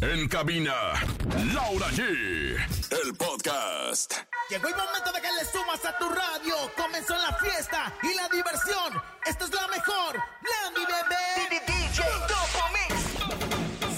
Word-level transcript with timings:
En 0.00 0.28
cabina, 0.28 0.74
Laura 1.54 1.88
G. 1.88 2.00
El 3.02 3.14
podcast. 3.16 4.12
Llegó 4.50 4.68
el 4.68 4.76
momento 4.76 5.12
de 5.12 5.20
que 5.22 5.32
le 5.32 5.44
sumas 5.50 5.84
a 5.86 5.96
tu 5.98 6.08
radio. 6.08 6.54
Comenzó 6.76 7.16
la 7.16 7.34
fiesta 7.38 7.92
y 8.02 8.14
la 8.14 8.28
diversión. 8.28 9.02
Esta 9.24 9.44
es 9.44 9.52
la 9.52 9.66
mejor. 9.68 10.16
La 10.16 10.70
mi 10.70 10.84
bebé. 10.84 11.48
DJ 11.50 11.90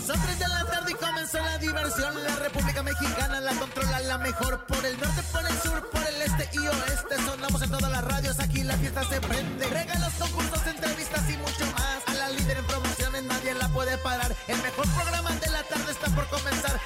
Son 0.07 0.21
3 0.21 0.39
de 0.39 0.49
la 0.49 0.65
tarde 0.67 0.93
y 0.93 0.95
comenzó 0.95 1.39
la 1.39 1.59
diversión. 1.59 2.23
La 2.23 2.37
República 2.37 2.83
Mexicana 2.85 3.41
la 3.41 3.55
controla 3.55 4.01
la 4.01 4.19
mejor. 4.19 4.65
Por 4.67 4.87
el 4.87 4.99
norte, 5.01 5.23
por 5.33 5.45
el 5.45 5.59
sur, 5.63 5.91
por 5.91 6.07
el 6.07 6.23
este 6.23 6.49
y 6.53 6.67
oeste. 6.67 7.17
Sonamos 7.25 7.61
en 7.63 7.71
todas 7.71 7.91
las 7.91 8.05
radios. 8.05 8.39
Aquí 8.39 8.63
la 8.63 8.77
fiesta 8.77 9.03
se 9.09 9.21
prende. 9.21 9.67
Regalos, 9.67 10.13
concursos, 10.15 10.67
entrevistas 10.67 11.29
y 11.29 11.37
mucho 11.39 11.67
más. 11.73 12.07
A 12.07 12.15
la 12.15 12.29
líder 12.29 12.59
en 12.59 12.67
promociones 12.67 13.23
nadie 13.25 13.55
la 13.55 13.69
puede 13.71 13.99
parar. 13.99 14.35
El 14.47 14.63
mejor 14.63 14.87
programa 14.95 15.16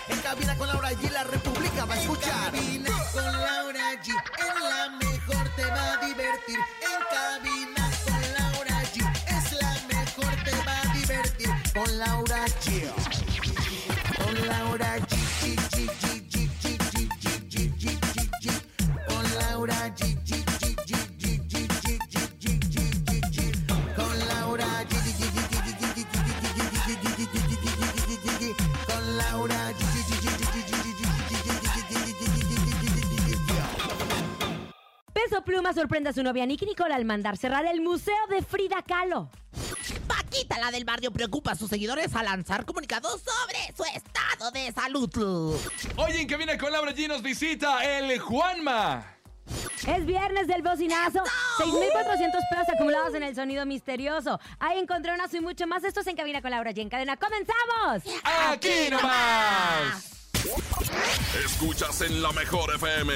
En 0.08 0.18
cabina 0.20 0.56
con 0.56 0.68
Laura 0.68 0.90
G. 0.92 1.10
La 1.10 1.24
República 1.24 1.84
va 1.84 1.94
a 1.94 2.00
escuchar. 2.00 2.54
En 2.54 2.60
cabina 2.60 2.90
con 3.12 3.24
Laura 3.24 3.92
G. 4.02 4.08
En 4.08 4.68
la 4.68 4.88
mejor 4.98 5.48
te 5.56 5.64
va 5.66 5.92
a 5.92 6.06
divertir. 6.06 6.58
Peso 35.30 35.44
Pluma 35.44 35.72
sorprende 35.72 36.10
a 36.10 36.12
su 36.12 36.24
novia 36.24 36.44
Nicky 36.44 36.66
Nicole 36.66 36.92
al 36.92 37.04
mandar 37.04 37.36
cerrar 37.36 37.64
el 37.64 37.80
museo 37.80 38.26
de 38.30 38.42
Frida 38.42 38.82
Kahlo. 38.82 39.30
Paquita, 40.08 40.58
la 40.58 40.72
del 40.72 40.84
barrio, 40.84 41.12
preocupa 41.12 41.52
a 41.52 41.54
sus 41.54 41.70
seguidores 41.70 42.16
a 42.16 42.24
lanzar 42.24 42.64
comunicados 42.64 43.22
sobre 43.22 43.72
su 43.76 43.84
estado 43.96 44.50
de 44.50 44.72
salud. 44.72 45.56
Oye, 45.94 46.22
en 46.22 46.26
que 46.26 46.36
viene 46.36 46.58
con 46.58 46.72
Laura 46.72 46.92
G 46.92 47.06
nos 47.06 47.22
visita 47.22 47.84
el 47.84 48.18
Juanma. 48.18 49.06
Es 49.86 50.04
viernes 50.04 50.48
del 50.48 50.62
bocinazo. 50.62 51.22
6.400 51.58 52.32
pesos 52.50 52.68
acumulados 52.74 53.14
en 53.14 53.22
el 53.22 53.36
sonido 53.36 53.64
misterioso. 53.66 54.40
Ahí 54.58 54.80
encontré 54.80 55.14
una 55.14 55.26
y 55.32 55.40
mucho 55.40 55.68
más. 55.68 55.84
Esto 55.84 56.00
es 56.00 56.08
En 56.08 56.16
Cabina 56.16 56.42
con 56.42 56.50
Laura 56.50 56.72
G. 56.72 56.80
En 56.80 56.88
cadena. 56.88 57.16
¡Comenzamos! 57.16 58.02
Aquí 58.24 58.90
nomás. 58.90 60.19
Escuchas 61.44 62.00
en 62.02 62.22
la 62.22 62.32
mejor 62.32 62.74
FM. 62.74 63.12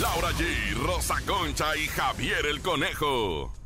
Laura 0.00 0.30
G, 0.32 0.74
Rosa 0.74 1.16
Concha 1.26 1.76
y 1.76 1.86
Javier 1.86 2.46
el 2.46 2.60
Conejo. 2.60 3.59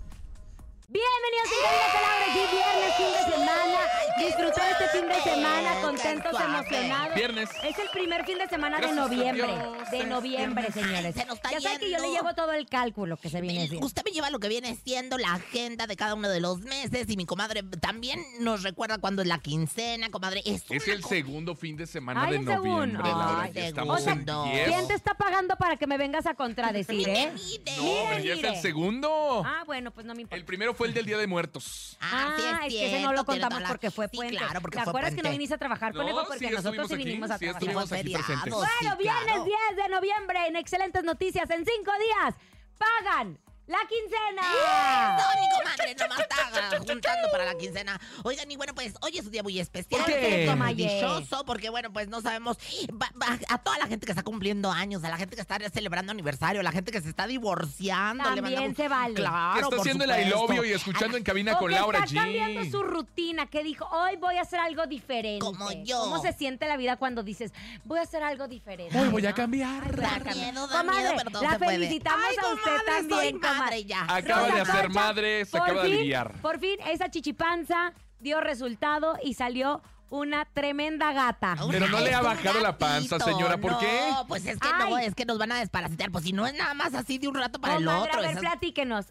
Bienvenidos 0.86 1.48
a 1.48 1.92
con 1.92 2.02
Laura 2.02 2.26
G. 2.26 2.50
Viernes, 2.52 2.94
fin 2.96 3.06
de 3.06 3.32
semana. 3.32 3.78
Disfrutar 4.18 4.70
este 4.72 4.88
fin 4.98 5.08
de 5.08 5.20
semana, 5.22 5.80
contentos, 5.80 6.40
emocionados. 6.40 7.14
Viernes. 7.14 7.48
Es 7.64 7.78
el 7.78 7.88
primer 7.90 8.24
fin 8.26 8.38
de 8.38 8.46
semana 8.48 8.76
de 8.76 8.82
Gracias 8.82 8.98
a 8.98 9.08
noviembre. 9.08 9.46
Dios, 9.46 9.90
De 9.90 9.98
es 10.00 10.06
noviembre, 10.06 10.62
viernes. 10.68 10.74
señores. 10.74 11.04
Ay, 11.16 11.22
se 11.22 11.24
nos 11.26 11.36
está 11.36 11.50
ya 11.52 11.60
saben 11.62 11.78
que 11.80 11.90
yo 11.90 11.98
le 11.98 12.10
llevo 12.10 12.34
todo 12.34 12.52
el 12.52 12.66
cálculo 12.68 13.16
que 13.16 13.30
se 13.30 13.40
viene 13.40 13.64
haciendo. 13.64 13.86
Usted 13.86 14.02
me 14.04 14.10
lleva 14.12 14.28
lo 14.30 14.38
que 14.38 14.48
viene 14.48 14.76
siendo 14.84 15.16
la 15.18 15.34
agenda 15.34 15.86
de 15.86 15.96
cada 15.96 16.14
uno 16.14 16.28
de 16.28 16.40
los 16.40 16.60
meses 16.60 17.08
y 17.08 17.16
mi 17.16 17.24
comadre 17.26 17.62
también 17.80 18.22
nos 18.40 18.62
recuerda 18.62 18.98
cuándo 18.98 19.22
es 19.22 19.28
la 19.28 19.38
quincena, 19.38 20.10
comadre. 20.10 20.42
Es, 20.44 20.64
Es 20.70 20.84
una 20.86 20.94
el 20.96 21.00
co- 21.00 21.08
segundo 21.08 21.54
fin 21.56 21.76
de 21.78 21.86
semana 21.86 22.24
Ay, 22.24 22.30
de 22.32 22.36
el 22.38 22.44
segundo. 22.46 22.76
noviembre, 22.76 23.08
Laura. 23.08 23.42
Ay, 23.42 23.52
Ya 23.54 23.66
estamos 23.68 23.98
en 24.00 24.04
segundo. 24.04 24.44
10. 24.44 24.68
¿Quién 24.68 24.86
te 24.88 24.94
está 24.94 25.14
pagando 25.14 25.56
para 25.56 25.76
que 25.78 25.86
me 25.86 25.96
vengas 25.96 26.26
a 26.26 26.34
contradecir, 26.34 27.08
eh? 27.08 27.32
Mire. 27.34 27.76
No, 27.78 28.08
pero 28.10 28.24
ya 28.24 28.30
es 28.32 28.36
mire. 28.36 28.48
el 28.50 28.56
segundo. 28.56 29.42
Ah, 29.46 29.62
bueno, 29.66 29.90
pues 29.90 30.06
no 30.06 30.14
me 30.14 30.22
importa. 30.22 30.36
El 30.36 30.44
primero 30.44 30.73
fue 30.74 30.88
el 30.88 30.94
del 30.94 31.06
Día 31.06 31.16
de 31.18 31.26
Muertos. 31.26 31.96
Ah, 32.00 32.34
sí 32.36 32.42
es, 32.44 32.52
es 32.52 32.80
que 32.80 32.86
ese 32.96 33.02
no 33.02 33.12
lo 33.12 33.24
contamos 33.24 33.60
la- 33.62 33.68
porque 33.68 33.90
fue 33.90 34.08
Sí, 34.10 34.16
puente. 34.16 34.36
claro, 34.36 34.60
porque 34.60 34.76
¿Te 34.78 34.82
fue 34.84 34.90
acuerdas 34.90 35.14
que 35.14 35.22
no 35.22 35.30
viniste 35.30 35.54
a 35.54 35.58
trabajar, 35.58 35.94
No, 35.94 36.00
conejo? 36.00 36.20
sí, 36.20 36.26
Porque 36.28 36.44
ya 36.44 36.50
nosotros 36.50 36.88
sí 36.88 36.94
aquí, 36.94 37.04
vinimos 37.04 37.30
a 37.30 37.34
sí 37.38 37.44
trabajar. 37.46 37.62
estuvimos 37.62 37.92
aquí 37.92 38.12
presentes. 38.12 38.44
sí, 38.44 38.50
Bueno, 38.82 38.96
viernes 38.98 39.24
claro. 39.24 39.44
10 39.44 39.76
de 39.76 39.88
noviembre, 39.88 40.46
en 40.48 40.56
excelentes 40.56 41.04
noticias, 41.04 41.48
en 41.50 41.64
cinco 41.64 41.92
días, 41.98 42.34
pagan 42.78 43.38
la 43.66 43.78
quincena. 43.88 45.16
No, 45.16 45.40
mi 45.40 45.48
comadre, 45.58 45.94
nomás 45.94 46.20
está 46.20 46.78
juntando 46.78 47.28
para 47.32 47.44
la 47.46 47.54
quincena. 47.56 48.00
Oigan, 48.22 48.50
y 48.50 48.56
bueno, 48.56 48.74
pues 48.74 48.94
hoy 49.00 49.16
es 49.18 49.24
un 49.24 49.30
día 49.32 49.42
muy 49.42 49.58
especial. 49.58 50.02
¿Por 50.02 50.10
qué? 50.12 50.54
Dichoso, 50.74 51.44
porque 51.44 51.70
bueno, 51.70 51.92
pues 51.92 52.08
no 52.08 52.20
sabemos. 52.20 52.58
va- 52.90 53.10
va- 53.20 53.38
a 53.48 53.58
toda 53.58 53.78
la 53.78 53.86
gente 53.86 54.06
que 54.06 54.12
está 54.12 54.22
cumpliendo 54.22 54.70
años, 54.70 55.02
a 55.04 55.08
la 55.08 55.16
gente 55.16 55.34
que 55.36 55.42
está 55.42 55.58
celebrando 55.72 56.12
aniversario, 56.12 56.60
a 56.60 56.64
la 56.64 56.72
gente 56.72 56.92
que 56.92 57.00
se 57.00 57.08
está 57.08 57.26
divorciando. 57.26 58.22
le 58.24 58.36
También 58.36 58.44
mandamos- 58.44 58.76
se 58.76 58.88
vale. 58.88 59.14
Claro, 59.14 59.52
que 59.54 59.58
está 59.60 59.70
por 59.70 59.80
haciendo 59.80 60.04
el 60.04 60.10
supuesto. 60.10 60.34
ailovio 60.36 60.64
y 60.64 60.72
escuchando 60.72 61.16
en 61.16 61.22
cabina 61.24 61.54
O 61.54 61.58
con 61.58 61.68
que 61.70 61.74
Laura 61.76 61.98
está 62.00 62.14
cambiando 62.22 62.60
G. 62.62 62.70
su 62.70 62.82
rutina, 62.82 63.46
que 63.46 63.62
dijo, 63.62 63.86
hoy 63.86 64.16
voy 64.16 64.36
a 64.36 64.42
hacer 64.42 64.60
algo 64.60 64.86
diferente. 64.86 65.38
Como 65.44 65.70
yo. 65.84 66.00
¿Cómo 66.00 66.20
se 66.20 66.32
siente 66.32 66.66
la 66.68 66.76
vida 66.76 66.96
cuando 66.96 67.22
dices, 67.22 67.52
voy 67.84 67.98
a 67.98 68.02
hacer 68.02 68.22
algo 68.22 68.46
diferente? 68.48 68.98
Hoy 68.98 69.08
voy 69.08 69.24
a 69.26 69.30
¿no? 69.30 69.36
cambiar. 69.36 69.82
Ay, 69.84 69.90
voy 69.94 70.04
a 70.04 70.08
Da 70.08 70.14
cambiar. 70.16 70.36
miedo, 70.36 70.66
da 70.66 70.78
Comadre, 70.78 71.00
miedo, 71.02 71.14
pero 71.18 71.30
todo 71.30 71.42
la 71.42 71.50
se 71.52 71.58
puede. 71.58 71.72
felicitamos 71.78 72.24
Ay, 72.28 72.36
a 72.36 72.48
usted 72.54 72.60
comadre, 72.62 72.84
también. 72.86 73.38
Madre 73.58 73.84
ya. 73.84 74.04
Acaba 74.08 74.48
Rosa 74.48 74.54
de 74.58 74.64
ser 74.64 74.84
Concha, 74.86 75.00
madre, 75.00 75.44
se 75.44 75.50
por 75.58 75.60
acaba 75.62 75.82
de 75.82 75.88
fin, 75.88 75.98
aliviar. 75.98 76.32
Por 76.40 76.58
fin, 76.60 76.76
esa 76.86 77.10
chichipanza 77.10 77.92
dio 78.20 78.40
resultado 78.40 79.16
y 79.22 79.34
salió 79.34 79.82
una 80.10 80.44
tremenda 80.44 81.12
gata. 81.12 81.56
Pero 81.70 81.88
no 81.88 81.98
le 82.00 82.14
ha 82.14 82.20
bajado 82.20 82.60
la 82.60 82.78
panza, 82.78 83.18
señora, 83.18 83.56
¿por 83.58 83.78
qué? 83.78 84.08
No, 84.12 84.26
pues 84.28 84.46
es 84.46 84.58
que 84.60 84.68
no, 84.78 84.96
Ay. 84.96 85.06
es 85.06 85.14
que 85.14 85.24
nos 85.24 85.38
van 85.38 85.50
a 85.52 85.58
desparasitar. 85.58 86.10
Pues 86.12 86.24
si 86.24 86.32
no 86.32 86.46
es 86.46 86.54
nada 86.54 86.74
más 86.74 86.94
así 86.94 87.18
de 87.18 87.26
un 87.26 87.34
rato 87.34 87.60
para 87.60 87.76
el 87.76 87.84
Comadre, 87.84 88.08
otro. 88.10 88.18
a 88.18 88.20
ver, 88.22 88.30
esas- 88.30 88.40
platíquenos. 88.42 89.06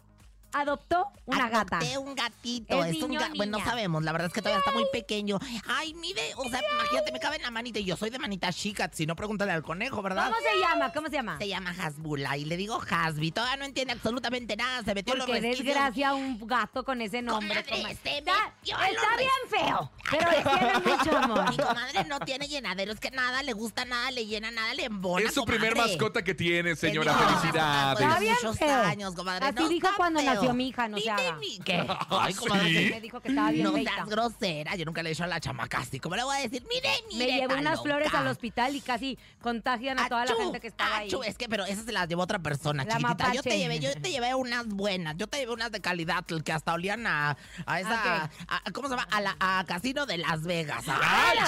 Adoptó 0.54 1.08
una 1.26 1.48
gata. 1.48 1.76
Adopté 1.78 1.98
un 1.98 2.14
gatito. 2.14 2.84
¿Es 2.84 2.96
Es, 2.96 3.02
un 3.02 3.10
niño 3.10 3.20
ga- 3.20 3.36
Bueno, 3.36 3.52
no 3.52 3.58
niña? 3.58 3.70
sabemos. 3.70 4.02
La 4.04 4.12
verdad 4.12 4.28
es 4.28 4.32
que 4.32 4.40
todavía 4.40 4.60
está 4.60 4.72
muy 4.72 4.84
pequeño. 4.92 5.38
Ay, 5.66 5.94
mire, 5.94 6.32
o 6.36 6.48
sea, 6.48 6.60
imagínate, 6.74 7.12
me 7.12 7.20
cabe 7.20 7.36
en 7.36 7.42
la 7.42 7.50
manita. 7.50 7.78
Y 7.78 7.84
yo 7.84 7.96
soy 7.96 8.10
de 8.10 8.18
manita 8.18 8.52
chica. 8.52 8.90
Si 8.92 9.06
no, 9.06 9.16
pregúntale 9.16 9.52
al 9.52 9.62
conejo, 9.62 10.00
¿verdad? 10.02 10.30
¿Cómo 10.30 10.36
se 10.40 10.58
llama? 10.60 10.92
¿Cómo 10.92 11.06
se 11.08 11.14
llama? 11.14 11.38
Se 11.38 11.48
llama 11.48 11.74
Hasbula 11.78 12.36
y 12.36 12.44
le 12.44 12.56
digo 12.56 12.80
Hasbi. 12.88 13.32
Todavía 13.32 13.56
no 13.56 13.64
entiende 13.64 13.92
absolutamente 13.94 14.56
nada. 14.56 14.82
Se 14.84 14.94
metió 14.94 15.14
en 15.14 15.18
los 15.18 15.26
Porque 15.26 15.40
resquicios. 15.40 15.66
desgracia 15.74 16.14
un 16.14 16.38
gato 16.46 16.84
con 16.84 17.00
ese 17.00 17.20
nombre. 17.22 17.48
Comadre, 17.64 17.70
comadre. 17.82 17.98
se 18.02 18.18
está 18.18 18.32
metió 18.60 18.76
en 18.80 18.94
está 18.94 19.16
bien 19.16 19.30
feo, 19.50 19.90
pero 20.10 20.30
le 20.30 20.42
tiene 20.42 20.78
mucho 20.96 21.18
amor. 21.18 21.50
Mi 21.50 21.56
comadre 21.56 22.04
no 22.04 22.20
tiene 22.20 22.48
llenadero. 22.48 22.92
Es 22.92 23.00
que 23.00 23.10
nada 23.10 23.42
le 23.42 23.52
gusta, 23.54 23.84
nada 23.84 24.10
le 24.10 24.26
llena, 24.26 24.50
nada 24.50 24.72
le 24.74 24.84
embona. 24.84 25.26
Es 25.26 25.34
su 25.34 25.44
primer 25.44 25.72
comadre. 25.72 25.92
mascota 25.92 26.22
que 26.22 26.34
tiene, 26.34 26.76
señora. 26.76 27.12
Tenía 27.12 27.26
una 27.28 27.38
Felicidades. 27.40 27.84
mascota 28.00 28.04
Está 28.08 28.20
bien 28.20 28.34
muchos 28.34 28.58
feo. 28.58 28.82
años, 28.82 29.14
comadre. 29.14 29.46
Así 29.46 29.54
No 29.58 29.68
dijo 29.68 29.86
está 29.86 29.96
cuando 29.96 30.20
feo. 30.20 30.34
nació 30.34 30.43
mi 30.52 30.68
hija, 30.68 30.88
no 30.88 30.98
se 30.98 31.10
haga. 31.10 31.38
¿Qué? 31.64 31.74
Ay, 31.74 31.86
¿Ah, 32.10 32.28
comadre, 32.38 32.68
sí? 32.68 32.90
Me 32.90 33.00
dijo 33.00 33.20
que 33.20 33.28
estaba 33.28 33.50
bien 33.50 33.64
No 33.64 33.72
feita. 33.72 33.92
seas 33.94 34.08
grosera, 34.08 34.76
yo 34.76 34.84
nunca 34.84 35.02
le 35.02 35.08
he 35.08 35.12
dicho 35.12 35.24
a 35.24 35.26
la 35.28 35.40
chamaca 35.40 35.78
así. 35.78 36.00
¿Cómo 36.00 36.16
le 36.16 36.24
voy 36.24 36.36
a 36.36 36.40
decir? 36.40 36.62
Mire, 36.68 36.90
mire. 37.12 37.26
Me 37.32 37.38
llevó 37.40 37.54
unas 37.54 37.80
flores 37.82 38.12
al 38.12 38.26
hospital 38.26 38.74
y 38.76 38.80
casi 38.80 39.18
contagian 39.40 39.98
a 39.98 40.08
toda 40.08 40.24
la 40.26 40.34
gente 40.34 40.60
que 40.60 40.66
estaba 40.66 40.98
ahí. 40.98 41.10
Es 41.26 41.38
que, 41.38 41.48
pero 41.48 41.64
esas 41.64 41.84
se 41.84 41.92
las 41.92 42.08
llevó 42.08 42.22
otra 42.22 42.38
persona, 42.40 42.84
La 42.84 42.96
chiquitita. 42.98 43.32
Yo 43.32 43.42
te 43.42 43.58
llevé, 43.58 43.78
yo 43.78 43.92
te 44.00 44.10
llevé 44.10 44.34
unas 44.34 44.66
buenas, 44.68 45.16
yo 45.16 45.26
te 45.26 45.38
llevé 45.38 45.52
unas 45.52 45.70
de 45.72 45.80
calidad 45.80 46.24
que 46.24 46.52
hasta 46.52 46.74
olían 46.74 47.06
a, 47.06 47.36
a 47.66 47.80
esa, 47.80 48.24
¿A 48.24 48.30
a- 48.48 48.70
¿cómo 48.72 48.88
se 48.88 48.94
llama? 48.96 49.08
A 49.10 49.20
la 49.20 49.36
a 49.40 49.64
Casino 49.66 50.06
de 50.06 50.18
Las 50.18 50.42
Vegas. 50.42 50.84
¡Ay, 50.88 51.38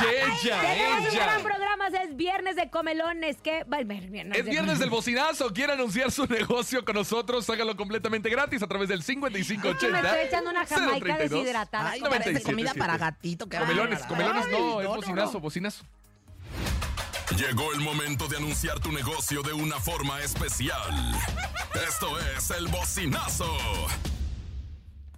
ella, 0.44 0.60
Tenemos 0.60 1.08
un 1.10 1.14
gran 1.16 1.42
programa, 1.42 1.86
es 1.88 2.16
viernes 2.16 2.56
de 2.56 2.70
comelones. 2.70 3.36
que 3.42 3.64
viernes 4.08 4.38
Es 4.38 4.44
viernes 4.44 4.78
del 4.78 4.90
bocinazo. 4.90 5.52
¿Quiere 5.52 5.72
anunciar 5.72 6.10
su 6.12 6.26
negocio 6.26 6.84
con 6.84 6.94
nosotros? 6.96 7.48
Hágalo 7.50 7.76
completamente 7.76 8.28
gratis 8.30 8.62
a 8.62 8.66
través 8.66 8.85
del 8.88 8.98
Me 9.00 9.04
5580. 9.04 9.98
estoy 10.00 10.26
echando 10.26 10.50
una 10.50 10.66
jamaica 10.66 11.04
032. 11.16 11.30
deshidratada. 11.44 11.90
Ay, 11.90 12.00
comadre. 12.00 12.18
parece 12.18 12.32
97, 12.44 12.52
comida 12.52 12.74
para 12.74 12.92
siete. 12.94 13.04
gatito. 13.04 13.48
qué 13.48 13.58
Comelones, 13.58 14.02
comelones 14.04 14.48
no, 14.48 14.56
Ay, 14.78 14.84
es 14.84 14.88
no, 14.90 14.96
bocinazo, 14.96 15.32
no. 15.34 15.40
bocinazo. 15.40 15.84
Llegó 17.36 17.72
el 17.74 17.80
momento 17.80 18.28
de 18.28 18.36
anunciar 18.36 18.80
tu 18.80 18.92
negocio 18.92 19.42
de 19.42 19.52
una 19.52 19.78
forma 19.80 20.20
especial. 20.20 21.14
Esto 21.88 22.18
es 22.36 22.50
el 22.50 22.68
bocinazo. 22.68 23.50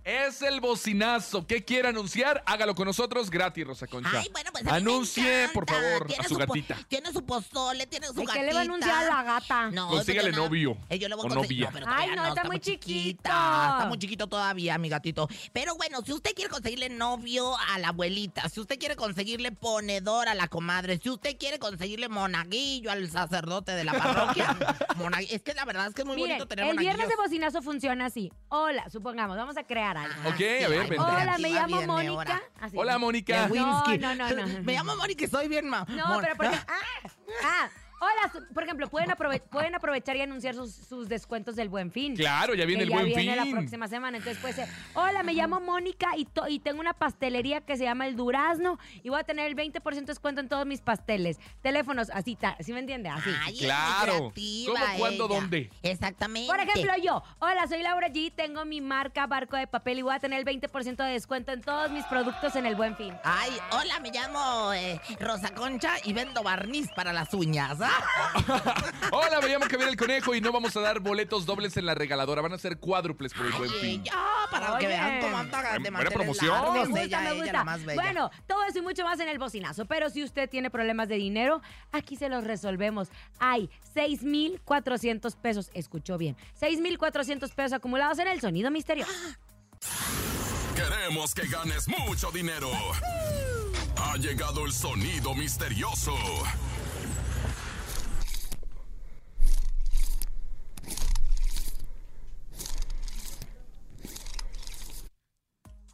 Es 0.08 0.40
el 0.40 0.62
bocinazo. 0.62 1.46
¿Qué 1.46 1.66
quiere 1.66 1.88
anunciar? 1.88 2.42
Hágalo 2.46 2.74
con 2.74 2.86
nosotros 2.86 3.28
gratis, 3.28 3.66
Rosa 3.66 3.86
Concha. 3.86 4.08
Ay, 4.20 4.30
bueno, 4.32 4.50
pues 4.52 4.62
a 4.62 4.64
mí 4.64 4.70
me 4.72 4.76
Anuncie, 4.78 5.48
por 5.52 5.68
favor, 5.68 6.06
Tiene 6.06 6.24
a 6.24 6.28
su 6.28 6.34
po- 6.34 6.46
gatita. 6.46 6.78
Tiene 6.88 7.12
su 7.12 7.26
pozole, 7.26 7.86
tiene 7.86 8.06
su 8.06 8.14
gatita. 8.14 8.32
¿Qué 8.32 8.42
le 8.42 8.54
va 8.54 8.60
a 8.60 8.62
anunciar 8.62 9.04
a 9.04 9.16
la 9.16 9.22
gata? 9.22 9.70
No, 9.70 9.88
Consígale 9.88 10.30
porque 10.30 10.36
nada- 10.36 10.48
novio 10.48 10.78
Eh, 10.88 10.98
yo 10.98 11.08
le 11.10 11.14
voy 11.14 11.24
a 11.24 11.26
o 11.26 11.34
conseguir- 11.34 11.58
novia. 11.66 11.70
pero 11.74 11.86
Ay, 11.90 11.94
todavía 12.06 12.16
no, 12.22 12.26
está 12.28 12.44
muy 12.44 12.58
chiquita. 12.58 12.86
chiquito. 12.86 13.18
Está 13.28 13.84
muy 13.86 13.98
chiquito 13.98 14.26
todavía, 14.28 14.78
mi 14.78 14.88
gatito. 14.88 15.28
Pero 15.52 15.76
bueno, 15.76 16.00
si 16.00 16.14
usted 16.14 16.30
quiere 16.34 16.48
conseguirle 16.48 16.88
novio 16.88 17.54
a 17.58 17.78
la 17.78 17.88
abuelita, 17.88 18.48
si 18.48 18.60
usted 18.60 18.78
quiere 18.78 18.96
conseguirle 18.96 19.52
ponedor 19.52 20.28
a 20.30 20.34
la 20.34 20.48
comadre, 20.48 20.98
si 21.02 21.10
usted 21.10 21.36
quiere 21.36 21.58
conseguirle 21.58 22.08
monaguillo 22.08 22.90
al 22.90 23.10
sacerdote 23.10 23.72
de 23.72 23.84
la 23.84 23.92
parroquia. 23.92 24.56
monagui- 24.96 25.28
es 25.32 25.42
que 25.42 25.52
la 25.52 25.66
verdad 25.66 25.88
es 25.88 25.94
que 25.94 26.00
es 26.00 26.06
muy 26.06 26.16
Miren, 26.16 26.30
bonito 26.38 26.48
tener 26.48 26.64
el 26.70 26.78
viernes 26.78 27.08
de 27.10 27.16
bocinazo 27.16 27.60
funciona 27.60 28.06
así. 28.06 28.32
Hola, 28.48 28.88
supongamos, 28.90 29.36
vamos 29.36 29.58
a 29.58 29.64
crear 29.64 29.97
caray. 30.06 30.32
Ok, 30.32 30.62
Ah, 30.62 30.66
a 30.66 30.68
ver, 30.68 30.78
vente. 30.88 30.98
Hola, 30.98 31.38
me 31.38 31.50
llamo 31.50 31.82
Mónica. 31.82 32.42
Así. 32.60 32.76
Hola, 32.76 32.98
Mónica. 32.98 33.48
No, 33.48 33.54
no, 33.98 34.14
no, 34.14 34.28
no. 34.30 34.46
Me 34.62 34.72
llamo 34.72 34.96
Mónica 34.96 35.24
y 35.24 35.28
soy 35.28 35.48
bien 35.48 35.68
ma. 35.68 35.84
No, 35.88 36.18
pero 36.20 36.36
porque. 36.36 36.56
¡Ah! 36.68 37.08
¡Ah! 37.42 37.68
Hola, 38.00 38.46
por 38.54 38.62
ejemplo, 38.62 38.88
pueden, 38.88 39.10
aprove- 39.10 39.42
pueden 39.42 39.74
aprovechar 39.74 40.16
y 40.16 40.20
anunciar 40.20 40.54
sus, 40.54 40.72
sus 40.72 41.08
descuentos 41.08 41.56
del 41.56 41.68
Buen 41.68 41.90
Fin. 41.90 42.14
Claro, 42.14 42.54
ya 42.54 42.64
viene 42.64 42.84
que 42.84 42.84
el 42.84 42.90
buen 42.90 43.06
viene 43.06 43.34
la 43.34 43.44
próxima 43.50 43.88
semana. 43.88 44.18
Entonces 44.18 44.40
puede 44.40 44.54
ser, 44.54 44.68
hola, 44.94 45.22
me 45.24 45.32
llamo 45.34 45.60
Mónica 45.60 46.10
y, 46.16 46.24
to- 46.24 46.46
y 46.48 46.60
tengo 46.60 46.80
una 46.80 46.92
pastelería 46.94 47.60
que 47.60 47.76
se 47.76 47.84
llama 47.84 48.06
El 48.06 48.14
Durazno 48.14 48.78
y 49.02 49.08
voy 49.08 49.18
a 49.18 49.24
tener 49.24 49.46
el 49.46 49.56
20% 49.56 49.82
de 49.94 50.02
descuento 50.12 50.40
en 50.40 50.48
todos 50.48 50.64
mis 50.64 50.80
pasteles. 50.80 51.38
Teléfonos, 51.60 52.10
así, 52.10 52.38
¿sí 52.60 52.72
me 52.72 52.78
entiende? 52.80 53.08
Así. 53.08 53.30
Ay, 53.44 53.58
Claro. 53.58 54.32
¿Cómo, 54.66 54.78
cuándo, 54.98 55.26
ella. 55.26 55.34
dónde? 55.40 55.70
Exactamente. 55.82 56.46
Por 56.48 56.60
ejemplo, 56.60 56.92
yo, 57.02 57.22
hola, 57.40 57.66
soy 57.66 57.82
Laura 57.82 58.08
G, 58.08 58.32
tengo 58.34 58.64
mi 58.64 58.80
marca 58.80 59.26
Barco 59.26 59.56
de 59.56 59.66
Papel 59.66 59.98
y 59.98 60.02
voy 60.02 60.14
a 60.14 60.20
tener 60.20 60.38
el 60.38 60.44
20% 60.44 60.96
de 61.04 61.10
descuento 61.10 61.52
en 61.52 61.62
todos 61.62 61.90
mis 61.90 62.04
productos 62.04 62.54
en 62.56 62.64
el 62.66 62.76
Buen 62.76 62.96
Fin. 62.96 63.12
Ay, 63.24 63.50
hola, 63.72 63.98
me 64.00 64.10
llamo 64.10 64.72
eh, 64.72 65.00
Rosa 65.18 65.52
Concha 65.52 65.94
y 66.04 66.12
vendo 66.12 66.42
barniz 66.42 66.88
para 66.94 67.12
las 67.12 67.34
uñas. 67.34 67.78
Hola, 69.12 69.40
me 69.40 69.48
llamo 69.48 69.64
Javier 69.70 69.88
el 69.88 69.96
Conejo 69.96 70.34
y 70.34 70.40
no 70.40 70.52
vamos 70.52 70.76
a 70.76 70.80
dar 70.80 71.00
boletos 71.00 71.46
dobles 71.46 71.76
en 71.76 71.86
la 71.86 71.94
regaladora. 71.94 72.42
Van 72.42 72.52
a 72.52 72.58
ser 72.58 72.78
cuádruples 72.78 73.32
por 73.34 73.46
el 73.46 73.52
buen 73.52 73.70
fin. 73.70 74.04
ya, 74.04 74.12
para 74.50 74.72
Oye. 74.74 74.80
que 74.80 74.86
vean 74.88 75.20
cómo 75.20 75.36
anda 75.38 75.58
de 75.62 75.68
Buena 75.78 75.90
mantener 75.90 76.12
promoción. 76.12 76.50
largos, 76.52 76.74
Me 76.74 76.80
gusta, 76.86 77.02
ella, 77.02 77.20
me 77.20 77.26
ella, 77.30 77.34
gusta. 77.36 77.52
la 77.52 77.64
más 77.64 77.84
bella. 77.84 78.02
Bueno, 78.02 78.30
todo 78.46 78.64
eso 78.64 78.78
y 78.78 78.82
mucho 78.82 79.04
más 79.04 79.18
en 79.20 79.28
el 79.28 79.38
bocinazo. 79.38 79.86
Pero 79.86 80.10
si 80.10 80.22
usted 80.22 80.48
tiene 80.48 80.70
problemas 80.70 81.08
de 81.08 81.16
dinero, 81.16 81.60
aquí 81.92 82.16
se 82.16 82.28
los 82.28 82.44
resolvemos. 82.44 83.08
Hay 83.38 83.70
6,400 83.94 85.36
pesos. 85.36 85.70
Escuchó 85.74 86.18
bien. 86.18 86.36
6,400 86.54 87.50
pesos 87.52 87.72
acumulados 87.72 88.18
en 88.18 88.28
el 88.28 88.40
sonido 88.40 88.70
misterioso. 88.70 89.12
Queremos 90.74 91.34
que 91.34 91.46
ganes 91.48 91.88
mucho 91.88 92.30
dinero. 92.30 92.70
Ha 93.96 94.16
llegado 94.16 94.64
el 94.64 94.72
sonido 94.72 95.34
misterioso. 95.34 96.14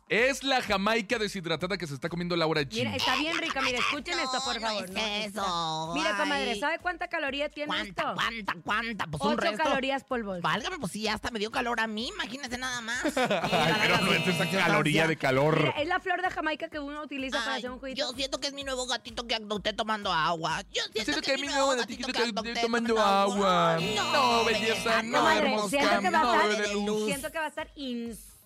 Es 0.06 0.44
la 0.44 0.60
jamaica 0.60 1.18
deshidratada 1.18 1.78
que 1.78 1.86
se 1.86 1.94
está 1.94 2.10
comiendo 2.10 2.36
Laura 2.36 2.60
G. 2.60 2.74
Mira, 2.74 2.94
está 2.94 3.16
bien 3.16 3.38
rica. 3.38 3.62
Mire, 3.62 3.78
escuchen 3.78 4.18
esto, 4.20 4.38
por 4.44 4.54
No, 4.54 4.60
favor. 4.60 4.90
no 4.90 4.94
¿no? 5.00 5.06
es 5.06 5.26
eso. 5.28 5.92
Mire, 5.94 6.10
comadre. 6.18 6.60
¿sabe 6.60 6.78
cuánta 6.78 7.08
caloría 7.08 7.48
tiene 7.48 7.68
¿Cuánta, 7.68 8.02
esto? 8.02 8.14
cuánta, 8.14 8.54
cuánta? 8.62 9.06
Pues 9.06 9.22
un 9.22 9.32
8 9.32 9.40
resto. 9.40 9.62
calorías 9.64 10.04
polvos. 10.04 10.42
Válgame, 10.42 10.78
pues 10.78 10.92
sí, 10.92 11.02
ya 11.02 11.14
hasta 11.14 11.30
me 11.30 11.38
dio 11.38 11.50
calor 11.50 11.80
a 11.80 11.86
mí, 11.86 12.08
imagínese 12.08 12.58
nada 12.58 12.82
más. 12.82 13.02
Ay, 13.16 13.74
pero 13.80 13.98
no 14.02 14.12
es 14.12 14.26
esa 14.26 14.48
caloría 14.50 15.06
de 15.06 15.16
calor. 15.16 15.58
Mira, 15.58 15.70
es 15.80 15.88
la 15.88 15.98
flor 16.00 16.20
de 16.20 16.28
Jamaica 16.30 16.68
que 16.68 16.78
uno 16.78 17.02
utiliza 17.02 17.38
para 17.42 17.54
hacer 17.56 17.70
un 17.70 17.78
juguito. 17.78 17.98
yo 17.98 18.12
siento 18.14 18.38
que 18.38 18.48
es 18.48 18.52
mi 18.52 18.62
nuevo 18.62 18.86
gatito 18.86 19.26
que 19.26 19.36
adopté 19.36 19.72
tomando 19.72 20.12
agua. 20.12 20.62
Yo 20.72 20.82
siento, 20.92 21.12
Siento 21.12 21.22
que, 21.22 21.34
es 21.34 21.40
mi 21.40 21.46
nuevo 21.48 21.68
gatito 21.70 22.06
gatito 22.06 22.12
que 22.12 22.22
adopté 22.30 22.60
tomando 22.60 23.00
agua. 23.00 23.78
No, 24.12 24.44
belleza, 24.44 25.02
no, 25.02 25.18
Comadre, 25.18 25.48
hermosa, 25.48 25.68
siento 25.70 26.00
que 26.00 26.10
va 26.10 26.20
no, 26.22 26.32
a 26.32 26.44
estar, 26.50 26.66
siento 27.06 27.32
que 27.32 27.38
va 27.38 27.44
a 27.46 27.48
estar 27.48 27.70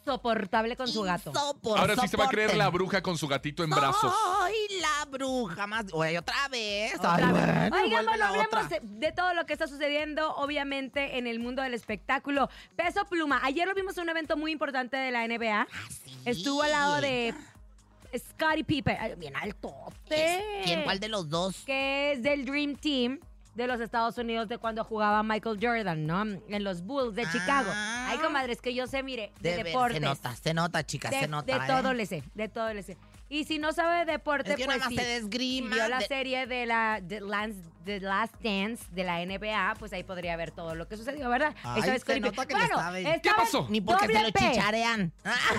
insoportable 0.09 0.77
con 0.77 0.89
su 0.89 1.03
gato. 1.03 1.33
Insopor- 1.33 1.79
Ahora 1.79 1.95
sí 1.97 2.09
se 2.09 2.17
va 2.17 2.25
a 2.25 2.29
creer 2.29 2.57
la 2.57 2.69
bruja 2.71 3.03
con 3.03 3.19
su 3.19 3.29
gatito 3.29 3.63
en 3.63 3.71
brazos. 3.71 4.13
Ay, 4.41 4.55
la 4.81 5.05
bruja 5.07 5.67
más. 5.67 5.87
Oye, 5.93 6.19
otra 6.19 6.49
vez. 6.49 6.95
Otra 6.97 7.15
Ay, 7.17 7.25
vez. 7.25 7.33
bueno, 7.71 7.77
Oigan, 7.85 8.05
bueno, 8.07 8.25
hablemos 8.25 8.47
otra. 8.49 8.69
de, 8.69 8.81
de 8.83 9.13
todo 9.13 9.35
lo 9.35 9.45
que 9.47 9.53
está 9.53 9.67
sucediendo, 9.69 10.35
obviamente, 10.37 11.19
en 11.19 11.27
el 11.27 11.39
mundo 11.41 11.63
del 11.63 11.75
espectáculo. 11.75 12.49
Peso 12.77 13.05
Pluma. 13.07 13.41
Ayer 13.45 13.67
lo 13.69 13.75
vimos 13.75 13.97
en 13.99 14.05
un 14.05 14.09
evento 14.11 14.37
muy 14.37 14.53
importante 14.53 14.97
de 14.97 15.11
la 15.11 15.27
NBA. 15.27 15.63
Ah, 15.63 15.89
sí. 16.05 16.17
Estuvo 16.25 16.63
al 16.63 16.71
lado 16.71 17.01
de 17.01 17.35
Scottie 18.17 18.65
Pippen. 18.65 18.97
Bien 19.19 19.37
altote. 19.37 20.63
¿Quién? 20.65 20.85
¿Cuál 20.85 21.01
de 21.01 21.09
los 21.09 21.29
dos? 21.29 21.57
Que 21.67 22.13
es 22.13 22.23
del 22.23 22.45
Dream 22.47 22.77
Team 22.77 23.21
de 23.59 23.67
los 23.67 23.81
Estados 23.81 24.17
Unidos 24.17 24.49
de 24.49 24.57
cuando 24.57 24.85
jugaba 24.85 25.23
Michael 25.25 25.59
Jordan, 25.61 26.07
¿no? 26.07 26.23
En 26.23 26.65
los 26.65 26.83
Bulls 26.83 27.17
de 27.17 27.25
Chicago. 27.25 27.69
Ah. 27.73 28.07
Ay, 28.11 28.19
comadre, 28.19 28.53
es 28.53 28.63
que 28.63 28.73
yo 28.73 28.87
sé, 28.87 29.03
mire, 29.03 29.33
de, 29.41 29.51
De 29.51 29.57
ver, 29.57 29.67
deportes. 29.67 29.99
se 29.99 30.01
nota, 30.01 30.37
se 30.37 30.55
nota, 30.55 30.87
chicas, 30.87 31.11
de, 31.11 31.21
se 31.21 31.29
nota. 31.29 31.59
de 31.59 31.65
¿eh? 31.65 31.67
todo 31.67 31.93
le 31.93 32.07
sé, 32.07 32.23
de 32.35 32.49
todo 32.49 32.73
le 32.73 32.83
sé. 32.85 32.97
Y 33.31 33.45
si 33.45 33.59
no 33.59 33.73
sabe 33.73 34.05
de 34.07 34.13
deporte, 34.13 34.51
Es 34.51 34.57
que 34.57 34.65
pues 34.65 34.79
nada 34.79 34.91
más 34.91 34.99
sí, 34.99 35.05
se 35.05 35.05
desgrima 35.07 35.69
si 35.69 35.75
vio 35.75 35.89
la 35.89 35.99
de- 35.99 36.07
serie 36.07 36.47
de 36.47 36.65
la 36.67 37.01
The 37.07 37.21
Last, 37.21 37.57
The 37.85 38.01
Last 38.01 38.35
Dance 38.43 38.85
de 38.91 39.05
la 39.05 39.21
NBA, 39.23 39.75
pues 39.79 39.93
ahí 39.93 40.03
podría 40.03 40.37
ver 40.37 40.51
todo 40.51 40.75
lo 40.75 40.89
que 40.89 40.97
sucedió, 40.97 41.29
¿verdad? 41.29 41.55
Ay, 41.63 41.81
Esta 41.81 41.93
vez 41.93 42.01
se 42.01 42.05
Scottie 42.07 42.21
nota 42.21 42.43
Pippen- 42.43 42.47
que 42.47 42.55
le 42.55 42.61
bueno, 42.61 42.77
sabe. 42.77 43.03
¿Qué 43.05 43.15
estaba 43.15 43.37
pasó? 43.39 43.67
Ni 43.71 43.81
porque 43.81 44.07
se 44.07 44.13
doble 44.13 44.27
lo 44.29 44.33
P. 44.33 44.39
chicharean. 44.53 45.13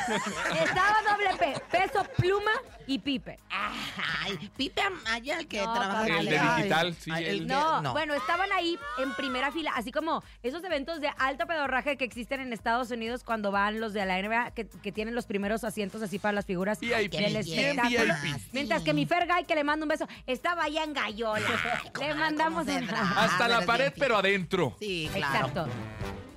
Estaba 0.63 0.95
doble 1.09 1.29
P, 1.37 1.61
peso, 1.77 2.03
pluma 2.17 2.51
y 2.87 2.99
pipe. 2.99 3.37
Ay, 3.49 4.51
Pipe 4.57 4.81
Amaya, 4.81 5.39
el 5.39 5.47
que 5.47 5.57
No, 5.61 5.73
trabaja 5.73 6.07
en 6.07 6.13
El 6.15 6.25
de 6.25 6.39
Ay, 6.39 6.57
digital, 6.57 6.95
sí, 6.95 7.11
ay, 7.13 7.25
el- 7.25 7.39
que- 7.41 7.45
No, 7.45 7.91
bueno, 7.91 8.13
estaban 8.13 8.51
ahí 8.51 8.77
en 8.99 9.13
primera 9.15 9.51
fila, 9.51 9.71
así 9.75 9.91
como 9.91 10.23
esos 10.43 10.63
eventos 10.63 11.01
de 11.01 11.09
alto 11.17 11.45
pedorraje 11.47 11.97
que 11.97 12.05
existen 12.05 12.41
en 12.41 12.53
Estados 12.53 12.91
Unidos 12.91 13.23
cuando 13.23 13.51
van 13.51 13.79
los 13.79 13.93
de 13.93 14.05
la 14.05 14.17
NBA, 14.19 14.51
que, 14.51 14.67
que 14.67 14.91
tienen 14.91 15.15
los 15.15 15.25
primeros 15.25 15.63
asientos 15.63 16.01
así 16.01 16.19
para 16.19 16.33
las 16.33 16.45
figuras 16.45 16.79
VIP, 16.79 17.11
del 17.11 17.35
bien 17.59 17.79
espectáculo. 17.79 18.13
VIP. 18.23 18.53
Mientras 18.53 18.81
que 18.83 18.93
mi 18.93 19.05
Fergay, 19.05 19.45
que 19.45 19.55
le 19.55 19.63
mando 19.63 19.83
un 19.85 19.89
beso, 19.89 20.07
estaba 20.27 20.63
allá 20.63 20.83
en 20.83 20.93
Gallola. 20.93 21.47
le 21.99 22.13
mandamos 22.15 22.65
¿cómo 22.65 22.77
se 22.77 22.83
un... 22.83 22.89
Hasta 22.93 23.45
Ah, 23.45 23.47
la 23.47 23.61
pared, 23.65 23.93
pero 23.97 24.17
adentro. 24.17 24.75
Sí, 24.79 25.09
claro. 25.13 25.47
Exacto. 25.47 25.67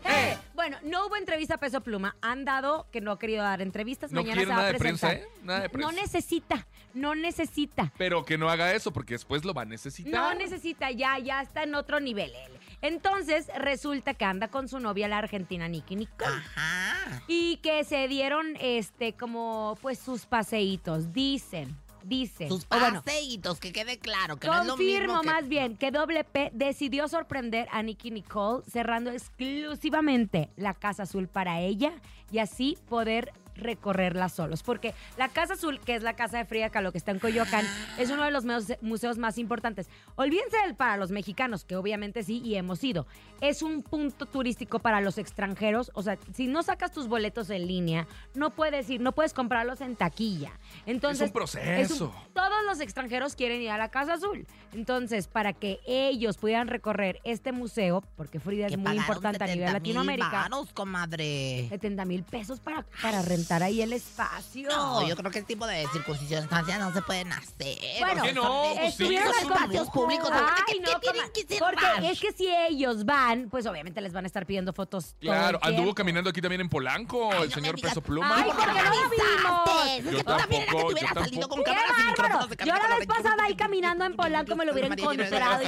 Eh, 0.05 0.37
Bueno, 0.55 0.79
no 0.83 1.07
hubo 1.07 1.17
entrevista 1.17 1.55
a 1.55 1.59
Peso 1.59 1.81
Pluma. 1.81 2.17
Han 2.23 2.45
dado 2.45 2.87
que 2.93 3.01
no 3.01 3.13
ha 3.13 3.19
querido 3.19 3.43
dar 3.43 3.63
entrevistas. 3.63 4.11
No 4.11 4.21
Mañana 4.23 4.35
quiere 4.35 4.47
se 4.47 4.51
va 4.51 4.57
nada 4.57 4.69
a 4.69 4.73
de 4.73 4.79
prensa, 4.79 5.09
presentar. 5.09 5.33
¿eh? 5.33 5.41
Nada 5.45 5.61
de 5.61 5.69
No 5.69 5.73
prensa. 5.73 5.93
necesita, 5.93 6.67
no 6.95 7.15
necesita. 7.15 7.93
Pero 7.97 8.25
que 8.25 8.37
no 8.37 8.49
haga 8.51 8.73
eso 8.75 8.93
porque 8.93 9.15
después 9.15 9.45
lo 9.45 9.55
va 9.55 9.63
a 9.63 9.65
necesitar. 9.65 10.13
No 10.13 10.35
necesita, 10.35 10.91
ya, 10.91 11.19
ya 11.19 11.41
está 11.43 11.63
en 11.63 11.75
otro 11.77 12.01
nivel 12.01 12.31
él. 12.35 12.53
Entonces, 12.83 13.47
resulta 13.57 14.15
que 14.15 14.25
anda 14.25 14.49
con 14.49 14.69
su 14.69 14.81
novia, 14.81 15.09
la 15.09 15.19
argentina 15.19 15.69
Nicky 15.69 15.97
Nicole. 15.97 16.31
Ajá. 16.31 17.23
Y 17.29 17.57
que 17.59 17.85
se 17.85 18.09
dieron, 18.09 18.57
este, 18.61 19.15
como, 19.15 19.79
pues, 19.81 19.99
sus 19.99 20.27
paseitos. 20.27 21.13
Dicen, 21.13 21.77
dicen. 22.05 22.49
Sus 22.49 22.69
bueno, 22.69 23.03
paseitos, 23.03 23.61
que 23.61 23.73
quede 23.73 23.99
claro, 23.99 24.37
que 24.37 24.47
no 24.47 24.61
es 24.61 24.67
lo 24.67 24.77
Confirmo 24.77 25.15
mismo 25.15 25.21
que... 25.21 25.27
más 25.27 25.49
bien 25.49 25.77
que 25.77 25.91
Doble 25.91 26.25
P 26.25 26.51
decidió 26.55 27.09
sorprender 27.09 27.69
a 27.71 27.83
Nicky 27.83 28.11
Nicole 28.11 28.65
cerrando 28.71 29.11
exclusivamente 29.11 30.51
la 30.57 30.75
Casa 30.75 31.05
Azul 31.05 31.29
para 31.29 31.61
ella 31.61 31.93
y 32.31 32.39
así 32.39 32.79
poder 32.89 33.33
recorrerla 33.55 34.29
solos. 34.29 34.63
Porque 34.63 34.95
la 35.17 35.29
Casa 35.29 35.55
Azul, 35.55 35.81
que 35.81 35.95
es 35.95 36.03
la 36.03 36.15
Casa 36.15 36.39
de 36.39 36.45
Frida 36.45 36.71
Kahlo 36.71 36.93
que 36.93 36.99
está 36.99 37.11
en 37.11 37.19
Coyoacán, 37.19 37.67
es 37.99 38.11
uno 38.11 38.25
de 38.25 38.31
los 38.31 38.45
muse- 38.45 38.79
museos 38.81 39.19
más 39.19 39.39
importantes. 39.39 39.89
Olvídense 40.17 40.57
del 40.65 40.75
para 40.75 40.97
los 40.97 41.11
mexicanos, 41.11 41.65
que 41.65 41.77
obviamente 41.77 42.23
sí 42.23 42.41
y 42.45 42.55
hemos 42.57 42.83
ido. 42.85 43.07
Es 43.41 43.63
un 43.63 43.83
punto 43.83 44.27
turístico 44.27 44.79
para 44.79 45.01
los 45.01 45.19
extranjeros. 45.19 45.91
O 45.95 46.03
sea, 46.03 46.19
si 46.35 46.47
no 46.47 46.63
sacas 46.63 46.93
tus 46.93 47.09
boletos 47.09 47.51
en 47.51 47.67
línea, 47.67 48.07
no 48.35 48.51
puedes 48.51 48.89
ir, 48.91 49.01
no 49.01 49.13
puedes 49.13 49.33
comprarlos 49.35 49.81
en 49.81 49.97
taquilla. 49.97 50.53
Entonces, 50.87 51.31
proceso. 51.31 52.15
todos 52.33 52.65
los 52.67 52.81
extranjeros 52.81 53.37
quieren 53.37 53.61
ir 53.63 53.71
a 53.71 53.79
la 53.79 53.89
Casa 53.91 54.15
Azul. 54.15 54.47
Entonces, 54.73 55.29
para 55.29 55.53
que 55.53 55.81
ellos 55.87 56.39
pudieran 56.39 56.69
recorrer 56.69 57.21
este 57.25 57.53
museo, 57.53 58.03
porque 58.17 58.41
Frida 58.41 58.67
es 58.67 58.79
muy 58.79 58.97
importante 58.97 59.43
a 59.45 59.47
70 59.47 59.55
nivel 59.55 59.73
Latinoamérica, 59.73 60.31
varos, 60.31 60.73
comadre. 60.73 61.67
70 61.69 62.05
mil 62.05 62.23
pesos 62.25 62.61
para, 62.61 62.83
para 63.03 63.21
rentar 63.23 63.42
ahí 63.51 63.83
el 63.83 63.93
espacio. 63.93 64.69
No, 64.69 65.07
yo 65.07 65.17
creo 65.17 65.31
que 65.31 65.39
ese 65.39 65.47
tipo 65.49 65.67
de 65.67 65.87
circunstancias 65.93 66.79
no 66.79 66.93
se 66.93 67.03
pueden 67.03 67.33
hacer. 67.33 67.77
Bueno, 68.01 68.15
¿Por 68.21 68.23
qué 68.29 68.33
no? 68.35 68.63
Pues 68.77 68.95
sí, 68.95 69.03
estuvieron 69.05 69.29
es 69.29 69.39
al 69.39 69.47
un 69.47 69.53
espacios 69.53 69.91
públicos. 69.91 70.29
Ay, 70.33 70.63
¿Qué- 70.67 70.73
qué 70.75 70.81
no, 70.81 71.01
tienen 71.01 71.21
coma- 71.23 71.33
que 71.33 71.43
ser 71.47 71.59
porque 71.59 71.83
más? 71.83 72.05
es 72.05 72.21
que 72.21 72.33
si 72.33 72.47
ellos 72.49 73.05
van, 73.05 73.49
pues 73.51 73.67
obviamente 73.67 74.01
les 74.01 74.13
van 74.13 74.25
a 74.25 74.27
estar 74.27 74.47
pidiendo 74.47 74.73
fotos. 74.73 75.15
todo 75.15 75.19
Claro, 75.21 75.59
el 75.63 75.69
anduvo 75.75 75.95
caminando 75.95 76.31
aquí 76.31 76.41
también 76.41 76.61
en 76.61 76.69
Polanco, 76.69 77.31
Ay, 77.33 77.43
el 77.45 77.49
no 77.49 77.55
señor. 77.55 77.81
Peso 77.81 78.01
Pluma. 78.01 78.37
Ay, 78.37 78.45
¿por 78.45 78.57
qué 78.57 78.67
no 78.67 78.73
lo 78.75 78.81
vimos? 79.11 80.13
Yo 80.13 80.19
Tú 80.19 80.37
también 80.37 80.63
era 80.63 80.71
que 80.73 80.77
tampoco, 80.79 80.91
yo 80.93 81.07
salido 81.15 81.49
con 81.49 81.65
tampoco. 81.65 81.65
¡Qué 81.65 81.75
cámaras 81.75 82.49
y 82.53 82.67
Yo 82.69 82.75
la 82.89 82.97
vez 82.97 83.07
pasada 83.07 83.45
ahí 83.45 83.55
caminando 83.57 84.05
en 84.05 84.15
Polanco 84.17 84.57
me 84.57 84.65
lo 84.65 84.73
hubiera 84.73 84.89
encontrado. 84.89 85.63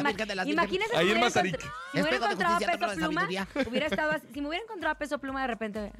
Imagínense 0.45 0.93
si 0.93 0.97
Ahí 0.97 1.07
me 1.07 1.12
en 1.12 1.19
hubiera 1.19 1.21
Mazarik. 1.21 1.54
encontrado- 1.54 1.75
si 1.93 1.97
me 1.99 2.02
hubiera 2.02 2.16
encontrado 2.16 2.59
Peso 2.59 2.95
Pluma, 2.95 3.28
hubiera 3.69 3.87
estado 3.87 4.12
si 4.33 4.40
me 4.40 4.49
hubiera 4.49 4.64
encontrado 4.64 4.93
a 4.93 4.99
Peso 4.99 5.19
Pluma 5.19 5.40
de 5.43 5.47
repente... 5.47 5.93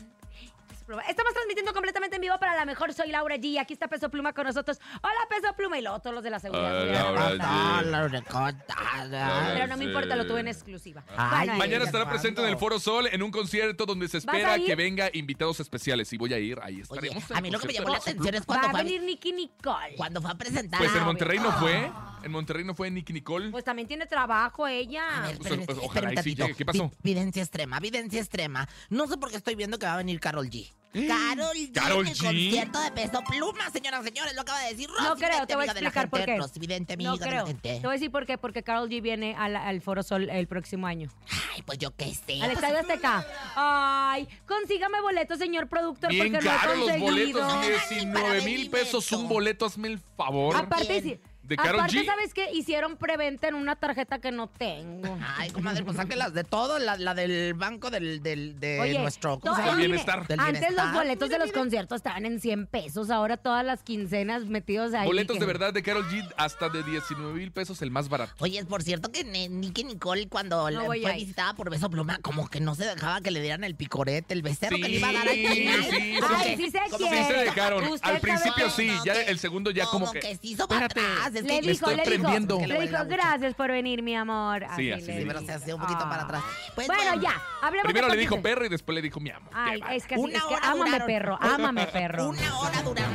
Peso 0.84 0.86
Pluma. 0.86 1.02
Estamos 1.08 1.32
transmitiendo 1.32 1.72
completamente 1.72 2.16
en 2.16 2.22
vivo 2.22 2.34
para 2.38 2.54
la 2.54 2.64
mejor. 2.66 2.92
Soy 2.92 3.08
Laura 3.10 3.36
G. 3.36 3.58
Aquí 3.58 3.72
está 3.72 3.88
Peso 3.88 4.10
Pluma 4.10 4.32
con 4.34 4.44
nosotros. 4.46 4.78
Hola, 5.02 5.14
Peso 5.30 5.54
Pluma. 5.56 5.78
Y 5.78 5.82
luego 5.82 5.98
todos 6.00 6.14
los 6.14 6.22
de 6.24 6.30
la 6.30 6.38
seguridad. 6.40 6.82
Hola, 7.10 7.82
Laura. 7.82 8.22
G. 8.22 9.54
Pero 9.54 9.66
no 9.66 9.76
me 9.76 9.84
importa, 9.84 10.16
lo 10.16 10.26
tuve 10.26 10.40
en 10.40 10.48
exclusiva. 10.48 11.02
Ay, 11.16 11.46
Bueno, 11.48 11.58
Mañana 11.58 11.84
estará 11.84 12.04
¿cuándo? 12.04 12.20
presente 12.20 12.42
en 12.42 12.48
el 12.48 12.58
Foro 12.58 12.78
Sol 12.78 13.08
en 13.10 13.22
un 13.22 13.30
concierto 13.30 13.86
donde 13.86 14.08
se 14.08 14.18
¿Vas 14.18 14.34
a 14.34 14.38
espera 14.38 14.58
que 14.64 14.74
venga 14.74 15.10
invitados 15.12 15.60
especiales. 15.60 16.12
Y 16.12 16.16
voy 16.18 16.34
a 16.34 16.38
ir, 16.38 16.58
ahí 16.62 16.80
estaremos. 16.80 17.30
a 17.30 17.40
mí 17.40 17.50
lo 17.50 17.58
que 17.58 17.66
me 17.66 17.72
llamó 17.72 17.88
la 17.90 17.98
atención 17.98 18.34
es 18.34 18.42
va 18.42 18.46
cuando 18.46 18.66
a 18.66 18.70
fue, 18.70 18.80
a- 18.80 18.82
venir 18.84 19.02
Nicky 19.02 19.32
Nicole. 19.32 19.94
cuando 19.96 20.20
fue 20.22 20.30
a 20.30 20.34
presentar. 20.34 20.78
Pues 20.78 20.92
en 20.94 21.00
a- 21.00 21.04
Monterrey 21.04 21.38
no 21.38 21.48
Ah. 21.50 21.56
fue. 21.60 21.92
En 22.24 22.32
Monterrey 22.32 22.64
no 22.64 22.74
fue 22.74 22.90
Nicky 22.90 23.12
Nicole. 23.12 23.50
Pues 23.50 23.64
también 23.64 23.86
tiene 23.88 24.06
trabajo 24.06 24.64
A 24.64 24.72
ella. 24.72 25.04
ver, 25.26 25.38
Pues, 25.38 25.66
pues, 25.66 25.78
ojalá 25.82 26.12
y 26.14 26.16
sí 26.18 26.34
llegue. 26.34 26.54
¿Qué 26.54 26.64
pasó? 26.64 26.88
Vi- 27.02 27.14
Videncia 27.14 27.42
extrema, 27.42 27.80
videncia 27.80 28.18
extrema. 28.20 28.66
No 28.88 29.06
sé 29.06 29.16
por 29.18 29.30
qué 29.30 29.36
estoy 29.36 29.54
viendo 29.54 29.78
que 29.78 29.86
va 29.86 29.94
a 29.94 29.98
venir 29.98 30.20
Carol 30.20 30.48
G. 30.48 30.72
Carol 30.94 31.56
G. 31.56 31.72
Karol 31.72 32.06
en 32.06 32.12
el 32.12 32.16
G. 32.16 32.24
concierto 32.24 32.80
de 32.80 32.90
Peso 32.92 33.20
Pluma, 33.28 33.70
señoras 33.70 34.02
y 34.02 34.04
señores, 34.04 34.34
lo 34.34 34.42
acaba 34.42 34.60
de 34.60 34.70
decir 34.70 34.88
Rosy 34.88 35.02
No 35.02 35.16
creo, 35.16 35.28
Vidente, 35.28 35.46
te 35.46 35.54
voy 35.56 35.64
a 35.64 35.66
explicar 35.66 36.08
por 36.08 36.24
qué. 36.24 36.36
Rosy 36.38 36.60
Vidente, 36.60 36.96
No 36.96 37.18
creo. 37.18 37.44
Te 37.60 37.80
voy 37.80 37.88
a 37.88 37.92
decir 37.92 38.10
por 38.10 38.26
qué. 38.26 38.38
Porque 38.38 38.62
Carol 38.62 38.88
G 38.88 39.02
viene 39.02 39.34
al, 39.36 39.56
al 39.56 39.80
Foro 39.80 40.02
Sol 40.02 40.30
el 40.30 40.46
próximo 40.46 40.86
año. 40.86 41.10
Ay, 41.54 41.62
pues 41.62 41.78
yo 41.78 41.90
qué 41.96 42.14
sé. 42.14 42.40
Al 42.40 42.52
Estadio 42.52 42.78
Azteca. 42.78 43.26
Ay, 43.56 44.28
consígame 44.46 45.00
boletos, 45.00 45.38
señor 45.38 45.68
productor, 45.68 46.10
Bien 46.10 46.32
porque 46.32 46.46
no 46.46 46.72
he 46.72 46.76
los 46.76 47.00
boletos, 47.00 47.52
Ay, 47.52 47.68
19 47.70 48.12
para 48.12 48.44
mil 48.44 48.70
pesos 48.70 49.10
un 49.12 49.28
boleto, 49.28 49.66
hazme 49.66 49.88
el 49.88 49.98
favor. 49.98 50.56
Aparte, 50.56 51.00
Bien. 51.00 51.33
¿De 51.44 51.56
Karol 51.56 51.80
aparte 51.80 51.98
G? 52.00 52.06
¿sabes 52.06 52.32
qué? 52.32 52.50
Hicieron 52.52 52.96
preventa 52.96 53.48
en 53.48 53.54
una 53.54 53.76
tarjeta 53.76 54.18
que 54.18 54.30
no 54.32 54.48
tengo. 54.48 55.18
Ay, 55.36 55.50
comadre, 55.50 55.84
pues 55.84 55.96
las 56.16 56.32
de 56.32 56.44
todo, 56.44 56.78
la, 56.78 56.96
la 56.96 57.14
del 57.14 57.54
banco 57.54 57.90
del, 57.90 58.22
del, 58.22 58.58
de 58.60 58.80
Oye, 58.80 58.98
nuestro... 58.98 59.38
¿cómo 59.40 59.54
se 59.54 59.60
todo- 59.60 59.66
llama? 59.70 59.76
mire, 59.78 59.88
Bienestar. 59.88 60.26
Del 60.26 60.40
Antes 60.40 60.72
los 60.74 60.92
boletos 60.92 61.28
de 61.28 61.38
los 61.38 61.52
conciertos 61.52 61.96
estaban 61.96 62.24
en 62.24 62.40
100 62.40 62.66
pesos, 62.66 63.10
ahora 63.10 63.36
todas 63.36 63.64
las 63.64 63.82
quincenas 63.82 64.44
metidos 64.46 64.94
ahí. 64.94 65.06
Boletos 65.06 65.34
que- 65.36 65.40
de 65.40 65.46
verdad 65.46 65.72
de 65.74 65.82
Carol 65.82 66.04
G 66.08 66.26
hasta 66.36 66.68
de 66.68 66.82
19 66.82 67.34
mil 67.34 67.52
pesos, 67.52 67.82
el 67.82 67.90
más 67.90 68.08
barato. 68.08 68.32
Oye, 68.38 68.58
es 68.58 68.66
por 68.66 68.82
cierto 68.82 69.10
que 69.12 69.24
Ne- 69.24 69.48
Nicky 69.48 69.84
Nicole 69.84 70.28
cuando 70.28 70.62
No 70.70 70.70
la- 70.70 70.82
voy 70.84 71.02
fue 71.02 71.10
a 71.10 71.16
ir. 71.18 71.20
visitada 71.24 71.54
por 71.54 71.68
Beso 71.70 71.90
Pluma, 71.90 72.18
como 72.22 72.48
que 72.48 72.60
no 72.60 72.74
se 72.74 72.84
dejaba 72.86 73.20
que 73.20 73.30
le 73.30 73.40
dieran 73.42 73.64
el 73.64 73.74
picorete, 73.74 74.32
el 74.32 74.42
becerro 74.42 74.76
que 74.76 74.88
le 74.88 74.96
iba 74.96 75.08
a 75.08 75.12
dar 75.12 75.28
al 75.28 75.34
Sí, 75.34 75.46
final. 75.46 75.84
sí, 75.90 76.14
Ay, 76.36 76.56
sí 76.56 76.70
se 76.70 76.78
como 76.90 76.98
Sí 76.98 77.10
que- 77.10 77.24
se 77.24 77.32
dejaron. 77.34 77.84
Usted 77.84 78.08
Al 78.10 78.20
principio 78.20 78.70
sí, 78.70 78.90
ya 79.04 79.12
el 79.22 79.38
segundo 79.38 79.70
ya 79.70 79.84
como 79.86 80.10
que... 80.10 80.22
se 80.22 80.38
hizo 80.42 80.66
para 80.68 80.86
Espérate. 80.86 81.12
atrás. 81.12 81.33
Le 81.42 81.48
que 81.48 81.60
dijo, 81.72 81.90
estoy 81.90 81.96
le 81.96 82.02
dijo, 82.04 82.22
prendiendo. 82.22 82.58
Le 82.66 82.78
gracias 83.08 83.54
por 83.54 83.70
venir, 83.70 84.02
mi 84.02 84.14
amor. 84.14 84.64
Sí, 84.76 84.90
así 84.92 85.06
le 85.06 85.12
le 85.14 85.20
Sí, 85.20 85.24
pero 85.26 85.40
dijo. 85.40 85.50
se 85.52 85.56
hacía 85.56 85.74
un 85.74 85.80
poquito 85.80 86.00
para 86.08 86.22
atrás. 86.22 86.42
Pues 86.74 86.86
bueno, 86.86 87.20
ya, 87.20 87.40
hablemos 87.62 87.84
Primero 87.84 88.08
de 88.08 88.14
le 88.14 88.20
dijo 88.20 88.40
perro 88.42 88.64
y 88.64 88.68
después 88.68 88.94
le 88.94 89.02
dijo 89.02 89.20
mi 89.20 89.30
amor. 89.30 89.50
Ay, 89.54 89.80
es 89.92 90.06
que, 90.06 90.14
sí, 90.14 90.20
Una 90.20 90.38
es 90.38 90.44
que 90.44 90.54
hora 90.54 90.66
ámame, 90.70 90.90
duraron. 90.90 91.06
perro, 91.06 91.38
ámame, 91.40 91.86
perro. 91.86 92.28
Una 92.28 92.58
hora 92.58 92.82
duraron. 92.82 93.14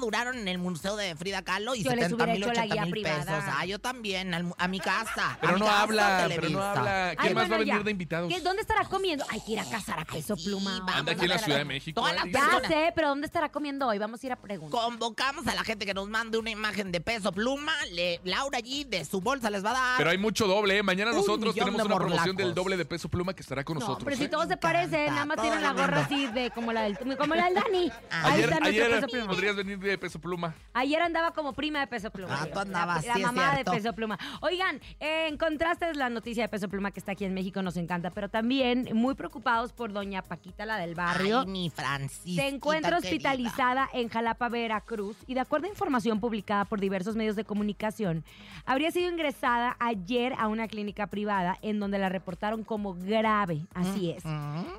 Duraron 0.00 0.38
en 0.38 0.48
el 0.48 0.58
museo 0.58 0.96
de 0.96 1.14
Frida 1.16 1.42
Kahlo 1.42 1.74
y 1.74 1.82
Yo 1.82 1.90
les 1.90 2.04
70 2.04 2.14
hubiera 2.16 2.32
mil, 2.34 2.42
hecho 2.42 2.52
la 2.52 2.60
80 2.62 2.74
guía 2.74 2.82
mil 2.84 2.90
privada. 2.92 3.24
pesos. 3.24 3.44
Ah, 3.56 3.64
yo 3.66 3.78
también, 3.78 4.34
al- 4.34 4.54
a 4.56 4.68
mi 4.68 4.80
casa. 4.80 5.32
a 5.32 5.38
Pero 5.40 5.54
mi 5.54 5.60
no 5.60 5.66
casa, 5.66 5.82
habla, 5.82 6.24
pero 6.28 6.48
no 6.50 6.62
habla. 6.62 7.14
¿Quién 7.18 7.28
Ay, 7.28 7.34
más 7.34 7.50
va 7.50 7.54
a 7.54 7.58
venir 7.58 7.74
ya. 7.78 7.82
de 7.82 7.90
invitados? 7.90 8.32
¿Qué- 8.32 8.40
¿Dónde 8.40 8.62
estará 8.62 8.84
comiendo? 8.84 9.24
Hay 9.30 9.40
que 9.40 9.52
ir 9.52 9.60
a 9.60 9.64
cazar 9.64 10.00
a 10.00 10.04
peso 10.04 10.36
Sí, 10.36 10.44
pluma. 10.44 10.78
vamos 10.80 10.94
Anda 10.94 11.12
aquí 11.12 11.22
en 11.24 11.28
la 11.30 11.38
Ciudad 11.38 11.58
de 11.58 11.64
México. 11.64 12.00
Todas 12.00 12.14
las. 12.14 12.24
Ya 12.26 12.32
personas. 12.40 12.68
sé, 12.68 12.92
pero 12.94 13.08
¿dónde 13.08 13.26
estará 13.26 13.48
comiendo 13.50 13.86
hoy? 13.86 13.98
Vamos 13.98 14.22
a 14.22 14.26
ir 14.26 14.32
a 14.32 14.36
preguntar. 14.36 14.80
Convocamos 14.80 15.46
a 15.46 15.54
la 15.54 15.64
gente 15.64 15.84
que 15.86 15.94
nos 15.94 16.08
mande 16.08 16.38
una 16.38 16.50
imagen 16.50 16.92
de 16.92 17.00
peso 17.00 17.32
pluma. 17.32 17.72
Le, 17.92 18.20
Laura 18.24 18.58
allí 18.58 18.84
de 18.84 19.04
su 19.04 19.20
bolsa 19.20 19.50
les 19.50 19.64
va 19.64 19.70
a 19.70 19.74
dar. 19.74 19.98
Pero 19.98 20.10
hay 20.10 20.18
mucho 20.18 20.46
doble, 20.46 20.78
¿eh? 20.78 20.82
Mañana 20.82 21.12
nosotros 21.12 21.54
tenemos 21.54 21.82
una 21.84 21.96
promoción 21.96 22.36
del 22.36 22.54
doble 22.54 22.76
de 22.76 22.84
peso 22.84 23.08
pluma 23.08 23.34
que 23.34 23.42
estará 23.42 23.64
con 23.64 23.74
No, 23.74 23.80
nosotros. 23.80 24.04
pero 24.04 24.16
si 24.16 24.24
¿eh? 24.24 24.28
todos 24.28 24.48
se 24.48 24.56
parecen, 24.56 25.06
nada 25.14 25.24
más 25.26 25.40
tienen 25.40 25.62
la 25.62 25.72
gorra 25.72 26.00
así 26.02 26.26
de 26.28 26.50
como 26.50 26.72
la 26.72 26.82
del, 26.82 26.98
como 27.18 27.34
la 27.34 27.44
del 27.46 27.54
Dani. 27.54 27.92
Ahí 28.10 28.32
Ayer, 28.34 28.50
está 28.52 28.64
ayer 28.66 28.90
peso 28.90 29.06
pluma. 29.08 29.26
podrías 29.28 29.56
venir 29.56 29.78
de 29.90 29.98
peso 29.98 30.20
pluma. 30.20 30.54
Ayer 30.74 31.02
andaba 31.02 31.32
como 31.32 31.52
prima 31.52 31.80
de 31.80 31.86
Peso 31.86 32.10
Pluma. 32.10 32.38
Ah, 32.40 32.46
tú 32.52 32.58
andabas, 32.58 33.04
la, 33.04 33.08
la 33.08 33.14
sí 33.16 33.22
mamá 33.22 33.56
de 33.56 33.64
Peso 33.64 33.92
Pluma. 33.92 34.18
Oigan, 34.42 34.80
eh, 35.00 35.26
en 35.28 35.36
contraste 35.36 35.90
es 35.90 35.96
la 35.96 36.08
noticia 36.10 36.44
de 36.44 36.48
Peso 36.48 36.68
Pluma 36.68 36.90
que 36.90 37.00
está 37.00 37.12
aquí 37.12 37.24
en 37.24 37.34
México, 37.34 37.62
nos 37.62 37.76
encanta, 37.76 38.10
pero 38.10 38.28
también 38.28 38.88
muy 38.94 39.14
preocupados 39.14 39.72
por 39.72 39.92
doña 39.92 40.22
Paquita, 40.22 40.66
la 40.66 40.76
del 40.76 40.94
barrio. 40.94 41.40
Ay, 41.40 41.46
mi 41.46 41.70
Francisca. 41.70 42.42
Se 42.42 42.48
encuentra 42.48 42.98
hospitalizada 42.98 43.88
en 43.92 44.08
Jalapa, 44.08 44.48
Veracruz, 44.48 45.16
y 45.26 45.34
de 45.34 45.40
acuerdo 45.40 45.66
a 45.66 45.70
información 45.70 46.20
publicada 46.20 46.64
por 46.64 46.80
diversos 46.80 47.16
medios 47.16 47.34
de 47.34 47.44
comunicación, 47.44 48.24
habría 48.64 48.90
sido 48.90 49.10
ingresada 49.10 49.76
ayer 49.80 50.34
a 50.38 50.48
una 50.48 50.68
clínica 50.68 51.06
privada 51.06 51.58
en 51.62 51.80
donde 51.80 51.98
la 51.98 52.08
reportaron 52.08 52.62
como 52.62 52.94
grave. 52.94 53.62
Así 53.74 54.10
es. 54.10 54.22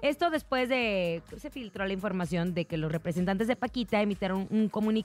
Esto 0.02 0.30
después 0.30 0.70
de 0.70 1.22
se 1.38 1.50
filtró 1.50 1.86
la 1.86 1.94
información 1.94 2.54
de 2.54 2.66
que 2.66 2.78
los 2.78 2.92
representantes 2.92 3.48
de 3.48 3.56
Paquita 3.56 4.02
emitieron 4.02 4.48
un 4.50 4.70
comunicado 4.70 4.99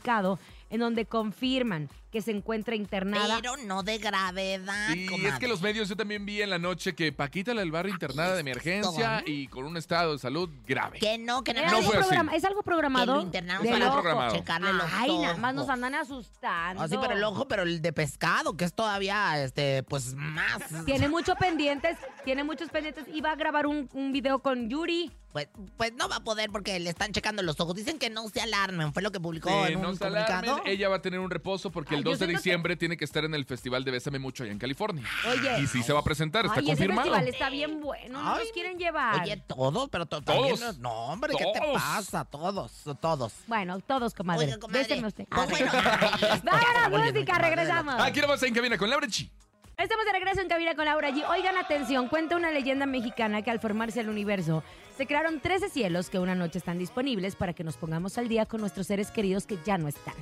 en 0.70 0.80
donde 0.80 1.06
confirman 1.06 1.88
que 2.14 2.22
se 2.22 2.30
encuentra 2.30 2.76
internada. 2.76 3.38
Pero 3.40 3.56
no 3.56 3.82
de 3.82 3.98
gravedad, 3.98 4.92
Sí, 4.92 5.08
es 5.26 5.34
que 5.40 5.48
los 5.48 5.60
medios 5.60 5.88
yo 5.88 5.96
también 5.96 6.24
vi 6.24 6.40
en 6.42 6.48
la 6.50 6.60
noche 6.60 6.94
que 6.94 7.10
Paquita 7.12 7.52
la 7.54 7.60
del 7.62 7.72
barrio 7.72 7.92
internada 7.92 8.34
de 8.34 8.40
emergencia 8.40 9.24
y 9.26 9.48
con 9.48 9.64
un 9.64 9.76
estado 9.76 10.12
de 10.12 10.18
salud 10.20 10.48
grave. 10.64 11.00
Que 11.00 11.18
no, 11.18 11.42
que 11.42 11.50
Era 11.50 11.62
nada 11.62 11.72
No 11.72 11.78
algo 11.78 11.90
fue 11.90 12.00
así. 12.00 12.36
¿Es 12.36 12.44
algo 12.44 12.60
Que 12.60 12.64
programado? 12.66 13.16
lo 13.16 13.22
internaron 13.22 13.64
Del 13.66 13.72
para 13.80 13.90
programado. 13.92 14.36
checarle 14.36 14.72
los 14.74 14.86
Ay, 14.92 15.18
nada 15.18 15.36
más 15.38 15.54
nos 15.54 15.64
ojos. 15.64 15.74
andan 15.74 15.94
asustando. 15.96 16.82
Ah, 16.84 16.86
sí, 16.88 16.96
pero 17.00 17.14
el 17.14 17.24
ojo, 17.24 17.48
pero 17.48 17.64
el 17.64 17.82
de 17.82 17.92
pescado, 17.92 18.56
que 18.56 18.64
es 18.64 18.72
todavía, 18.74 19.42
este, 19.42 19.82
pues 19.82 20.14
más. 20.14 20.62
Tiene 20.86 21.08
muchos 21.08 21.36
pendientes, 21.36 21.96
tiene 22.24 22.44
muchos 22.44 22.68
pendientes. 22.70 23.06
Iba 23.12 23.32
a 23.32 23.34
grabar 23.34 23.66
un, 23.66 23.88
un 23.92 24.12
video 24.12 24.38
con 24.38 24.70
Yuri. 24.70 25.10
Pues, 25.32 25.48
pues 25.76 25.92
no 25.94 26.08
va 26.08 26.16
a 26.18 26.20
poder 26.22 26.48
porque 26.52 26.78
le 26.78 26.88
están 26.90 27.10
checando 27.10 27.42
los 27.42 27.58
ojos. 27.58 27.74
Dicen 27.74 27.98
que 27.98 28.08
no 28.08 28.28
se 28.28 28.40
alarmen, 28.40 28.92
fue 28.92 29.02
lo 29.02 29.10
que 29.10 29.18
publicó 29.18 29.48
Sí, 29.48 29.72
en 29.72 29.78
un 29.78 29.82
no 29.82 29.96
se 29.96 30.04
alarmen, 30.06 30.26
comunicado. 30.50 30.62
ella 30.64 30.88
va 30.88 30.94
a 30.96 31.02
tener 31.02 31.18
un 31.18 31.28
reposo 31.28 31.72
porque 31.72 31.96
Ay, 31.96 32.03
el 32.04 32.06
yo 32.06 32.10
2 32.12 32.18
de 32.20 32.26
que- 32.26 32.32
diciembre 32.34 32.76
tiene 32.76 32.96
que 32.96 33.04
estar 33.04 33.24
en 33.24 33.34
el 33.34 33.44
Festival 33.44 33.84
de 33.84 33.90
Bésame 33.90 34.18
Mucho 34.18 34.42
allá 34.44 34.52
en 34.52 34.58
California. 34.58 35.04
Oye. 35.28 35.60
Y 35.62 35.66
sí 35.66 35.82
se 35.82 35.92
va 35.92 36.00
a 36.00 36.04
presentar, 36.04 36.44
está 36.46 36.60
Ay, 36.60 36.64
ese 36.66 36.72
confirmado. 36.72 37.02
festival 37.10 37.28
está 37.28 37.50
bien 37.50 37.80
bueno. 37.80 38.22
No 38.22 38.34
Ay, 38.34 38.44
nos 38.44 38.52
quieren 38.52 38.78
llevar. 38.78 39.22
Oye, 39.22 39.36
todos, 39.46 39.88
pero 39.90 40.06
to- 40.06 40.22
Todos. 40.22 40.60
también 40.60 40.82
No, 40.82 40.92
hombre, 41.06 41.32
¿qué 41.36 41.44
te 41.44 41.72
pasa? 41.72 42.24
Todos, 42.24 42.72
todos. 43.00 43.32
bueno, 43.46 43.78
todos, 43.80 44.14
comadre. 44.14 44.58
Comadre. 44.58 44.80
Béseme 44.82 45.08
usted. 45.08 45.26
Pues 45.28 45.50
bueno, 45.50 45.70
Vámonos, 46.44 47.12
música, 47.12 47.38
regresamos. 47.38 47.94
Aquí 47.98 48.20
nomás 48.20 48.42
en 48.42 48.54
cabina 48.54 48.78
con 48.78 48.90
Laura 48.90 49.06
Chi. 49.08 49.30
Estamos 49.76 50.04
de 50.04 50.12
regreso 50.12 50.40
en 50.40 50.46
Cabina 50.48 50.76
con 50.76 50.84
Laura 50.84 51.10
G. 51.10 51.28
Oigan, 51.28 51.56
atención, 51.56 52.06
cuenta 52.08 52.36
una 52.36 52.52
leyenda 52.52 52.86
mexicana 52.86 53.42
que 53.42 53.50
al 53.50 53.58
formarse 53.58 53.98
el 53.98 54.08
universo, 54.08 54.62
se 54.96 55.04
crearon 55.04 55.40
13 55.40 55.68
cielos 55.68 56.10
que 56.10 56.20
una 56.20 56.36
noche 56.36 56.58
están 56.58 56.78
disponibles 56.78 57.34
para 57.34 57.54
que 57.54 57.64
nos 57.64 57.76
pongamos 57.76 58.16
al 58.16 58.28
día 58.28 58.46
con 58.46 58.60
nuestros 58.60 58.86
seres 58.86 59.10
queridos 59.10 59.46
que 59.48 59.58
ya 59.66 59.76
no 59.76 59.88
están. 59.88 60.14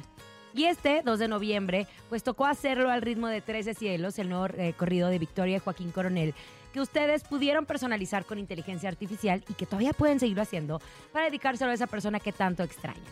Y 0.55 0.65
este, 0.65 1.03
2 1.05 1.19
de 1.19 1.29
noviembre, 1.29 1.87
pues 2.09 2.23
tocó 2.23 2.47
hacerlo 2.47 2.91
al 2.91 3.03
ritmo 3.03 3.29
de 3.29 3.41
13 3.41 3.75
cielos, 3.75 4.19
el 4.19 4.29
nuevo 4.29 4.47
eh, 4.47 4.75
corrido 4.77 5.09
de 5.09 5.19
Victoria 5.19 5.57
y 5.57 5.61
Joaquín 5.61 5.91
Coronel, 5.91 6.35
que 6.73 6.81
ustedes 6.81 7.25
pudieron 7.25 7.67
personalizar 7.67 8.25
con 8.25 8.39
inteligencia 8.39 8.89
artificial 8.89 9.43
y 9.49 9.55
que 9.55 9.67
todavía 9.67 9.93
pueden 9.93 10.21
seguirlo 10.21 10.43
haciendo 10.43 10.81
para 11.13 11.27
dedicárselo 11.27 11.71
a 11.71 11.75
esa 11.75 11.87
persona 11.87 12.21
que 12.21 12.33
tanto 12.33 12.63
extrañan. 12.63 13.03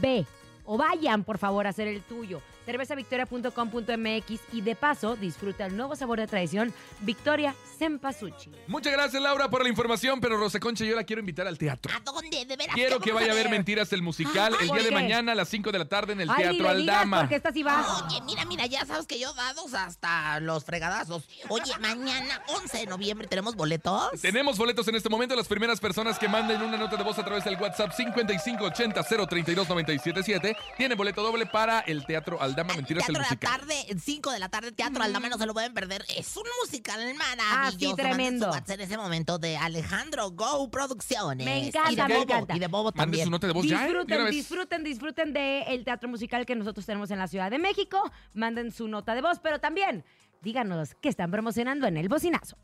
Ve 0.00 0.26
o 0.64 0.76
vayan, 0.76 1.24
por 1.24 1.38
favor, 1.38 1.66
a 1.66 1.70
hacer 1.70 1.88
el 1.88 2.02
tuyo. 2.02 2.40
cervezavictoria.com.mx 2.64 4.40
y 4.52 4.60
de 4.60 4.76
paso 4.76 5.16
disfruta 5.16 5.66
el 5.66 5.76
nuevo 5.76 5.96
sabor 5.96 6.20
de 6.20 6.26
tradición 6.26 6.72
Victoria 7.00 7.54
Sempasuchi. 7.78 8.50
Muchas 8.68 8.92
gracias, 8.92 9.20
Laura, 9.22 9.48
por 9.50 9.62
la 9.62 9.68
información, 9.68 10.20
pero 10.20 10.36
Rosa 10.38 10.60
Concha, 10.60 10.84
yo 10.84 10.94
la 10.94 11.04
quiero 11.04 11.20
invitar 11.20 11.46
al 11.46 11.58
teatro. 11.58 11.92
¿A 11.94 12.00
dónde? 12.00 12.44
¿De 12.44 12.56
veras? 12.56 12.74
Quiero 12.74 12.98
¿Qué 13.00 13.06
que 13.06 13.12
vaya 13.12 13.32
a 13.32 13.34
ver? 13.34 13.48
Mentiras 13.50 13.92
el 13.92 14.02
musical 14.02 14.54
el 14.60 14.68
¿Por 14.68 14.78
día 14.78 14.86
de 14.88 14.94
mañana 14.94 15.32
a 15.32 15.34
las 15.34 15.48
5 15.48 15.72
de 15.72 15.78
la 15.78 15.84
tarde 15.86 16.12
en 16.12 16.20
el 16.20 16.30
Ay, 16.30 16.44
Teatro 16.44 16.68
Aldama. 16.68 17.18
porque 17.20 17.34
esta 17.36 17.52
sí 17.52 17.62
va. 17.64 17.84
Oye, 18.06 18.20
mira, 18.22 18.44
mira, 18.44 18.66
ya 18.66 18.84
sabes 18.86 19.06
que 19.06 19.18
yo 19.18 19.32
dados 19.34 19.74
hasta 19.74 20.38
los 20.40 20.64
fregadazos. 20.64 21.24
Oye, 21.48 21.72
mañana, 21.80 22.40
11 22.48 22.78
de 22.78 22.86
noviembre, 22.86 23.26
¿tenemos 23.26 23.56
boletos? 23.56 24.20
Tenemos 24.20 24.56
boletos 24.56 24.86
en 24.88 24.94
este 24.94 25.08
momento. 25.08 25.34
Las 25.34 25.48
primeras 25.48 25.80
personas 25.80 26.18
que 26.18 26.28
manden 26.28 26.62
una 26.62 26.76
nota 26.76 26.96
de 26.96 27.02
voz 27.02 27.18
a 27.18 27.24
través 27.24 27.42
del 27.44 27.56
WhatsApp 27.56 27.90
5580-032-977 27.92 30.56
tienen 30.76 30.96
boleto 30.96 31.22
doble 31.22 31.46
para 31.46 31.80
el 31.80 32.06
Teatro 32.06 32.40
Aldama 32.40 32.51
Mentiras 32.56 33.08
el 33.08 33.14
Teatro 33.14 33.14
de 33.14 33.18
la 33.18 33.24
musical. 33.28 33.60
tarde, 33.60 34.00
5 34.00 34.30
de 34.30 34.38
la 34.38 34.48
tarde, 34.48 34.72
Teatro 34.72 35.02
Aldama, 35.02 35.28
no 35.28 35.38
se 35.38 35.46
lo 35.46 35.52
pueden 35.54 35.74
perder. 35.74 36.04
Es 36.16 36.36
un 36.36 36.44
musical 36.62 37.00
maravilloso. 37.14 37.94
Ah, 37.94 37.96
tremendo. 37.96 38.46
Su 38.46 38.52
WhatsApp 38.52 38.70
en 38.76 38.80
ese 38.82 38.96
momento 38.96 39.38
de 39.38 39.56
Alejandro 39.56 40.30
Go 40.30 40.70
Producciones. 40.70 41.44
Me 41.44 41.68
encanta, 41.68 41.92
y 41.92 41.96
de 41.96 42.02
me 42.04 42.14
Bobo, 42.14 42.22
encanta. 42.22 42.56
Y 42.56 42.58
de 42.58 42.66
Bobo 42.68 42.92
también. 42.92 43.24
su 43.24 43.30
nota 43.30 43.46
de 43.46 43.52
voz 43.52 43.66
ya, 43.66 43.86
¿eh? 43.86 43.92
De 43.92 43.98
Disfruten, 44.30 44.30
disfruten, 44.30 44.84
disfruten 44.84 45.32
del 45.32 45.84
teatro 45.84 46.08
musical 46.08 46.46
que 46.46 46.54
nosotros 46.54 46.84
tenemos 46.86 47.10
en 47.10 47.18
la 47.18 47.28
Ciudad 47.28 47.50
de 47.50 47.58
México. 47.58 47.98
Manden 48.34 48.70
su 48.72 48.88
nota 48.88 49.14
de 49.14 49.22
voz, 49.22 49.38
pero 49.42 49.58
también 49.60 50.04
díganos 50.42 50.94
qué 51.00 51.08
están 51.08 51.30
promocionando 51.30 51.86
en 51.86 51.96
el 51.96 52.08
bocinazo. 52.08 52.56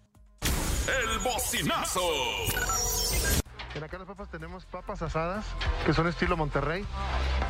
El 0.42 1.18
bocinazo. 1.18 2.00
En 3.74 3.84
acá 3.84 3.98
las 3.98 4.08
papas 4.08 4.28
tenemos 4.30 4.64
papas 4.64 5.02
asadas, 5.02 5.44
que 5.84 5.92
son 5.92 6.08
estilo 6.08 6.36
Monterrey. 6.36 6.84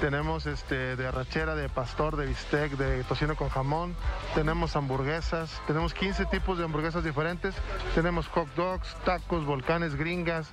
Tenemos 0.00 0.46
este 0.46 0.96
de 0.96 1.06
arrachera, 1.06 1.54
de 1.54 1.68
pastor, 1.68 2.16
de 2.16 2.26
bistec, 2.26 2.72
de 2.72 3.04
tocino 3.04 3.36
con 3.36 3.48
jamón. 3.48 3.94
Tenemos 4.34 4.74
hamburguesas. 4.74 5.62
Tenemos 5.66 5.94
15 5.94 6.26
tipos 6.26 6.58
de 6.58 6.64
hamburguesas 6.64 7.04
diferentes. 7.04 7.54
Tenemos 7.94 8.26
hot 8.28 8.48
dogs, 8.56 8.96
tacos, 9.04 9.44
volcanes, 9.46 9.94
gringas, 9.94 10.50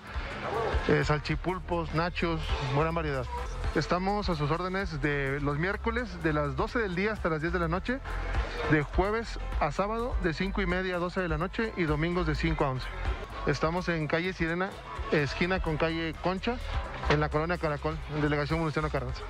eh, 0.88 1.04
salchipulpos, 1.04 1.94
nachos, 1.96 2.42
buena 2.76 2.92
variedad. 2.92 3.26
Estamos 3.74 4.30
a 4.30 4.36
sus 4.36 4.52
órdenes 4.52 5.02
de 5.02 5.42
los 5.42 5.58
miércoles 5.58 6.22
de 6.24 6.32
las 6.32 6.56
12 6.56 6.80
del 6.80 6.96
día 6.96 7.12
hasta 7.12 7.28
las 7.28 7.42
10 7.42 7.52
de 7.52 7.60
la 7.60 7.68
noche, 7.68 8.00
de 8.72 8.84
jueves 8.84 9.40
a 9.60 9.72
sábado 9.72 10.16
de 10.24 10.34
5 10.34 10.62
y 10.62 10.66
media 10.66 10.96
a 10.96 11.00
12 11.00 11.22
de 11.22 11.28
la 11.28 11.38
noche 11.38 11.74
y 11.76 11.84
domingos 11.84 12.28
de 12.28 12.36
5 12.36 12.64
a 12.64 12.70
11. 12.70 12.88
Estamos 13.48 13.90
en 13.90 14.08
calle 14.08 14.34
Sirena, 14.34 14.72
esquina 15.12 15.62
con 15.62 15.78
calle 15.78 16.14
Concha, 16.22 16.56
en 17.10 17.20
la 17.20 17.30
colonia 17.30 17.58
Caracol, 17.58 17.98
en 18.16 18.22
Delegación 18.22 18.60
Venustiano 18.60 18.90
Carranza. 18.90 19.22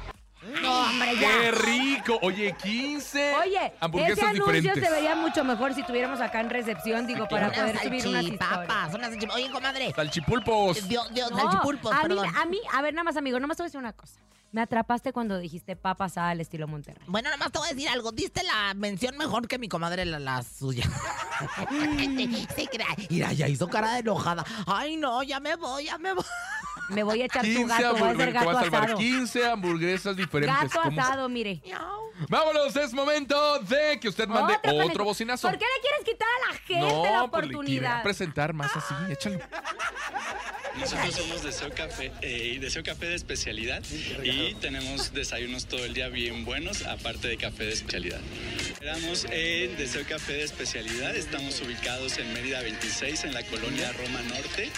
No, 0.62 0.82
hombre, 0.89 1.10
¡Qué 1.15 1.20
ya. 1.22 1.51
rico! 1.51 1.63
rico. 1.65 2.20
Oye, 2.22 2.55
15 2.62 3.36
Oye, 3.44 3.74
hamburguesas 3.79 4.17
ese 4.20 4.27
anuncio 4.27 4.53
diferentes. 4.53 4.84
se 4.89 4.91
vería 4.96 5.15
mucho 5.15 5.44
mejor 5.44 5.74
si 5.74 5.82
tuviéramos 5.84 6.22
acá 6.22 6.39
en 6.39 6.51
recepción, 6.51 7.08
digo, 7.08 7.27
para 7.27 7.48
Unas 7.48 7.58
poder 7.60 7.77
subir 7.79 8.08
unas 8.08 8.24
historias. 8.24 8.48
salchipapas, 8.50 8.94
unas 8.94 9.12
salchip- 9.13 9.34
Oye, 9.34 9.50
comadre. 9.51 9.91
Salchipulpos. 9.96 10.88
Dios, 10.88 11.12
Dios, 11.13 11.32
No, 11.32 11.38
salchipulpos, 11.38 11.91
a 11.91 11.96
mí, 11.96 12.01
perdón. 12.03 12.27
a 12.36 12.46
mí, 12.46 12.60
a 12.72 12.82
ver, 12.84 12.94
nada 12.94 13.03
más, 13.05 13.17
amigo, 13.17 13.39
nada 13.39 13.48
más 13.48 13.58
te 13.58 13.63
voy 13.63 13.65
a 13.65 13.70
decir 13.70 13.79
una 13.79 13.94
cosa. 13.94 14.20
Me 14.56 14.62
atrapaste 14.62 15.12
cuando 15.12 15.38
dijiste 15.38 15.76
papa 15.76 16.06
asada 16.06 16.30
al 16.30 16.40
estilo 16.40 16.66
Monterrey. 16.66 17.04
Bueno, 17.08 17.30
nomás 17.30 17.52
te 17.52 17.60
voy 17.60 17.68
a 17.68 17.74
decir 17.74 17.90
algo. 17.90 18.14
Diste 18.14 18.42
la 18.42 18.74
mención 18.74 19.18
mejor 19.18 19.50
que 19.50 19.60
mi 19.60 19.68
comadre, 19.68 20.06
la, 20.06 20.18
la 20.18 20.42
suya. 20.44 20.86
Se. 22.56 22.70
Mira, 23.10 23.34
ya 23.34 23.50
hizo 23.50 23.68
cara 23.68 23.92
de 23.96 24.00
enojada. 24.00 24.46
Ay, 24.66 24.96
no, 24.96 25.22
ya 25.24 25.42
me 25.42 25.58
voy, 25.58 25.84
ya 25.84 25.98
me 25.98 26.14
voy. 26.14 26.24
Me 26.89 27.04
voy 27.04 27.22
a 27.22 27.25
echar 27.25 27.42
tu 27.42 27.48
15 27.48 27.65
gato, 27.68 27.96
voy 27.98 28.08
a 28.08 28.12
hacer 28.12 28.32
gato 28.32 28.50
a 28.50 28.54
salvar 28.62 28.84
asado. 28.84 28.98
15 28.98 29.46
hamburguesas 29.46 30.15
diferentes. 30.15 30.56
Gato 30.56 30.82
¿Cómo? 30.84 31.01
asado, 31.01 31.30
mire. 31.30 31.62
Vámonos, 32.30 32.75
es 32.75 32.94
momento 32.94 33.60
de 33.60 34.00
que 34.00 34.08
usted 34.08 34.27
mande 34.27 34.56
Otro 34.56 34.86
otro, 34.86 35.04
bocinazo. 35.04 35.50
¿Por 35.50 35.58
qué 35.58 35.65
le 35.65 35.82
quieres 35.82 36.06
quitar 36.06 36.27
a 36.27 36.51
la 36.54 36.58
gente 36.60 36.80
no, 36.80 37.04
la 37.04 37.27
pues 37.27 37.44
oportunidad? 37.44 38.04
presentar 38.04 38.54
más 38.54 38.75
así, 38.75 38.94
échale. 39.10 39.39
Nosotros 40.80 41.15
somos 41.15 41.44
Deseo 41.44 41.70
Café, 41.74 42.12
eh, 42.22 42.58
Deseo 42.60 42.84
Café 42.84 43.08
de 43.08 43.15
especialidad 43.15 43.82
y 44.24 44.56
tenemos 44.56 45.13
desayunos 45.13 45.68
todo 45.68 45.86
el 45.86 45.94
día 45.94 46.10
bien 46.10 46.44
buenos, 46.44 46.86
aparte 46.86 47.30
de 47.30 47.38
café 47.38 47.65
de 47.65 47.74
especialidad. 47.74 48.20
Esperamos 48.60 49.25
en 49.32 49.77
Deseo 49.77 50.06
Café 50.08 50.34
de 50.34 50.44
especialidad, 50.44 51.15
estamos 51.15 51.62
ubicados 51.62 52.18
en 52.18 52.34
Mérida 52.34 52.62
26, 52.62 53.24
en 53.24 53.34
la 53.34 53.44
colonia 53.44 53.92
Roma 53.94 54.22
Norte 54.24 54.70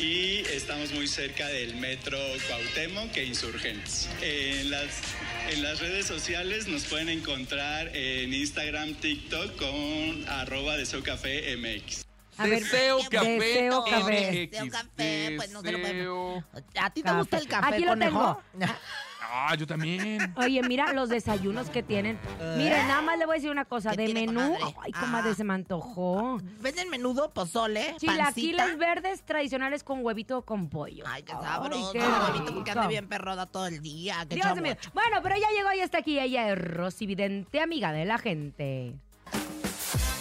y 0.00 0.44
estamos 0.52 0.92
muy 0.92 1.06
cerca 1.06 1.46
del 1.46 1.76
metro 1.76 2.18
Cuauhtémoc 2.46 3.16
e 3.16 3.24
Insurgentes. 3.24 4.08
En 4.20 4.70
las, 4.70 5.02
en 5.50 5.62
las 5.62 5.80
redes 5.80 6.06
sociales 6.06 6.68
nos 6.68 6.84
pueden 6.84 7.08
encontrar 7.08 7.90
en 7.96 8.32
Instagram, 8.32 8.94
TikTok 8.94 9.56
con 9.56 10.28
arroba 10.28 10.76
Deseo 10.76 11.02
Café 11.02 11.56
MX. 11.56 12.04
A 12.36 12.46
ver, 12.46 12.62
Deseo 12.62 12.98
café. 13.10 13.38
Deseo 13.38 13.84
café. 13.84 14.30
MX. 14.30 14.50
Deseo 14.50 14.70
café, 14.70 15.32
pues 15.36 15.50
no 15.50 15.62
se 15.62 15.72
lo 15.72 16.44
¿A 16.76 16.90
ti 16.90 17.02
te 17.02 17.12
gusta 17.12 17.38
el 17.38 17.48
café, 17.48 17.74
Aquí 17.74 17.84
lo 17.84 17.90
conejo? 17.90 18.42
Ah, 19.30 19.54
yo 19.54 19.66
también. 19.66 20.32
Oye, 20.36 20.62
mira 20.62 20.92
los 20.92 21.08
desayunos 21.10 21.68
que 21.70 21.82
tienen. 21.82 22.18
Mire, 22.56 22.82
nada 22.84 23.02
más 23.02 23.18
le 23.18 23.26
voy 23.26 23.34
a 23.34 23.36
decir 23.36 23.50
una 23.50 23.64
cosa. 23.66 23.90
¿Qué 23.90 23.98
De 23.98 24.04
tiene, 24.06 24.26
menú, 24.26 24.40
comadre? 24.56 24.74
ay, 24.82 24.92
comadre, 24.92 25.30
Ah. 25.30 25.34
se 25.34 25.44
me 25.44 25.54
antojó. 25.54 26.38
Venden 26.60 26.88
menudo, 26.88 27.30
pozole, 27.32 27.94
Chilaquiles 27.98 28.56
pancita. 28.56 28.76
verdes 28.76 29.22
tradicionales 29.22 29.84
con 29.84 30.04
huevito 30.04 30.38
o 30.38 30.42
con 30.42 30.68
pollo. 30.70 31.04
Ay, 31.06 31.22
qué 31.24 31.32
sabroso. 31.32 31.92
qué 31.92 31.98
Huevito, 31.98 32.54
porque 32.54 32.70
rico. 32.70 32.80
ande 32.80 32.88
bien 32.88 33.08
perroda 33.08 33.46
todo 33.46 33.66
el 33.66 33.80
día. 33.82 34.24
Qué 34.28 34.36
Dios 34.36 34.60
mío. 34.60 34.76
Bueno, 34.94 35.18
pero 35.22 35.36
ya 35.36 35.48
llegó 35.50 35.72
y 35.74 35.80
está 35.80 35.98
aquí. 35.98 36.18
Ella 36.18 36.50
es 36.52 36.58
Rosy 36.58 37.06
Vidente, 37.06 37.60
amiga 37.60 37.92
de 37.92 38.04
la 38.06 38.18
gente. 38.18 38.94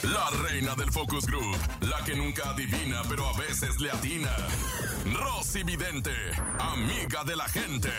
La 0.03 0.29
reina 0.43 0.75
del 0.75 0.91
Focus 0.91 1.25
Group. 1.25 1.57
La 1.81 2.03
que 2.05 2.15
nunca 2.15 2.49
adivina, 2.51 3.01
pero 3.09 3.27
a 3.27 3.37
veces 3.37 3.79
le 3.79 3.89
atina. 3.89 4.35
Rosy 5.13 5.63
Vidente. 5.63 6.11
Amiga 6.59 7.23
de 7.23 7.35
la 7.35 7.45
gente. 7.45 7.89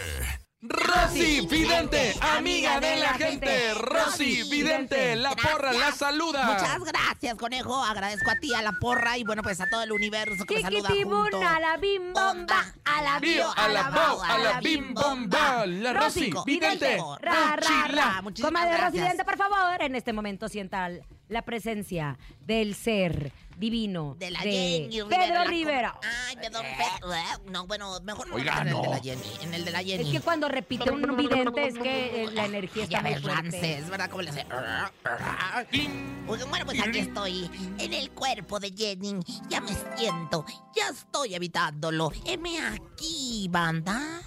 Rosy 0.61 1.47
Vidente, 1.47 2.15
amiga 2.21 2.81
de 2.81 2.97
la 2.97 3.15
gente. 3.15 3.75
Rosy 3.75 4.43
Vidente, 4.51 5.15
la 5.15 5.37
porra, 5.37 5.73
la 5.73 5.93
saluda. 5.93 6.47
Muchas 6.47 6.81
gracias, 6.81 7.37
conejo. 7.37 7.81
Agradezco 7.85 8.29
a 8.29 8.35
ti, 8.41 8.53
a 8.53 8.63
la 8.63 8.73
porra 8.73 9.17
y 9.17 9.23
bueno, 9.23 9.45
pues 9.45 9.61
a 9.61 9.71
todo 9.71 9.83
el 9.85 9.93
universo 9.93 10.45
que 10.47 10.57
me 10.57 10.63
saluda 10.63 10.89
junto. 11.05 11.41
a 11.41 11.61
la 11.61 11.77
bim 11.77 12.13
bomba, 12.13 12.75
a 12.85 13.03
la 13.03 13.21
bio, 13.21 13.49
a 13.57 13.69
la 13.69 13.91
bo, 13.91 14.23
a 14.25 14.39
la 14.39 14.61
bim 14.61 14.95
bomba. 14.95 15.65
La 15.65 15.93
Rosy 15.93 16.33
Vidente. 16.45 16.99
Ra, 17.21 17.55
ra, 17.55 17.89
ra. 17.89 18.23
Muchísimas 18.23 18.51
Comadre 18.51 18.73
Rosy 18.73 18.81
gracias. 18.81 19.05
Vidente, 19.05 19.25
por 19.25 19.37
favor, 19.37 19.81
en 19.81 19.95
este 19.95 20.13
momento 20.13 20.49
sienta 20.49 20.91
la 21.29 21.43
presencia 21.43 22.19
del 22.47 22.75
ser 22.75 23.33
divino 23.59 24.15
De 24.21 24.31
la 24.31 24.41
de 24.41 24.89
Jenny 24.91 25.03
Pedro 25.09 25.35
la- 25.35 25.45
Rivera. 25.45 25.99
Ay, 26.29 26.37
de 26.37 26.49
Don 26.49 26.63
Pedro. 26.63 27.13
No, 27.51 27.67
bueno, 27.67 27.99
mejor 28.03 28.29
no 28.29 28.37
Oiga, 28.37 28.63
en 28.63 28.69
el 28.69 28.75
de 28.75 28.83
no. 28.83 28.91
la 28.91 29.01
Jenny. 29.01 29.23
En 29.43 29.55
el 29.55 29.65
de 29.65 29.71
la 29.73 29.83
Jenny. 29.83 30.05
Es 30.07 30.13
que 30.13 30.21
cuando 30.21 30.49
repite 30.49 30.91
un 30.93 31.17
vidente 31.17 31.67
es 31.67 31.75
que 31.79 32.29
la 32.33 32.47
energía 32.47 32.85
está 32.85 32.99
ya 32.99 33.03
muy 33.03 33.21
fuerte. 33.21 33.35
Ramses, 33.43 33.91
¿verdad? 33.91 34.11
¿Cómo 34.11 34.23
le 34.23 34.31
hace? 34.31 34.47
Bueno, 36.49 36.65
pues 36.67 36.81
aquí 36.81 36.99
estoy, 37.01 37.51
en 37.79 37.93
el 37.95 38.11
cuerpo 38.11 38.61
de 38.61 38.71
Jenny. 38.71 39.19
Ya 39.49 39.61
me 39.61 39.71
siento, 39.97 40.45
ya 40.77 40.89
estoy 40.91 41.35
evitándolo. 41.35 42.13
Heme 42.25 42.61
aquí, 42.61 43.49
banda. 43.51 44.21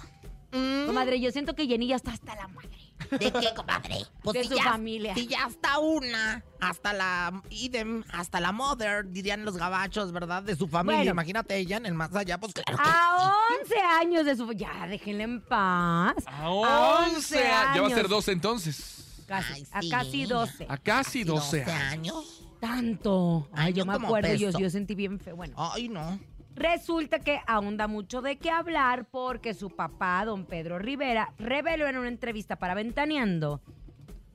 Mm, 0.52 0.86
Comadre, 0.86 1.18
yo 1.20 1.30
siento 1.30 1.54
que 1.54 1.66
Jenny 1.66 1.86
ya 1.88 1.96
está 1.96 2.12
hasta 2.12 2.34
la 2.34 2.48
madre. 2.48 2.68
¿De 3.10 3.32
qué, 3.32 3.54
comadre? 3.54 3.96
Pues 4.22 4.34
De 4.34 4.42
si 4.44 4.48
su 4.50 4.56
ya, 4.56 4.64
familia. 4.64 5.14
Si 5.14 5.26
ya 5.26 5.46
está 5.48 5.78
una, 5.78 6.44
hasta 6.60 6.92
la 6.92 7.42
idem, 7.50 8.04
hasta 8.12 8.40
la 8.40 8.52
mother, 8.52 9.08
dirían 9.10 9.44
los 9.44 9.56
gabachos, 9.56 10.12
¿verdad? 10.12 10.42
De 10.42 10.56
su 10.56 10.68
familia. 10.68 10.98
Bueno. 10.98 11.10
Imagínate 11.12 11.56
ella 11.56 11.76
en 11.76 11.86
el 11.86 11.94
más 11.94 12.14
allá, 12.14 12.38
pues 12.38 12.52
claro 12.54 12.76
que 12.76 12.82
A 12.88 13.32
11 13.62 13.74
años 14.00 14.24
de 14.26 14.36
su... 14.36 14.52
Ya, 14.52 14.86
déjenla 14.86 15.24
en 15.24 15.40
paz. 15.42 16.14
A 16.26 16.50
11 16.50 17.38
años. 17.48 17.74
Ya 17.76 17.82
va 17.82 17.88
a 17.88 17.90
ser 17.90 18.08
12 18.08 18.32
entonces. 18.32 19.24
Casi, 19.26 19.52
Ay, 19.54 19.66
a 19.72 19.80
sí. 19.82 19.88
casi 19.90 20.24
12. 20.26 20.66
A 20.68 20.76
casi 20.76 21.24
12 21.24 21.62
años. 21.64 21.82
años. 21.92 22.38
Tanto. 22.60 23.48
Ay, 23.52 23.66
Ay, 23.66 23.72
yo 23.72 23.78
yo 23.84 23.86
me 23.86 23.94
acuerdo, 24.06 24.34
yo, 24.34 24.50
yo 24.50 24.70
sentí 24.70 24.94
bien 24.94 25.18
feo. 25.18 25.34
Bueno, 25.34 25.54
Ay, 25.58 25.88
no. 25.88 26.20
Resulta 26.54 27.18
que 27.20 27.40
aún 27.46 27.76
da 27.76 27.86
mucho 27.86 28.22
de 28.22 28.38
qué 28.38 28.50
hablar 28.50 29.06
porque 29.10 29.54
su 29.54 29.70
papá, 29.70 30.24
don 30.24 30.44
Pedro 30.46 30.78
Rivera, 30.78 31.34
reveló 31.38 31.86
en 31.86 31.98
una 31.98 32.08
entrevista 32.08 32.56
para 32.56 32.74
Ventaneando 32.74 33.60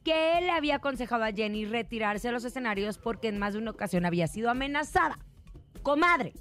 que 0.03 0.37
él 0.37 0.45
le 0.45 0.51
había 0.51 0.75
aconsejado 0.75 1.25
a 1.25 1.33
Jenny 1.33 1.65
retirarse 1.65 2.29
de 2.29 2.31
los 2.31 2.45
escenarios 2.45 2.97
porque 2.97 3.27
en 3.27 3.37
más 3.37 3.53
de 3.53 3.59
una 3.59 3.71
ocasión 3.71 4.05
había 4.05 4.27
sido 4.27 4.49
amenazada. 4.49 5.19
Comadre, 5.83 6.33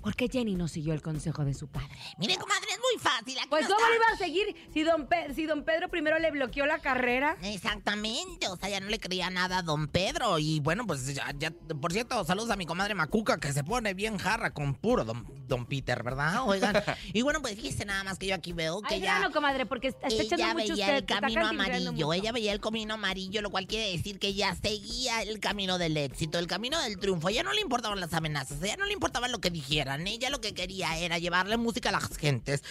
¿por 0.00 0.14
qué 0.14 0.28
Jenny 0.28 0.54
no 0.54 0.68
siguió 0.68 0.94
el 0.94 1.02
consejo 1.02 1.44
de 1.44 1.54
su 1.54 1.66
padre? 1.66 1.96
Mire, 2.18 2.36
comadre, 2.36 2.65
muy 2.92 3.00
fácil. 3.02 3.38
Aquí 3.38 3.48
Pues 3.48 3.68
no 3.68 3.74
¿cómo 3.74 3.88
le 3.88 3.96
iba 3.96 4.06
a 4.12 4.16
seguir 4.18 4.56
si 4.72 4.82
don, 4.82 5.06
Pe- 5.06 5.34
si 5.34 5.46
don 5.46 5.64
Pedro 5.64 5.88
primero 5.88 6.18
le 6.18 6.30
bloqueó 6.30 6.66
la 6.66 6.78
carrera? 6.78 7.36
Exactamente, 7.42 8.48
o 8.48 8.56
sea, 8.56 8.68
ya 8.68 8.80
no 8.80 8.88
le 8.88 8.98
creía 8.98 9.28
nada 9.30 9.58
a 9.58 9.62
don 9.62 9.88
Pedro. 9.88 10.38
Y 10.38 10.60
bueno, 10.60 10.86
pues 10.86 11.14
ya, 11.14 11.32
ya- 11.38 11.50
por 11.80 11.92
cierto, 11.92 12.24
saludos 12.24 12.50
a 12.50 12.56
mi 12.56 12.66
comadre 12.66 12.94
Macuca, 12.94 13.38
que 13.38 13.52
se 13.52 13.64
pone 13.64 13.94
bien 13.94 14.18
jarra 14.18 14.52
con 14.52 14.74
puro 14.74 15.04
don, 15.04 15.26
don 15.46 15.66
Peter, 15.66 16.02
¿verdad? 16.02 16.42
Oigan, 16.46 16.74
y 17.12 17.22
bueno, 17.22 17.40
pues 17.42 17.54
fíjese 17.56 17.84
nada 17.84 18.04
más 18.04 18.18
que 18.18 18.26
yo 18.26 18.34
aquí 18.34 18.52
veo 18.52 18.80
que 18.82 18.94
Ay, 18.94 19.00
ya... 19.00 19.18
no, 19.20 19.30
comadre, 19.32 19.66
porque 19.66 19.88
está, 19.88 20.06
está 20.08 20.22
echando 20.22 20.44
Ella 20.44 20.54
mucho 20.54 20.72
veía 20.74 20.84
usted. 20.86 20.96
el 20.96 21.04
camino 21.06 21.46
amarillo, 21.46 21.92
mucho. 21.92 22.12
ella 22.12 22.32
veía 22.32 22.52
el 22.52 22.60
camino 22.60 22.94
amarillo, 22.94 23.42
lo 23.42 23.50
cual 23.50 23.66
quiere 23.66 23.92
decir 23.92 24.18
que 24.18 24.28
ella 24.28 24.54
seguía 24.60 25.22
el 25.22 25.38
camino 25.40 25.78
del 25.78 25.96
éxito, 25.96 26.38
el 26.38 26.46
camino 26.46 26.80
del 26.82 26.98
triunfo. 26.98 27.28
Ella 27.28 27.42
no 27.42 27.52
le 27.52 27.60
importaban 27.60 28.00
las 28.00 28.12
amenazas, 28.14 28.62
ella 28.62 28.76
no 28.76 28.86
le 28.86 28.92
importaba 28.92 29.28
lo 29.28 29.40
que 29.40 29.50
dijeran, 29.50 30.06
ella 30.06 30.30
lo 30.30 30.40
que 30.40 30.54
quería 30.54 30.98
era 30.98 31.18
llevarle 31.18 31.56
música 31.56 31.88
a 31.88 31.92
las 31.92 32.16
gentes, 32.16 32.62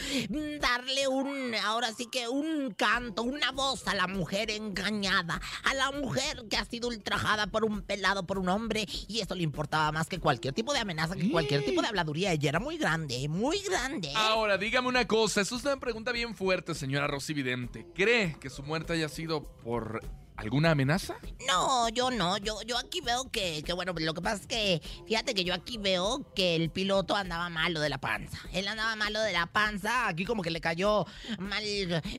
darle 0.59 1.07
un, 1.07 1.55
ahora 1.55 1.91
sí 1.93 2.07
que 2.07 2.27
un 2.27 2.71
canto, 2.71 3.23
una 3.23 3.51
voz 3.51 3.87
a 3.87 3.95
la 3.95 4.07
mujer 4.07 4.51
engañada, 4.51 5.41
a 5.63 5.73
la 5.73 5.91
mujer 5.91 6.45
que 6.49 6.57
ha 6.57 6.65
sido 6.65 6.87
ultrajada 6.87 7.47
por 7.47 7.65
un 7.65 7.81
pelado, 7.81 8.25
por 8.25 8.39
un 8.39 8.49
hombre, 8.49 8.85
y 9.07 9.19
eso 9.19 9.35
le 9.35 9.43
importaba 9.43 9.91
más 9.91 10.07
que 10.07 10.19
cualquier 10.19 10.53
tipo 10.53 10.73
de 10.73 10.79
amenaza, 10.79 11.15
que 11.15 11.29
cualquier 11.29 11.63
tipo 11.65 11.81
de 11.81 11.87
habladuría. 11.87 12.33
Ella 12.33 12.49
era 12.49 12.59
muy 12.59 12.77
grande, 12.77 13.27
muy 13.29 13.59
grande. 13.59 14.11
Ahora, 14.15 14.57
dígame 14.57 14.87
una 14.87 15.07
cosa. 15.07 15.41
Eso 15.41 15.55
es 15.55 15.63
una 15.63 15.79
pregunta 15.79 16.11
bien 16.11 16.35
fuerte, 16.35 16.75
señora 16.75 17.07
Rosy 17.07 17.33
Vidente. 17.33 17.85
¿Cree 17.93 18.37
que 18.39 18.49
su 18.49 18.63
muerte 18.63 18.93
haya 18.93 19.09
sido 19.09 19.43
por 19.43 20.01
alguna 20.37 20.71
amenaza? 20.71 21.15
No, 21.47 21.89
yo 21.89 22.11
no, 22.11 22.37
yo, 22.37 22.61
yo 22.63 22.77
aquí 22.77 23.01
veo 23.01 23.29
que, 23.31 23.63
que, 23.63 23.73
bueno, 23.73 23.93
lo 23.97 24.13
que 24.13 24.21
pasa 24.21 24.41
es 24.41 24.47
que, 24.47 24.81
fíjate 25.07 25.33
que 25.33 25.43
yo 25.43 25.53
aquí 25.53 25.77
veo 25.77 26.31
que 26.35 26.55
el 26.55 26.69
piloto 26.69 27.15
andaba 27.15 27.49
malo 27.49 27.79
de 27.79 27.89
la 27.89 27.97
panza. 27.99 28.37
Él 28.51 28.67
andaba 28.67 28.95
malo 28.95 29.21
de 29.21 29.31
la 29.33 29.45
panza, 29.47 30.07
aquí 30.07 30.25
como 30.25 30.41
que 30.41 30.49
le 30.51 30.61
cayó 30.61 31.05
mal 31.39 31.63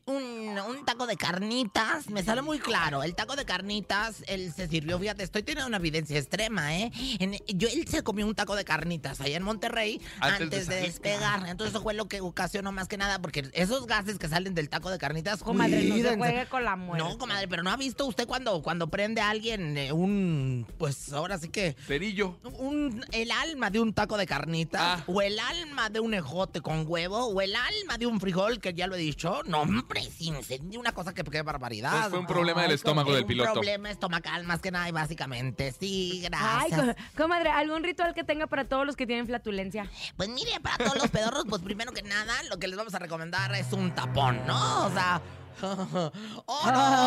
un, 0.06 0.58
un 0.58 0.84
taco 0.84 1.06
de 1.06 1.16
carnitas, 1.16 2.08
me 2.10 2.22
sale 2.22 2.42
muy 2.42 2.58
claro, 2.58 3.02
el 3.02 3.14
taco 3.14 3.36
de 3.36 3.44
carnitas, 3.44 4.22
él 4.28 4.52
se 4.54 4.68
sirvió, 4.68 4.98
fíjate, 4.98 5.22
estoy 5.22 5.42
teniendo 5.42 5.68
una 5.68 5.76
evidencia 5.76 6.18
extrema, 6.18 6.76
¿eh? 6.76 6.90
En- 7.18 7.36
yo, 7.48 7.68
él 7.68 7.86
se 7.88 8.02
comió 8.02 8.26
un 8.26 8.34
taco 8.34 8.54
de 8.56 8.64
carnitas 8.64 9.20
allá 9.20 9.36
en 9.36 9.42
Monterrey 9.42 10.00
Antes 10.20 10.42
antes, 10.42 10.66
de 10.68 10.76
de, 10.76 10.80
despegar, 10.82 11.46
entonces 11.48 11.74
eso 11.74 11.82
fue 11.82 11.94
lo 11.94 12.06
que 12.06 12.20
ocasionó 12.20 12.72
más 12.72 12.88
que 12.88 12.96
nada, 12.96 13.18
porque 13.20 13.48
esos 13.52 13.86
gases 13.86 14.18
que 14.18 14.28
salen 14.28 14.54
del 14.54 14.68
taco 14.68 14.90
de 14.90 14.98
carnitas, 14.98 15.42
Comadre, 15.42 15.82
no 15.84 15.96
se 15.96 16.16
juegue 16.16 16.46
con 16.46 16.64
la 16.64 16.76
muerte. 16.76 17.06
No, 17.06 17.18
comadre, 17.18 17.46
pero 17.48 17.62
¿no 17.62 17.70
ha 17.70 17.76
visto 17.76 18.05
usted 18.06 18.26
cuando, 18.26 18.62
cuando 18.62 18.88
prende 18.88 19.20
a 19.20 19.30
alguien 19.30 19.76
eh, 19.76 19.92
un, 19.92 20.66
pues 20.78 21.12
ahora 21.12 21.38
sí 21.38 21.48
que, 21.48 21.76
Cerillo. 21.86 22.38
un, 22.58 23.04
el 23.12 23.30
alma 23.30 23.70
de 23.70 23.80
un 23.80 23.92
taco 23.92 24.16
de 24.16 24.26
carnitas, 24.26 24.80
Ah. 24.82 25.04
o 25.06 25.20
el 25.22 25.38
alma 25.38 25.90
de 25.90 26.00
un 26.00 26.14
ejote 26.14 26.60
con 26.60 26.84
huevo, 26.86 27.26
o 27.26 27.40
el 27.40 27.54
alma 27.54 27.98
de 27.98 28.06
un 28.06 28.20
frijol, 28.20 28.60
que 28.60 28.72
ya 28.74 28.86
lo 28.86 28.94
he 28.94 28.98
dicho? 28.98 29.42
No, 29.46 29.62
hombre, 29.62 30.02
se 30.02 30.24
incendia 30.24 30.78
una 30.78 30.92
cosa 30.92 31.12
que 31.14 31.24
qué 31.24 31.42
barbaridad. 31.42 31.92
Pues 31.92 32.08
fue 32.10 32.18
un 32.20 32.26
problema 32.26 32.62
del 32.62 32.70
Ay, 32.70 32.74
estómago 32.76 33.12
del 33.14 33.26
piloto. 33.26 33.50
Un 33.50 33.54
problema 33.54 33.90
estomacal 33.90 34.44
más 34.44 34.60
que 34.60 34.70
nada, 34.70 34.88
y 34.88 34.92
básicamente. 34.92 35.72
Sí, 35.78 36.22
Ay, 36.32 36.70
gracias. 36.70 36.96
co- 37.14 37.22
comadre, 37.24 37.50
¿algún 37.50 37.82
ritual 37.82 38.14
que 38.14 38.22
tenga 38.24 38.46
para 38.46 38.64
todos 38.66 38.86
los 38.86 38.96
que 38.96 39.06
tienen 39.06 39.26
flatulencia? 39.26 39.90
Pues 40.16 40.28
mire, 40.28 40.60
para 40.60 40.78
todos 40.78 40.96
los 40.96 41.08
pedorros, 41.10 41.44
pues 41.48 41.62
primero 41.62 41.92
que 41.92 42.02
nada, 42.02 42.34
lo 42.50 42.58
que 42.58 42.68
les 42.68 42.76
vamos 42.76 42.94
a 42.94 42.98
recomendar 42.98 43.54
es 43.54 43.72
un 43.72 43.94
tapón, 43.94 44.46
¿no? 44.46 44.86
O 44.86 44.90
sea, 44.92 45.20
oro, 45.62 46.10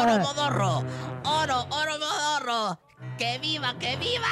oro, 0.02 0.18
modorro. 0.26 0.84
Oro, 1.24 1.68
oro, 1.70 1.98
modorro. 2.00 2.89
Que 3.18 3.38
viva, 3.40 3.78
que 3.80 3.96
viva 3.98 4.28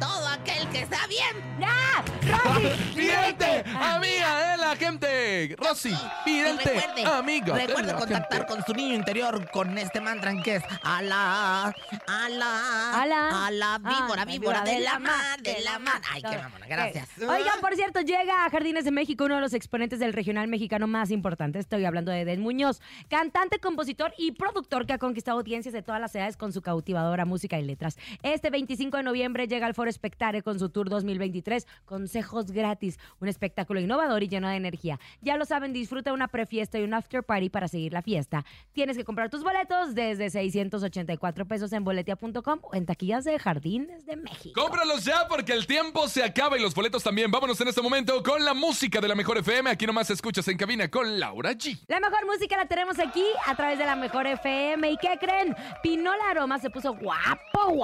todo 0.00 0.28
aquel 0.28 0.68
que 0.68 0.80
está 0.82 1.06
bien. 1.06 1.58
¡Ya! 1.60 2.04
¡Rosy! 2.30 2.94
¡Vidente! 2.96 3.64
¡Amiga 3.74 4.50
de 4.50 4.56
la 4.58 4.76
gente! 4.76 5.56
Rosy, 5.58 5.94
vidente, 6.26 6.64
Recuerde, 6.74 7.04
amiga 7.06 7.54
de 7.54 7.66
recuerde 7.66 7.92
la 7.92 7.98
contactar 7.98 8.38
gente. 8.40 8.46
con 8.54 8.64
su 8.64 8.72
niño 8.74 8.94
interior 8.94 9.50
con 9.50 9.76
este 9.78 10.00
mantra 10.00 10.30
en 10.30 10.42
que 10.42 10.56
es 10.56 10.62
ala, 10.82 11.74
ala, 12.06 13.02
Ala. 13.02 13.46
ala, 13.46 13.78
víbora, 13.78 14.22
Ah, 14.22 14.24
víbora 14.24 14.60
de 14.62 14.80
la 14.80 14.98
mar, 14.98 15.40
de 15.42 15.60
la 15.60 15.78
mar. 15.78 16.00
Ay, 16.10 16.22
qué 16.22 16.36
mamona, 16.38 16.66
gracias. 16.66 17.08
Eh, 17.18 17.26
Oigan, 17.26 17.60
por 17.60 17.74
cierto, 17.74 18.00
llega 18.00 18.44
a 18.46 18.50
Jardines 18.50 18.84
de 18.84 18.90
México 18.90 19.24
uno 19.24 19.36
de 19.36 19.40
los 19.42 19.54
exponentes 19.54 19.98
del 19.98 20.12
regional 20.12 20.48
mexicano 20.48 20.86
más 20.86 21.10
importante. 21.10 21.58
Estoy 21.58 21.84
hablando 21.84 22.10
de 22.10 22.24
Den 22.24 22.40
Muñoz, 22.40 22.80
cantante, 23.08 23.58
compositor 23.60 24.12
y 24.18 24.32
productor 24.32 24.86
que 24.86 24.92
ha 24.94 24.98
conquistado 24.98 25.38
audiencias 25.38 25.72
de 25.72 25.82
todas 25.82 26.00
las 26.00 26.14
edades 26.14 26.36
con 26.36 26.52
su 26.52 26.62
cautivadora 26.62 27.24
música 27.24 27.58
y 27.58 27.64
letras. 27.64 27.93
Este 28.22 28.50
25 28.50 28.96
de 28.96 29.02
noviembre 29.02 29.46
llega 29.46 29.66
al 29.66 29.74
Foro 29.74 29.90
Spectare 29.90 30.42
con 30.42 30.58
su 30.58 30.68
tour 30.68 30.88
2023, 30.88 31.66
Consejos 31.84 32.50
Gratis, 32.50 32.98
un 33.20 33.28
espectáculo 33.28 33.80
innovador 33.80 34.22
y 34.22 34.28
lleno 34.28 34.48
de 34.48 34.56
energía. 34.56 34.98
Ya 35.20 35.36
lo 35.36 35.44
saben, 35.44 35.72
disfruta 35.72 36.12
una 36.12 36.28
prefiesta 36.28 36.78
y 36.78 36.82
un 36.82 36.94
after 36.94 37.22
party 37.22 37.50
para 37.50 37.68
seguir 37.68 37.92
la 37.92 38.02
fiesta. 38.02 38.44
Tienes 38.72 38.96
que 38.96 39.04
comprar 39.04 39.30
tus 39.30 39.42
boletos 39.42 39.94
desde 39.94 40.30
684 40.30 41.46
pesos 41.46 41.72
en 41.72 41.84
boletia.com 41.84 42.60
o 42.62 42.74
en 42.74 42.86
taquillas 42.86 43.24
de 43.24 43.38
Jardines 43.38 44.06
de 44.06 44.16
México. 44.16 44.60
Cómpralos 44.60 45.04
ya 45.04 45.26
porque 45.28 45.52
el 45.52 45.66
tiempo 45.66 46.08
se 46.08 46.22
acaba 46.22 46.58
y 46.58 46.62
los 46.62 46.74
boletos 46.74 47.02
también. 47.02 47.30
Vámonos 47.30 47.60
en 47.60 47.68
este 47.68 47.82
momento 47.82 48.22
con 48.22 48.44
la 48.44 48.54
música 48.54 49.00
de 49.00 49.08
la 49.08 49.14
mejor 49.14 49.38
FM. 49.38 49.70
Aquí 49.70 49.86
nomás 49.86 50.10
escuchas 50.10 50.46
en 50.48 50.56
cabina 50.56 50.90
con 50.90 51.18
Laura 51.18 51.52
G. 51.52 51.80
La 51.88 52.00
mejor 52.00 52.26
música 52.26 52.56
la 52.56 52.66
tenemos 52.66 52.98
aquí 52.98 53.24
a 53.46 53.54
través 53.54 53.78
de 53.78 53.86
la 53.86 53.96
mejor 53.96 54.26
FM. 54.26 54.90
¿Y 54.90 54.96
qué 54.96 55.18
creen? 55.20 55.54
Pinola 55.82 56.30
Aroma 56.30 56.58
se 56.58 56.70
puso 56.70 56.94
guapo, 56.94 57.72
guapo. 57.72 57.83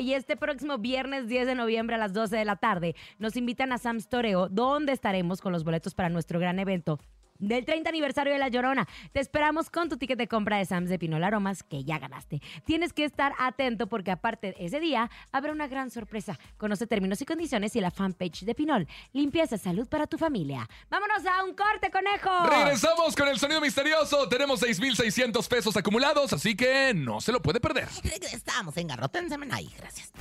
Y 0.00 0.12
este 0.12 0.36
próximo 0.36 0.78
viernes 0.78 1.26
10 1.28 1.46
de 1.46 1.54
noviembre 1.54 1.96
a 1.96 1.98
las 1.98 2.12
12 2.12 2.36
de 2.36 2.44
la 2.44 2.56
tarde 2.56 2.94
nos 3.18 3.36
invitan 3.36 3.72
a 3.72 3.78
Sam's 3.78 4.08
Toreo, 4.08 4.48
donde 4.48 4.92
estaremos 4.92 5.40
con 5.40 5.52
los 5.52 5.64
boletos 5.64 5.94
para 5.94 6.08
nuestro 6.08 6.38
gran 6.38 6.58
evento. 6.58 7.00
Del 7.38 7.64
30 7.64 7.88
aniversario 7.88 8.32
de 8.32 8.38
La 8.38 8.48
Llorona. 8.48 8.88
Te 9.12 9.20
esperamos 9.20 9.70
con 9.70 9.88
tu 9.88 9.96
ticket 9.96 10.18
de 10.18 10.26
compra 10.26 10.58
de 10.58 10.64
Sam's 10.64 10.90
de 10.90 10.98
Pinola 10.98 11.28
Aromas 11.28 11.62
que 11.62 11.84
ya 11.84 11.98
ganaste. 11.98 12.42
Tienes 12.64 12.92
que 12.92 13.04
estar 13.04 13.32
atento 13.38 13.86
porque 13.86 14.10
aparte 14.10 14.56
ese 14.58 14.80
día 14.80 15.08
habrá 15.30 15.52
una 15.52 15.68
gran 15.68 15.90
sorpresa. 15.90 16.36
Conoce 16.56 16.88
términos 16.88 17.22
y 17.22 17.26
condiciones 17.26 17.76
y 17.76 17.80
la 17.80 17.92
fanpage 17.92 18.44
de 18.44 18.54
Pinol. 18.56 18.88
Limpieza 19.12 19.56
salud 19.56 19.86
para 19.88 20.08
tu 20.08 20.18
familia. 20.18 20.68
Vámonos 20.90 21.24
a 21.26 21.44
un 21.44 21.54
corte, 21.54 21.90
conejo. 21.92 22.48
Regresamos 22.48 23.14
con 23.14 23.28
el 23.28 23.38
sonido 23.38 23.60
misterioso. 23.60 24.28
Tenemos 24.28 24.58
6,600 24.58 25.46
pesos 25.46 25.76
acumulados, 25.76 26.32
así 26.32 26.56
que 26.56 26.92
no 26.92 27.20
se 27.20 27.30
lo 27.30 27.40
puede 27.40 27.60
perder. 27.60 27.88
Regresamos 28.02 28.76
en 28.76 28.88
Garrote 28.88 29.18
en 29.20 29.52
ahí, 29.52 29.70
gracias. 29.78 30.12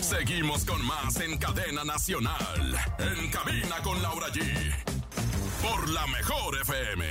Seguimos 0.00 0.64
con 0.64 0.84
más 0.86 1.20
en 1.20 1.36
cadena 1.38 1.84
nacional. 1.84 2.76
En 2.98 3.30
cabina 3.30 3.76
con 3.82 4.00
Laura 4.02 4.28
G. 4.28 4.99
Por 5.62 5.88
la 5.90 6.06
mejor 6.06 6.58
FM. 6.62 7.06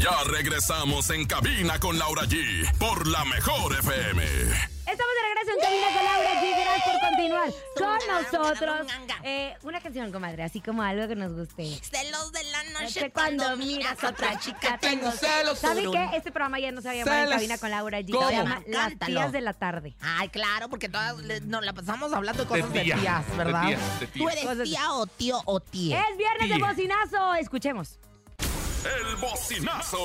Ya 0.00 0.24
regresamos 0.24 1.10
en 1.10 1.26
cabina 1.26 1.78
con 1.80 1.98
Laura 1.98 2.22
G. 2.22 2.76
Por 2.78 3.06
la 3.06 3.24
mejor 3.24 3.72
FM. 3.78 4.75
Estamos 4.86 5.12
de 5.16 5.28
regreso 5.28 5.50
en 5.52 5.60
Cabina 5.64 5.86
con 5.94 6.04
Laura 6.04 6.40
G. 6.40 6.60
Gracias 6.60 6.84
por 6.84 7.00
continuar 7.10 7.50
con 7.76 8.40
nosotros. 8.52 8.92
Eh, 9.24 9.54
una 9.64 9.80
canción, 9.80 10.12
comadre, 10.12 10.44
así 10.44 10.60
como 10.60 10.82
algo 10.82 11.08
que 11.08 11.16
nos 11.16 11.32
guste. 11.32 11.64
Celos 11.82 12.30
de 12.32 12.44
la 12.44 12.62
noche 12.64 12.86
Este 12.86 13.10
cuando 13.10 13.56
miras 13.56 14.02
a 14.04 14.08
otra 14.10 14.38
chica 14.38 14.78
tengo 14.78 15.10
celos. 15.10 15.58
¿Sabe 15.58 15.82
turun. 15.82 15.92
qué? 16.10 16.16
Este 16.16 16.30
programa 16.30 16.60
ya 16.60 16.70
no 16.70 16.80
se 16.80 16.88
va 16.88 16.92
a 16.92 16.96
llamar. 16.96 17.28
Cabina 17.30 17.58
con 17.58 17.70
Laura 17.70 18.00
G. 18.00 18.12
¿Cómo? 18.12 18.28
Se 18.28 18.36
llama 18.36 18.62
Las 18.68 18.98
tías 18.98 19.32
de 19.32 19.40
la 19.40 19.54
tarde. 19.54 19.96
Ay, 20.00 20.28
claro, 20.28 20.68
porque 20.68 20.88
todas 20.88 21.16
nos 21.42 21.64
la 21.64 21.72
pasamos 21.72 22.12
hablando 22.12 22.44
de 22.44 22.48
cosas 22.48 22.72
de, 22.72 22.80
tía, 22.82 22.96
tías, 22.96 23.28
de 23.30 23.36
¿verdad? 23.36 23.66
tías, 23.66 24.00
de 24.00 24.06
tías. 24.06 24.34
¿Tú 24.34 24.48
eres 24.48 24.62
tía 24.70 24.92
o 24.92 25.06
tío 25.06 25.42
o 25.46 25.60
tía? 25.60 26.00
Es 26.10 26.16
viernes 26.16 26.48
de 26.48 26.54
Tía. 26.56 26.64
bocinazo. 26.66 27.34
Escuchemos. 27.34 27.98
El 28.84 29.16
bocinazo. 29.16 29.98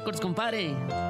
Records, 0.08 0.22
compadre. 0.22 1.07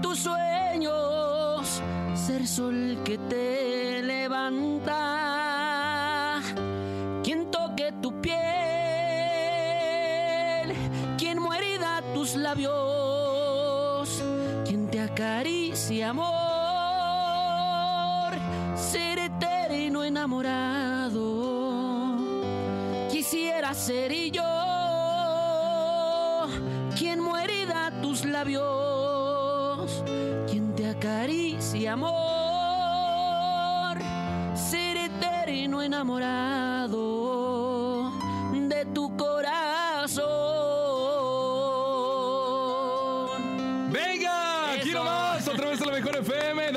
Tus 0.00 0.20
sueños? 0.20 1.82
Ser 2.14 2.46
sol 2.46 2.98
que 3.04 3.18
te 3.18 4.02
levanta. 4.02 5.00
Quien 7.22 7.50
toque 7.50 7.92
tu 8.00 8.20
piel 8.20 8.50
tus 12.20 12.36
labios, 12.36 14.22
quien 14.66 14.88
te 14.90 15.00
acaricia 15.00 16.10
amor, 16.10 16.30
ser 18.76 19.18
eterno 19.18 20.04
enamorado. 20.04 21.18
Quisiera 23.10 23.72
ser 23.72 24.12
y 24.12 24.30
yo 24.30 24.42
quien 26.98 27.20
muere 27.20 27.62
y 27.62 27.66
da 27.66 27.90
tus 28.02 28.26
labios, 28.26 28.99
quien 30.48 30.74
te 30.74 30.88
acaricia 30.88 31.92
amor, 31.92 32.18
ser 34.54 34.96
eterno 34.96 35.82
enamorado 35.82 36.69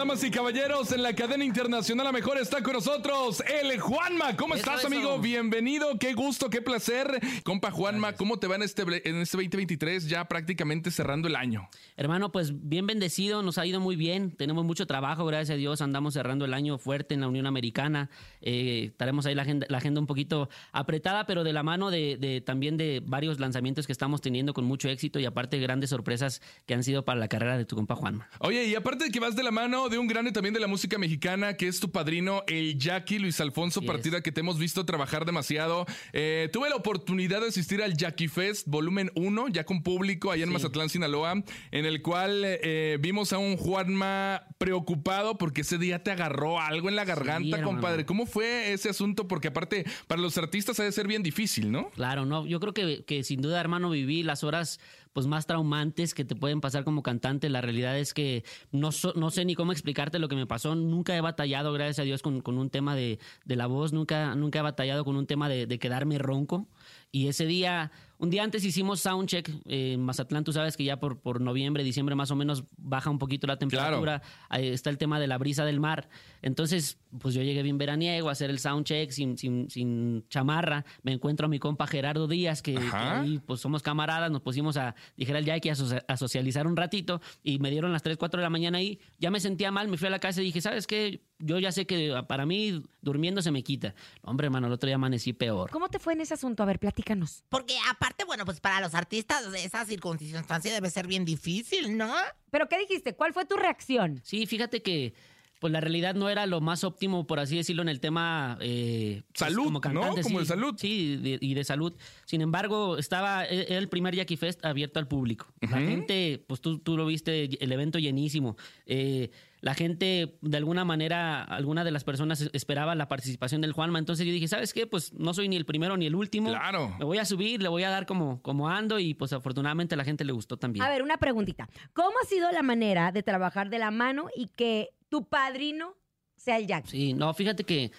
Damas 0.04 0.22
y 0.26 0.32
caballeros, 0.32 0.92
en 0.92 1.02
la 1.02 1.14
cadena 1.16 1.46
internacional 1.46 2.06
a 2.08 2.12
mejor 2.12 2.38
está 2.38 2.62
con 2.62 2.74
nosotros 2.74 3.42
el 3.48 3.80
Juanma. 3.80 4.36
¿Cómo 4.36 4.54
estás, 4.54 4.80
eso. 4.80 4.88
amigo? 4.88 5.18
Bienvenido, 5.20 5.98
qué 5.98 6.12
gusto, 6.14 6.50
qué 6.50 6.62
placer. 6.62 7.22
Compa 7.46 7.72
Juanma, 7.72 8.12
¿cómo 8.12 8.38
te 8.38 8.48
va 8.48 8.58
en 8.58 8.64
este, 8.64 8.82
en 8.82 9.22
este 9.22 9.38
2023 9.38 10.10
ya 10.10 10.28
prácticamente 10.28 10.92
cerrando 10.92 11.30
el 11.30 11.38
año? 11.38 11.70
Hermano, 11.96 12.34
pues 12.34 12.52
bien 12.68 12.86
bendecido, 12.86 13.44
nos 13.44 13.58
ha 13.58 13.66
ido 13.66 13.80
muy 13.80 13.96
bien, 13.96 14.32
tenemos 14.36 14.66
mucho 14.66 14.86
trabajo, 14.88 15.26
gracias 15.26 15.52
a 15.52 15.58
Dios, 15.58 15.80
andamos 15.82 16.16
cerrando 16.16 16.44
el 16.44 16.54
año 16.54 16.78
fuerte 16.78 17.14
en 17.14 17.22
la 17.22 17.30
Unión 17.30 17.48
Americana, 17.48 18.10
eh, 18.42 18.88
estaremos 18.92 19.26
ahí 19.26 19.36
la 19.36 19.44
agenda, 19.44 19.68
la 19.70 19.78
agenda 19.78 20.02
un 20.02 20.08
poquito 20.08 20.50
apretada, 20.74 21.26
pero 21.26 21.46
de 21.46 21.54
la 21.54 21.64
mano 21.64 21.92
de, 21.92 22.18
de- 22.18 22.42
también 22.42 22.76
de 22.76 23.02
varios 23.06 23.40
lanzamientos 23.40 23.86
que 23.88 23.94
estamos 23.94 24.20
teniendo 24.20 24.54
con 24.54 24.66
mucho 24.66 24.90
éxito 24.90 25.18
y 25.22 25.24
aparte 25.26 25.60
grandes 25.60 25.92
sorpresas 25.92 26.42
que 26.66 26.74
han 26.74 26.84
sido 26.84 27.06
para 27.06 27.22
la 27.22 27.30
carrera 27.30 27.58
de 27.58 27.64
tu 27.64 27.78
compa 27.78 27.96
Juanma. 27.96 28.28
Oye, 28.40 28.66
y 28.66 28.76
aparte 28.76 29.06
de 29.06 29.10
que 29.12 29.22
vas 29.22 29.38
de 29.38 29.44
la 29.44 29.52
mano 29.52 29.88
de 29.94 30.00
un 30.00 30.08
grande 30.08 30.32
también 30.32 30.56
de 30.56 30.60
la 30.60 30.66
música 30.66 30.98
mexicana, 30.98 31.54
que 31.54 31.68
es 31.68 31.80
tu 31.80 31.92
padrino, 31.92 32.44
el 32.48 32.80
Jackie 32.80 33.20
Luis 33.20 33.40
Alfonso 33.40 33.84
Partida, 33.84 34.22
que 34.22 34.32
te 34.32 34.40
hemos 34.40 34.58
visto 34.58 34.86
trabajar 34.88 35.24
demasiado. 35.24 35.86
Eh, 36.14 36.50
tuve 36.52 36.68
la 36.70 36.76
oportunidad 36.76 37.42
de 37.42 37.50
asistir 37.50 37.82
al 37.84 37.96
Jackie 37.96 38.28
Fest 38.28 38.68
volumen 38.68 39.12
1, 39.14 39.50
ya 39.50 39.66
con 39.66 39.84
público, 39.84 40.32
allá 40.32 40.44
en 40.46 40.50
Sí. 40.50 40.54
Mazatlán, 40.54 40.90
Sinaloa, 40.90 41.44
en 41.72 41.86
el 41.86 42.02
cual 42.02 42.42
eh, 42.44 42.98
vimos 43.00 43.34
a 43.34 43.38
un 43.38 43.56
Juanma 43.56 44.44
preocupado 44.58 45.38
porque 45.38 45.62
ese 45.62 45.78
día 45.78 46.02
te 46.02 46.10
agarró 46.10 46.60
algo 46.60 46.90
en 46.90 46.96
la 46.96 47.06
garganta, 47.06 47.62
compadre. 47.62 48.06
¿Cómo 48.06 48.26
fue 48.26 48.74
ese 48.74 48.90
asunto? 48.90 49.28
Porque 49.28 49.50
aparte, 49.50 49.86
para 50.08 50.22
los 50.22 50.38
artistas 50.40 50.80
ha 50.80 50.84
de 50.84 50.92
ser 50.92 51.08
bien 51.08 51.22
difícil, 51.22 51.72
¿no? 51.72 51.92
Claro, 51.92 52.26
no, 52.26 52.48
yo 52.48 52.60
creo 52.60 52.74
que, 52.74 53.04
que 53.06 53.24
sin 53.24 53.42
duda, 53.42 53.62
hermano, 53.62 53.92
viví 53.92 54.24
las 54.24 54.44
horas 54.44 54.80
pues 55.14 55.28
más 55.28 55.46
traumantes 55.46 56.14
que 56.14 56.26
te 56.26 56.36
pueden 56.36 56.60
pasar 56.60 56.84
como 56.84 57.04
cantante. 57.04 57.50
La 57.50 57.62
realidad 57.62 57.98
es 57.98 58.14
que 58.14 58.44
no, 58.72 58.90
no 59.16 59.32
sé 59.32 59.46
ni 59.46 59.56
cómo 59.56 59.72
explicarte 59.72 60.20
lo 60.20 60.28
que 60.28 60.36
me 60.36 60.48
pasó. 60.48 60.76
Nunca 60.76 61.16
he 61.16 61.22
batallado, 61.22 61.72
gracias 61.72 62.00
a 62.00 62.04
Dios, 62.04 62.22
con, 62.22 62.42
con 62.42 62.58
un 62.58 62.70
tema 62.70 62.96
de, 62.96 63.20
de 63.46 63.56
la 63.56 63.68
voz. 63.68 63.94
Nunca, 63.94 64.36
nunca 64.36 64.60
he 64.60 64.64
batallado 64.64 65.06
con 65.06 65.16
un 65.16 65.28
tema 65.28 65.48
de, 65.48 65.68
de 65.68 65.80
quedarme 65.80 66.18
ronco. 66.18 66.68
Y 67.12 67.28
ese 67.28 67.46
día, 67.46 67.92
un 68.24 68.30
día 68.30 68.42
antes 68.42 68.64
hicimos 68.64 69.02
soundcheck 69.02 69.50
eh, 69.66 69.94
en 69.94 70.02
Mazatlán. 70.02 70.46
Tú 70.46 70.54
sabes 70.54 70.78
que 70.78 70.86
ya 70.86 70.98
por, 70.98 71.20
por 71.20 71.42
noviembre, 71.42 71.84
diciembre 71.84 72.16
más 72.16 72.32
o 72.32 72.38
menos 72.38 72.64
baja 72.78 73.10
un 73.10 73.20
poquito 73.20 73.48
la 73.48 73.58
temperatura. 73.58 74.22
Ahí 74.48 74.70
está 74.70 74.90
el 74.90 74.98
tema 74.98 75.20
de 75.20 75.28
la 75.28 75.38
brisa 75.38 75.66
del 75.66 75.82
mar. 75.82 76.08
Entonces, 76.42 76.98
pues 77.20 77.36
yo 77.36 77.42
llegué 77.42 77.62
bien 77.64 77.78
veraniego 77.78 78.30
a 78.30 78.32
hacer 78.32 78.50
el 78.50 78.60
soundcheck 78.60 79.12
sin, 79.12 79.38
sin, 79.38 79.70
sin 79.70 80.26
chamarra. 80.30 80.86
Me 81.02 81.12
encuentro 81.12 81.48
a 81.48 81.50
mi 81.50 81.60
compa 81.60 81.86
Gerardo 81.86 82.30
Díaz, 82.30 82.62
que, 82.62 82.80
ahí 82.94 83.42
pues 83.46 83.60
somos 83.60 83.84
camaradas. 83.84 84.32
Nos 84.32 84.42
pusimos 84.42 84.78
a, 84.78 84.96
dijera 85.18 85.40
el 85.40 85.46
Jackie, 85.46 85.72
a, 85.72 85.74
a 86.08 86.16
socializar 86.16 86.66
un 86.66 86.78
ratito 86.78 87.20
y 87.44 87.60
me 87.60 87.72
dieron 87.72 87.92
las 87.92 88.04
3, 88.04 88.16
4 88.16 88.40
de 88.40 88.44
la 88.44 88.50
mañana 88.50 88.78
ahí. 88.78 89.00
Ya 89.20 89.32
me 89.32 89.42
sentía 89.42 89.70
mal, 89.70 89.90
me 89.90 89.98
fui 89.98 90.08
a 90.08 90.12
la 90.12 90.20
casa 90.20 90.42
y 90.42 90.46
dije, 90.46 90.62
¿sabes 90.62 90.88
qué? 90.88 91.20
Yo 91.46 91.60
ya 91.60 91.72
sé 91.72 91.86
que 91.86 92.14
para 92.28 92.46
mí 92.46 92.82
durmiendo 93.02 93.42
se 93.42 93.52
me 93.52 93.64
quita. 93.64 93.94
Hombre, 94.22 94.46
hermano, 94.48 94.68
el 94.68 94.74
otro 94.74 94.88
día 94.88 94.96
amanecí 94.96 95.34
peor. 95.34 95.70
¿Cómo 95.72 95.90
te 95.90 96.00
fue 96.00 96.14
en 96.14 96.22
ese 96.22 96.34
asunto? 96.34 96.64
A 96.64 96.66
ver, 96.66 96.80
platícanos. 96.80 97.44
Porque 97.50 97.76
aparte, 97.90 98.24
bueno, 98.24 98.46
pues 98.46 98.60
para 98.60 98.80
los 98.82 98.96
artistas 98.96 99.44
esa 99.56 99.86
circunstancia 99.86 100.74
debe 100.74 100.90
ser 100.90 101.08
bien 101.08 101.26
difícil, 101.26 101.98
¿no? 101.98 102.14
¿Pero 102.52 102.68
qué 102.70 102.78
dijiste? 102.80 103.16
¿Cuál 103.16 103.34
fue 103.34 103.46
tu 103.46 103.56
reacción? 103.56 104.22
Sí, 104.24 104.46
fíjate 104.46 104.82
que 104.82 105.14
pues 105.60 105.72
la 105.72 105.80
realidad 105.80 106.14
no 106.14 106.28
era 106.30 106.46
lo 106.46 106.60
más 106.60 106.84
óptimo, 106.84 107.26
por 107.26 107.40
así 107.40 107.56
decirlo, 107.56 107.84
en 107.84 107.88
el 107.88 108.02
tema... 108.02 108.58
eh, 108.60 109.22
pues, 109.28 109.40
Salud, 109.40 109.72
¿no? 109.72 109.80
Como 109.80 110.22
sí, 110.22 110.36
de 110.36 110.46
salud. 110.46 110.76
Sí, 110.78 111.16
de- 111.16 111.38
y 111.40 111.54
de 111.54 111.64
salud. 111.64 111.94
Sin 112.26 112.42
embargo, 112.42 112.98
estaba 112.98 113.46
e- 113.46 113.68
era 113.70 113.78
el 113.78 113.88
primer 113.88 114.14
Jackie 114.14 114.36
Fest 114.36 114.66
abierto 114.66 115.00
al 115.00 115.08
público. 115.08 115.48
La 115.62 115.78
gente, 115.80 116.44
pues 116.48 116.60
tú, 116.60 116.80
tú 116.80 116.98
lo 116.98 117.06
viste, 117.06 117.50
el 117.64 117.72
evento 117.72 117.98
llenísimo. 117.98 118.58
Eh, 118.86 119.30
la 119.64 119.74
gente, 119.76 120.38
de 120.42 120.58
alguna 120.58 120.84
manera, 120.84 121.42
alguna 121.42 121.86
de 121.86 121.92
las 121.92 122.04
personas 122.04 122.42
es- 122.42 122.50
esperaba 122.52 122.96
la 122.96 123.08
participación 123.08 123.62
del 123.62 123.72
Juanma. 123.72 123.98
Entonces 123.98 124.26
yo 124.26 124.34
dije, 124.34 124.50
¿sabes 124.50 124.74
qué? 124.74 124.86
Pues 124.88 125.14
no 125.14 125.34
soy 125.34 125.48
ni 125.48 125.56
el 125.56 125.66
primero 125.66 125.96
ni 125.96 126.06
el 126.06 126.16
último. 126.16 126.50
Claro. 126.50 126.94
Me 127.00 127.06
voy 127.06 127.18
a 127.18 127.24
subir, 127.24 127.62
le 127.62 127.70
voy 127.70 127.84
a 127.84 127.90
dar 127.90 128.06
como, 128.06 128.42
como 128.42 128.68
ando 128.70 129.00
y 129.00 129.14
pues 129.14 129.32
afortunadamente 129.32 129.96
a 129.96 129.98
la 129.98 130.04
gente 130.04 130.26
le 130.26 130.34
gustó 130.34 130.58
también. 130.58 130.84
A 130.86 130.90
ver, 130.90 131.02
una 131.02 131.16
preguntita. 131.18 131.70
¿Cómo 131.94 132.12
ha 132.22 132.28
sido 132.28 132.52
la 132.52 132.62
manera 132.62 133.14
de 133.14 133.24
trabajar 133.24 133.70
de 133.70 133.80
la 133.80 133.90
mano 133.90 134.28
y 134.36 134.48
que 134.48 134.90
tu 135.08 135.30
padrino 135.30 135.96
sea 136.36 136.58
el 136.58 136.68
Jack? 136.68 136.86
Sí, 136.88 137.14
no, 137.14 137.34
fíjate 137.34 137.64
que 137.64 137.92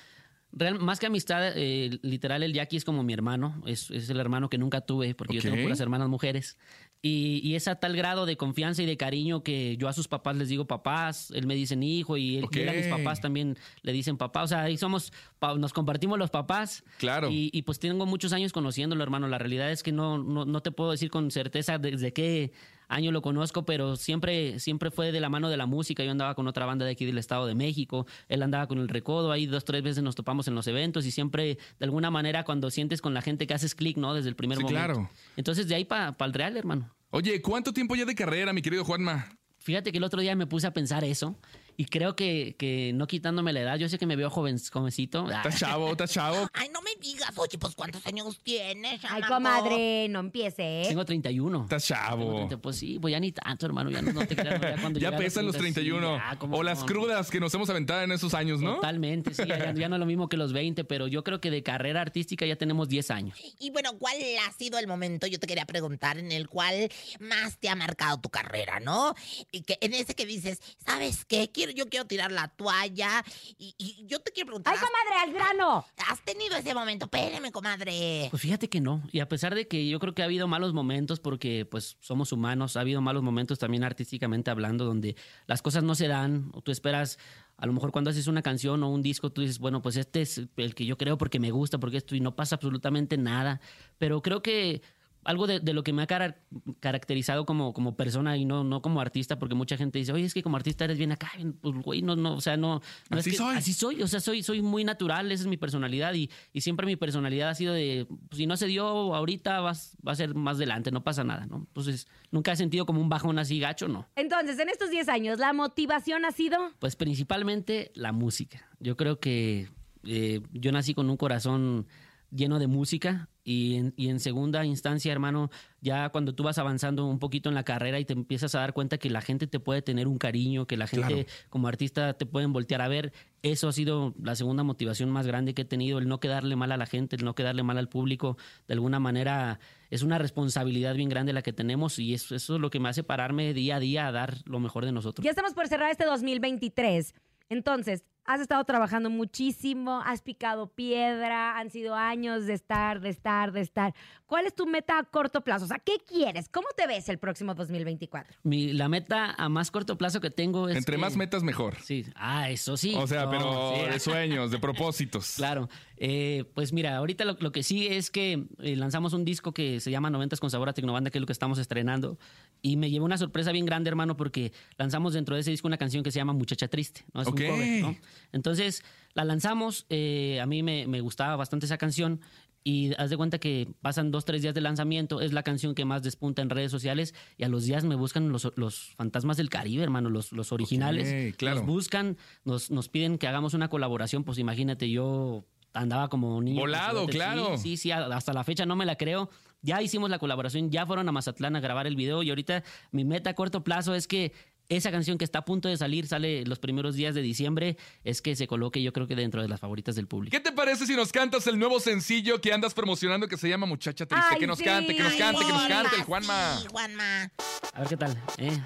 real- 0.52 0.78
más 0.80 1.00
que 1.00 1.06
amistad, 1.06 1.52
eh, 1.56 1.98
literal, 2.02 2.42
el 2.42 2.52
Jackie 2.52 2.76
es 2.76 2.84
como 2.84 3.02
mi 3.02 3.14
hermano. 3.14 3.62
Es, 3.66 3.90
es 3.90 4.10
el 4.10 4.20
hermano 4.20 4.50
que 4.50 4.58
nunca 4.58 4.82
tuve, 4.82 5.14
porque 5.14 5.36
yo 5.36 5.40
tengo 5.40 5.62
puras 5.62 5.80
hermanas 5.80 6.10
mujeres. 6.10 6.58
Y, 7.06 7.42
y 7.44 7.54
es 7.54 7.68
a 7.68 7.74
tal 7.74 7.94
grado 7.94 8.24
de 8.24 8.38
confianza 8.38 8.82
y 8.82 8.86
de 8.86 8.96
cariño 8.96 9.42
que 9.42 9.76
yo 9.76 9.88
a 9.88 9.92
sus 9.92 10.08
papás 10.08 10.36
les 10.36 10.48
digo 10.48 10.66
papás, 10.66 11.30
él 11.32 11.46
me 11.46 11.54
dicen 11.54 11.82
hijo 11.82 12.16
y 12.16 12.38
él, 12.38 12.46
y 12.50 12.58
él 12.60 12.68
a 12.70 12.72
mis 12.72 12.86
papás 12.86 13.20
también 13.20 13.58
le 13.82 13.92
dicen 13.92 14.16
papá. 14.16 14.42
O 14.42 14.46
sea, 14.48 14.62
ahí 14.62 14.78
somos, 14.78 15.12
nos 15.58 15.74
compartimos 15.74 16.18
los 16.18 16.30
papás. 16.30 16.82
Claro. 16.96 17.28
Y, 17.30 17.50
y, 17.52 17.60
pues 17.60 17.78
tengo 17.78 18.06
muchos 18.06 18.32
años 18.32 18.54
conociéndolo, 18.54 19.02
hermano. 19.02 19.28
La 19.28 19.36
realidad 19.36 19.70
es 19.70 19.82
que 19.82 19.92
no, 19.92 20.16
no, 20.16 20.46
no 20.46 20.62
te 20.62 20.70
puedo 20.70 20.92
decir 20.92 21.10
con 21.10 21.30
certeza 21.30 21.76
desde 21.76 22.14
qué 22.14 22.52
año 22.88 23.12
lo 23.12 23.22
conozco, 23.22 23.64
pero 23.64 23.96
siempre, 23.96 24.58
siempre 24.58 24.90
fue 24.90 25.12
de 25.12 25.20
la 25.20 25.28
mano 25.28 25.48
de 25.48 25.56
la 25.56 25.66
música. 25.66 26.04
Yo 26.04 26.10
andaba 26.10 26.34
con 26.34 26.46
otra 26.48 26.66
banda 26.66 26.84
de 26.84 26.92
aquí 26.92 27.04
del 27.04 27.18
Estado 27.18 27.46
de 27.46 27.54
México, 27.54 28.06
él 28.28 28.42
andaba 28.42 28.66
con 28.66 28.78
el 28.78 28.88
Recodo, 28.88 29.32
ahí 29.32 29.46
dos, 29.46 29.64
tres 29.64 29.82
veces 29.82 30.02
nos 30.02 30.14
topamos 30.14 30.48
en 30.48 30.54
los 30.54 30.66
eventos 30.66 31.06
y 31.06 31.10
siempre, 31.10 31.58
de 31.78 31.84
alguna 31.84 32.10
manera, 32.10 32.44
cuando 32.44 32.70
sientes 32.70 33.00
con 33.00 33.14
la 33.14 33.22
gente 33.22 33.46
que 33.46 33.54
haces 33.54 33.74
clic, 33.74 33.96
¿no? 33.96 34.14
Desde 34.14 34.28
el 34.28 34.36
primer 34.36 34.58
Sí, 34.58 34.64
momento. 34.64 34.84
claro. 34.84 35.10
Entonces, 35.36 35.68
de 35.68 35.74
ahí 35.74 35.84
para 35.84 36.14
el 36.20 36.32
Real, 36.32 36.56
hermano. 36.56 36.94
Oye, 37.10 37.40
¿cuánto 37.42 37.72
tiempo 37.72 37.94
ya 37.94 38.04
de 38.04 38.14
carrera, 38.14 38.52
mi 38.52 38.60
querido 38.62 38.84
Juanma? 38.84 39.28
Fíjate 39.58 39.92
que 39.92 39.98
el 39.98 40.04
otro 40.04 40.20
día 40.20 40.34
me 40.36 40.46
puse 40.46 40.66
a 40.66 40.72
pensar 40.74 41.04
eso 41.04 41.38
y 41.76 41.86
creo 41.86 42.14
que, 42.16 42.54
que 42.58 42.92
no 42.94 43.06
quitándome 43.06 43.50
la 43.54 43.60
edad, 43.62 43.78
yo 43.78 43.88
sé 43.88 43.98
que 43.98 44.04
me 44.06 44.14
veo 44.14 44.28
joven, 44.28 44.58
jovencito. 44.70 45.30
¿Estás 45.30 45.58
chavo? 45.58 45.90
¿Estás 45.90 46.12
chavo? 46.12 46.46
Ay, 46.52 46.68
no 46.72 46.82
digas, 47.04 47.30
oye, 47.36 47.58
pues 47.58 47.74
¿cuántos 47.74 48.04
años 48.06 48.38
tienes, 48.42 49.00
Ay, 49.04 49.22
chamaco? 49.22 49.34
comadre, 49.34 50.08
no 50.08 50.20
empiece, 50.20 50.82
¿eh? 50.82 50.86
Tengo 50.88 51.04
31. 51.04 51.62
¿Estás 51.64 51.86
Tengo 51.86 52.00
chavo? 52.00 52.34
30, 52.36 52.56
pues 52.58 52.76
sí, 52.76 52.98
pues 52.98 53.12
ya 53.12 53.20
ni 53.20 53.32
tanto, 53.32 53.66
hermano. 53.66 53.90
Ya 53.90 54.02
no, 54.02 54.12
no 54.12 54.26
te 54.26 54.34
creas, 54.34 54.60
ya 54.60 54.80
cuando 54.80 54.98
Ya 55.04 55.10
llega 55.10 55.16
a 55.18 55.20
pesan 55.20 55.46
los 55.46 55.56
30, 55.56 55.80
sí, 55.80 55.86
31. 55.86 56.16
ya, 56.16 56.38
¿cómo 56.38 56.56
o 56.56 56.62
las 56.62 56.80
no? 56.80 56.86
crudas 56.86 57.30
que 57.30 57.40
nos 57.40 57.52
hemos 57.54 57.68
aventado 57.68 58.02
en 58.02 58.12
esos 58.12 58.32
años, 58.34 58.60
¿no? 58.60 58.76
Totalmente, 58.76 59.34
sí. 59.34 59.42
Ya, 59.46 59.72
ya 59.74 59.88
no 59.88 59.96
es 59.96 60.00
lo 60.00 60.06
mismo 60.06 60.28
que 60.28 60.36
los 60.36 60.52
20, 60.52 60.84
pero 60.84 61.06
yo 61.06 61.22
creo 61.24 61.40
que 61.40 61.50
de 61.50 61.62
carrera 61.62 62.00
artística 62.00 62.46
ya 62.46 62.56
tenemos 62.56 62.88
10 62.88 63.10
años. 63.10 63.38
Y 63.58 63.70
bueno, 63.70 63.98
¿cuál 63.98 64.16
ha 64.46 64.52
sido 64.52 64.78
el 64.78 64.86
momento, 64.86 65.26
yo 65.26 65.38
te 65.38 65.46
quería 65.46 65.66
preguntar, 65.66 66.18
en 66.18 66.32
el 66.32 66.48
cual 66.48 66.90
más 67.20 67.58
te 67.58 67.68
ha 67.68 67.74
marcado 67.76 68.18
tu 68.18 68.30
carrera, 68.30 68.80
¿no? 68.80 69.14
Y 69.52 69.62
que 69.62 69.78
en 69.80 69.94
ese 69.94 70.14
que 70.14 70.26
dices, 70.26 70.60
¿sabes 70.84 71.24
qué? 71.24 71.50
Quiero, 71.52 71.72
yo 71.72 71.86
quiero 71.88 72.06
tirar 72.06 72.32
la 72.32 72.48
toalla. 72.48 73.24
Y, 73.58 73.74
y 73.78 74.04
yo 74.06 74.20
te 74.20 74.32
quiero 74.32 74.46
preguntar, 74.46 74.74
¡Ay, 74.74 74.80
¿has, 74.82 74.88
comadre, 74.88 75.22
al 75.22 75.32
grano! 75.32 75.84
has 76.08 76.20
tenido 76.24 76.56
ese 76.56 76.74
momento? 76.74 76.93
Espérame, 77.02 77.50
comadre. 77.50 78.28
Pues 78.30 78.42
fíjate 78.42 78.68
que 78.68 78.80
no. 78.80 79.02
Y 79.12 79.20
a 79.20 79.28
pesar 79.28 79.54
de 79.54 79.66
que 79.66 79.88
yo 79.88 79.98
creo 79.98 80.14
que 80.14 80.22
ha 80.22 80.26
habido 80.26 80.48
malos 80.48 80.72
momentos, 80.72 81.20
porque 81.20 81.66
pues 81.66 81.96
somos 82.00 82.32
humanos, 82.32 82.76
ha 82.76 82.80
habido 82.80 83.00
malos 83.00 83.22
momentos 83.22 83.58
también 83.58 83.84
artísticamente 83.84 84.50
hablando, 84.50 84.84
donde 84.84 85.16
las 85.46 85.62
cosas 85.62 85.82
no 85.82 85.94
se 85.94 86.08
dan, 86.08 86.50
o 86.52 86.60
tú 86.60 86.70
esperas, 86.70 87.18
a 87.56 87.66
lo 87.66 87.72
mejor 87.72 87.92
cuando 87.92 88.10
haces 88.10 88.26
una 88.26 88.42
canción 88.42 88.82
o 88.82 88.90
un 88.90 89.02
disco, 89.02 89.30
tú 89.30 89.40
dices, 89.40 89.58
bueno, 89.58 89.82
pues 89.82 89.96
este 89.96 90.22
es 90.22 90.42
el 90.56 90.74
que 90.74 90.86
yo 90.86 90.96
creo 90.96 91.18
porque 91.18 91.40
me 91.40 91.50
gusta, 91.50 91.78
porque 91.78 91.98
esto, 91.98 92.14
y 92.14 92.20
no 92.20 92.34
pasa 92.36 92.56
absolutamente 92.56 93.16
nada. 93.16 93.60
Pero 93.98 94.22
creo 94.22 94.42
que 94.42 94.82
algo 95.24 95.46
de, 95.46 95.60
de 95.60 95.72
lo 95.72 95.82
que 95.82 95.92
me 95.92 96.02
ha 96.02 96.06
cara- 96.06 96.36
caracterizado 96.80 97.46
como, 97.46 97.72
como 97.72 97.96
persona 97.96 98.36
y 98.36 98.44
no, 98.44 98.64
no 98.64 98.82
como 98.82 99.00
artista, 99.00 99.38
porque 99.38 99.54
mucha 99.54 99.76
gente 99.76 99.98
dice, 99.98 100.12
oye, 100.12 100.24
es 100.24 100.34
que 100.34 100.42
como 100.42 100.56
artista 100.56 100.84
eres 100.84 100.98
bien 100.98 101.12
acá, 101.12 101.32
pues 101.60 101.74
güey, 101.82 102.02
no, 102.02 102.16
no, 102.16 102.34
o 102.34 102.40
sea, 102.40 102.56
no, 102.56 102.80
no 103.10 103.18
Así 103.18 103.30
es 103.30 103.34
que- 103.36 103.38
soy. 103.42 103.56
Así 103.56 103.72
soy, 103.72 104.02
o 104.02 104.08
sea, 104.08 104.20
soy, 104.20 104.42
soy 104.42 104.62
muy 104.62 104.84
natural, 104.84 105.30
esa 105.32 105.42
es 105.44 105.46
mi 105.48 105.56
personalidad 105.56 106.14
y, 106.14 106.30
y 106.52 106.60
siempre 106.60 106.86
mi 106.86 106.96
personalidad 106.96 107.48
ha 107.50 107.54
sido 107.54 107.74
de, 107.74 108.06
pues, 108.28 108.36
si 108.38 108.46
no 108.46 108.56
se 108.56 108.66
dio 108.66 108.86
ahorita, 109.14 109.60
vas, 109.60 109.96
va 110.06 110.12
a 110.12 110.16
ser 110.16 110.34
más 110.34 110.56
adelante, 110.56 110.90
no 110.90 111.02
pasa 111.04 111.24
nada, 111.24 111.46
¿no? 111.46 111.56
Entonces, 111.66 112.06
nunca 112.30 112.52
he 112.52 112.56
sentido 112.56 112.86
como 112.86 113.00
un 113.00 113.08
bajón 113.08 113.38
así 113.38 113.58
gacho, 113.58 113.88
¿no? 113.88 114.06
Entonces, 114.16 114.58
en 114.58 114.68
estos 114.68 114.90
10 114.90 115.08
años, 115.08 115.38
¿la 115.38 115.52
motivación 115.52 116.24
ha 116.24 116.32
sido? 116.32 116.58
Pues 116.78 116.96
principalmente 116.96 117.90
la 117.94 118.12
música. 118.12 118.68
Yo 118.80 118.96
creo 118.96 119.18
que 119.20 119.68
eh, 120.04 120.40
yo 120.52 120.70
nací 120.72 120.92
con 120.94 121.08
un 121.08 121.16
corazón 121.16 121.86
lleno 122.34 122.58
de 122.58 122.66
música 122.66 123.28
Y 123.44 123.76
en, 123.76 123.94
y 123.96 124.08
en 124.08 124.20
segunda 124.20 124.64
instancia, 124.64 125.12
hermano, 125.12 125.50
ya 125.82 126.08
cuando 126.08 126.34
tú 126.34 126.42
vas 126.42 126.56
avanzando 126.56 127.04
un 127.06 127.18
poquito 127.18 127.50
en 127.50 127.54
la 127.54 127.62
carrera 127.62 128.00
y 128.00 128.06
te 128.06 128.14
empiezas 128.14 128.54
a 128.54 128.60
dar 128.60 128.72
cuenta 128.72 128.96
que 128.96 129.10
la 129.10 129.20
gente 129.20 129.46
te 129.46 129.60
puede 129.60 129.82
tener 129.82 130.08
un 130.08 130.16
cariño, 130.16 130.66
que 130.66 130.78
la 130.78 130.86
gente 130.86 131.26
como 131.50 131.68
artista 131.68 132.14
te 132.14 132.24
pueden 132.24 132.54
voltear 132.54 132.80
a 132.80 132.88
ver, 132.88 133.12
eso 133.42 133.68
ha 133.68 133.72
sido 133.72 134.14
la 134.22 134.34
segunda 134.34 134.62
motivación 134.62 135.10
más 135.10 135.26
grande 135.26 135.52
que 135.52 135.62
he 135.62 135.66
tenido, 135.66 135.98
el 135.98 136.08
no 136.08 136.20
quedarle 136.20 136.56
mal 136.56 136.72
a 136.72 136.78
la 136.78 136.86
gente, 136.86 137.16
el 137.16 137.24
no 137.24 137.34
quedarle 137.34 137.62
mal 137.62 137.76
al 137.76 137.90
público. 137.90 138.38
De 138.66 138.72
alguna 138.72 138.98
manera 138.98 139.60
es 139.90 140.02
una 140.02 140.18
responsabilidad 140.18 140.94
bien 140.94 141.10
grande 141.10 141.34
la 141.34 141.42
que 141.42 141.52
tenemos 141.52 141.98
y 141.98 142.14
eso, 142.14 142.34
eso 142.34 142.54
es 142.54 142.60
lo 142.60 142.70
que 142.70 142.80
me 142.80 142.88
hace 142.88 143.02
pararme 143.02 143.52
día 143.52 143.76
a 143.76 143.80
día 143.80 144.06
a 144.06 144.12
dar 144.12 144.38
lo 144.46 144.58
mejor 144.58 144.86
de 144.86 144.92
nosotros. 144.92 145.22
Ya 145.22 145.30
estamos 145.30 145.52
por 145.52 145.68
cerrar 145.68 145.90
este 145.90 146.06
2023. 146.06 147.14
Entonces, 147.50 148.04
has 148.26 148.40
estado 148.40 148.64
trabajando 148.64 149.10
muchísimo, 149.10 150.00
has 150.04 150.22
picado 150.22 150.68
piedra, 150.68 151.58
han 151.58 151.70
sido 151.70 151.94
años 151.94 152.46
de 152.46 152.54
estar, 152.54 153.00
de 153.00 153.10
estar, 153.10 153.52
de 153.52 153.60
estar. 153.60 153.94
¿Cuál 154.26 154.46
es 154.46 154.54
tu 154.54 154.66
meta 154.66 154.98
a 154.98 155.04
corto 155.04 155.42
plazo? 155.42 155.66
O 155.66 155.68
sea, 155.68 155.78
¿qué 155.78 155.98
quieres? 156.06 156.48
¿Cómo 156.48 156.68
te 156.76 156.86
ves 156.86 157.08
el 157.08 157.18
próximo 157.18 157.54
2024? 157.54 158.38
Mi, 158.42 158.72
la 158.72 158.88
meta 158.88 159.34
a 159.36 159.48
más 159.48 159.70
corto 159.70 159.98
plazo 159.98 160.20
que 160.20 160.30
tengo 160.30 160.68
es. 160.68 160.76
Entre 160.76 160.96
que- 160.96 161.00
más 161.00 161.16
metas, 161.16 161.42
mejor. 161.42 161.76
Sí, 161.82 162.06
ah, 162.14 162.50
eso 162.50 162.76
sí. 162.76 162.94
O 162.96 163.06
sea, 163.06 163.24
No, 163.24 163.30
pero 163.30 163.74
sí. 163.76 163.90
de 163.92 164.00
sueños, 164.00 164.50
de 164.50 164.58
propósitos. 164.58 165.34
Claro, 165.44 165.68
Eh, 165.96 166.44
pues 166.54 166.72
mira, 166.72 166.96
ahorita 166.96 167.24
lo, 167.24 167.36
lo 167.38 167.52
que 167.52 167.62
sí 167.62 167.86
es 167.86 168.10
que 168.10 168.46
eh, 168.58 168.74
lanzamos 168.76 169.12
un 169.12 169.24
disco 169.24 169.52
que 169.52 169.78
se 169.78 169.90
llama 169.92 170.10
90 170.10 170.36
con 170.38 170.50
sabor 170.50 170.68
a 170.68 170.72
Tecnobanda, 170.72 171.10
que 171.10 171.18
es 171.18 171.20
lo 171.20 171.26
que 171.26 171.32
estamos 171.32 171.58
estrenando, 171.58 172.18
y 172.62 172.76
me 172.76 172.90
llevó 172.90 173.04
una 173.04 173.16
sorpresa 173.16 173.52
bien 173.52 173.64
grande, 173.64 173.90
hermano, 173.90 174.16
porque 174.16 174.52
lanzamos 174.76 175.12
dentro 175.14 175.34
de 175.36 175.42
ese 175.42 175.50
disco 175.52 175.68
una 175.68 175.76
canción 175.78 176.02
que 176.02 176.10
se 176.10 176.16
llama 176.18 176.32
Muchacha 176.32 176.66
Triste, 176.66 177.04
¿no? 177.12 177.22
Es 177.22 177.28
Ok. 177.28 177.40
un 177.40 177.46
cover, 177.46 177.82
¿no? 177.82 177.96
Entonces, 178.32 178.82
la 179.14 179.24
lanzamos, 179.24 179.86
eh, 179.88 180.40
a 180.40 180.46
mí 180.46 180.62
me, 180.62 180.86
me 180.86 181.00
gustaba 181.00 181.36
bastante 181.36 181.66
esa 181.66 181.78
canción, 181.78 182.20
y 182.66 182.94
haz 182.94 183.10
de 183.10 183.18
cuenta 183.18 183.38
que 183.38 183.68
pasan 183.82 184.10
dos, 184.10 184.24
tres 184.24 184.40
días 184.40 184.54
de 184.54 184.62
lanzamiento, 184.62 185.20
es 185.20 185.34
la 185.34 185.42
canción 185.42 185.74
que 185.74 185.84
más 185.84 186.02
despunta 186.02 186.40
en 186.40 186.48
redes 186.48 186.70
sociales, 186.70 187.14
y 187.36 187.44
a 187.44 187.48
los 187.48 187.64
días 187.64 187.84
me 187.84 187.94
buscan 187.94 188.30
los, 188.30 188.50
los 188.56 188.94
fantasmas 188.96 189.36
del 189.36 189.50
Caribe, 189.50 189.82
hermano, 189.82 190.08
los, 190.08 190.32
los 190.32 190.50
originales. 190.50 191.32
Ok, 191.32 191.36
claro. 191.36 191.56
Nos 191.58 191.66
buscan, 191.66 192.16
nos, 192.44 192.70
nos 192.70 192.88
piden 192.88 193.18
que 193.18 193.28
hagamos 193.28 193.52
una 193.52 193.68
colaboración, 193.68 194.24
pues 194.24 194.38
imagínate, 194.38 194.88
yo 194.88 195.44
andaba 195.74 196.08
como 196.08 196.40
niño. 196.40 196.60
Volado, 196.60 197.06
claro. 197.06 197.58
Sí, 197.58 197.76
sí, 197.76 197.90
hasta 197.90 198.32
la 198.32 198.44
fecha 198.44 198.64
no 198.64 198.76
me 198.76 198.86
la 198.86 198.96
creo. 198.96 199.28
Ya 199.60 199.82
hicimos 199.82 200.08
la 200.08 200.18
colaboración, 200.18 200.70
ya 200.70 200.86
fueron 200.86 201.08
a 201.08 201.12
Mazatlán 201.12 201.56
a 201.56 201.60
grabar 201.60 201.86
el 201.86 201.96
video 201.96 202.22
y 202.22 202.30
ahorita 202.30 202.62
mi 202.92 203.04
meta 203.04 203.30
a 203.30 203.34
corto 203.34 203.64
plazo 203.64 203.94
es 203.94 204.06
que 204.06 204.32
esa 204.68 204.90
canción 204.90 205.18
que 205.18 205.24
está 205.24 205.40
a 205.40 205.44
punto 205.44 205.68
de 205.68 205.76
salir, 205.76 206.06
sale 206.06 206.44
los 206.44 206.58
primeros 206.58 206.94
días 206.94 207.14
de 207.14 207.22
diciembre, 207.22 207.76
es 208.02 208.22
que 208.22 208.36
se 208.36 208.46
coloque 208.46 208.82
yo 208.82 208.92
creo 208.92 209.06
que 209.06 209.16
dentro 209.16 209.42
de 209.42 209.48
las 209.48 209.60
favoritas 209.60 209.94
del 209.94 210.06
público. 210.06 210.32
¿Qué 210.32 210.40
te 210.40 210.52
parece 210.52 210.86
si 210.86 210.94
nos 210.96 211.12
cantas 211.12 211.46
el 211.46 211.58
nuevo 211.58 211.80
sencillo 211.80 212.40
que 212.40 212.52
andas 212.52 212.74
promocionando 212.74 213.28
que 213.28 213.36
se 213.36 213.48
llama 213.48 213.66
Muchacha 213.66 214.06
Triste? 214.06 214.26
Ay, 214.30 214.38
que 214.38 214.46
nos 214.46 214.58
sí. 214.58 214.64
cante, 214.64 214.94
que 214.94 215.02
nos 215.02 215.14
cante, 215.14 215.44
que 215.44 215.52
nos 215.52 215.66
cante 215.66 215.94
el 215.96 216.02
sí, 216.02 216.06
Juanma. 216.06 216.62
Juanma. 216.70 217.32
A 217.72 217.80
ver 217.80 217.88
qué 217.88 217.96
tal. 217.96 218.22
¿eh? 218.38 218.58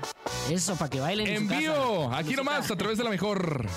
Eso, 0.51 0.77
para 0.77 0.91
que 0.91 1.01
bailen. 1.01 1.27
En 1.27 1.43
su 1.43 1.49
casa. 1.49 2.19
aquí 2.19 2.25
Música. 2.25 2.37
nomás, 2.37 2.71
a 2.71 2.77
través 2.77 2.99
de 2.99 3.05
la 3.05 3.11
mejor. 3.11 3.69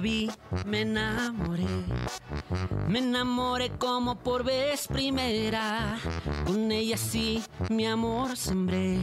Vi, 0.00 0.30
me 0.64 0.82
enamoré. 0.82 1.66
Me 2.88 2.98
enamoré 2.98 3.70
como 3.78 4.16
por 4.16 4.44
vez 4.44 4.86
primera. 4.88 5.98
Con 6.46 6.70
ella 6.70 6.96
sí, 6.96 7.42
mi 7.68 7.86
amor 7.86 8.36
sembré. 8.36 8.98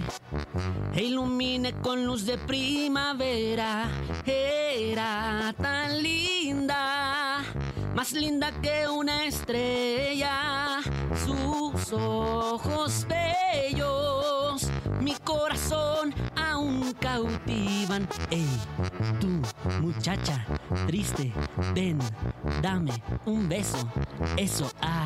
E 0.93 1.03
iluminé 1.03 1.73
con 1.81 2.05
luz 2.05 2.25
de 2.25 2.37
primavera. 2.37 3.89
Era 4.25 5.53
tan 5.61 6.01
linda, 6.01 7.43
más 7.93 8.13
linda 8.13 8.51
que 8.61 8.87
una 8.87 9.25
estrella. 9.25 10.79
Sus 11.25 11.93
ojos 11.93 13.05
bellos, 13.07 14.02
mi 15.03 15.15
corazón 15.23 16.13
aún 16.35 16.93
cautivan. 16.93 18.07
Ey, 18.31 18.47
tú, 19.19 19.41
muchacha, 19.81 20.45
triste, 20.87 21.33
ven, 21.75 21.99
dame 22.61 22.91
un 23.25 23.49
beso. 23.49 23.77
Eso, 24.37 24.71
ah, 24.81 25.02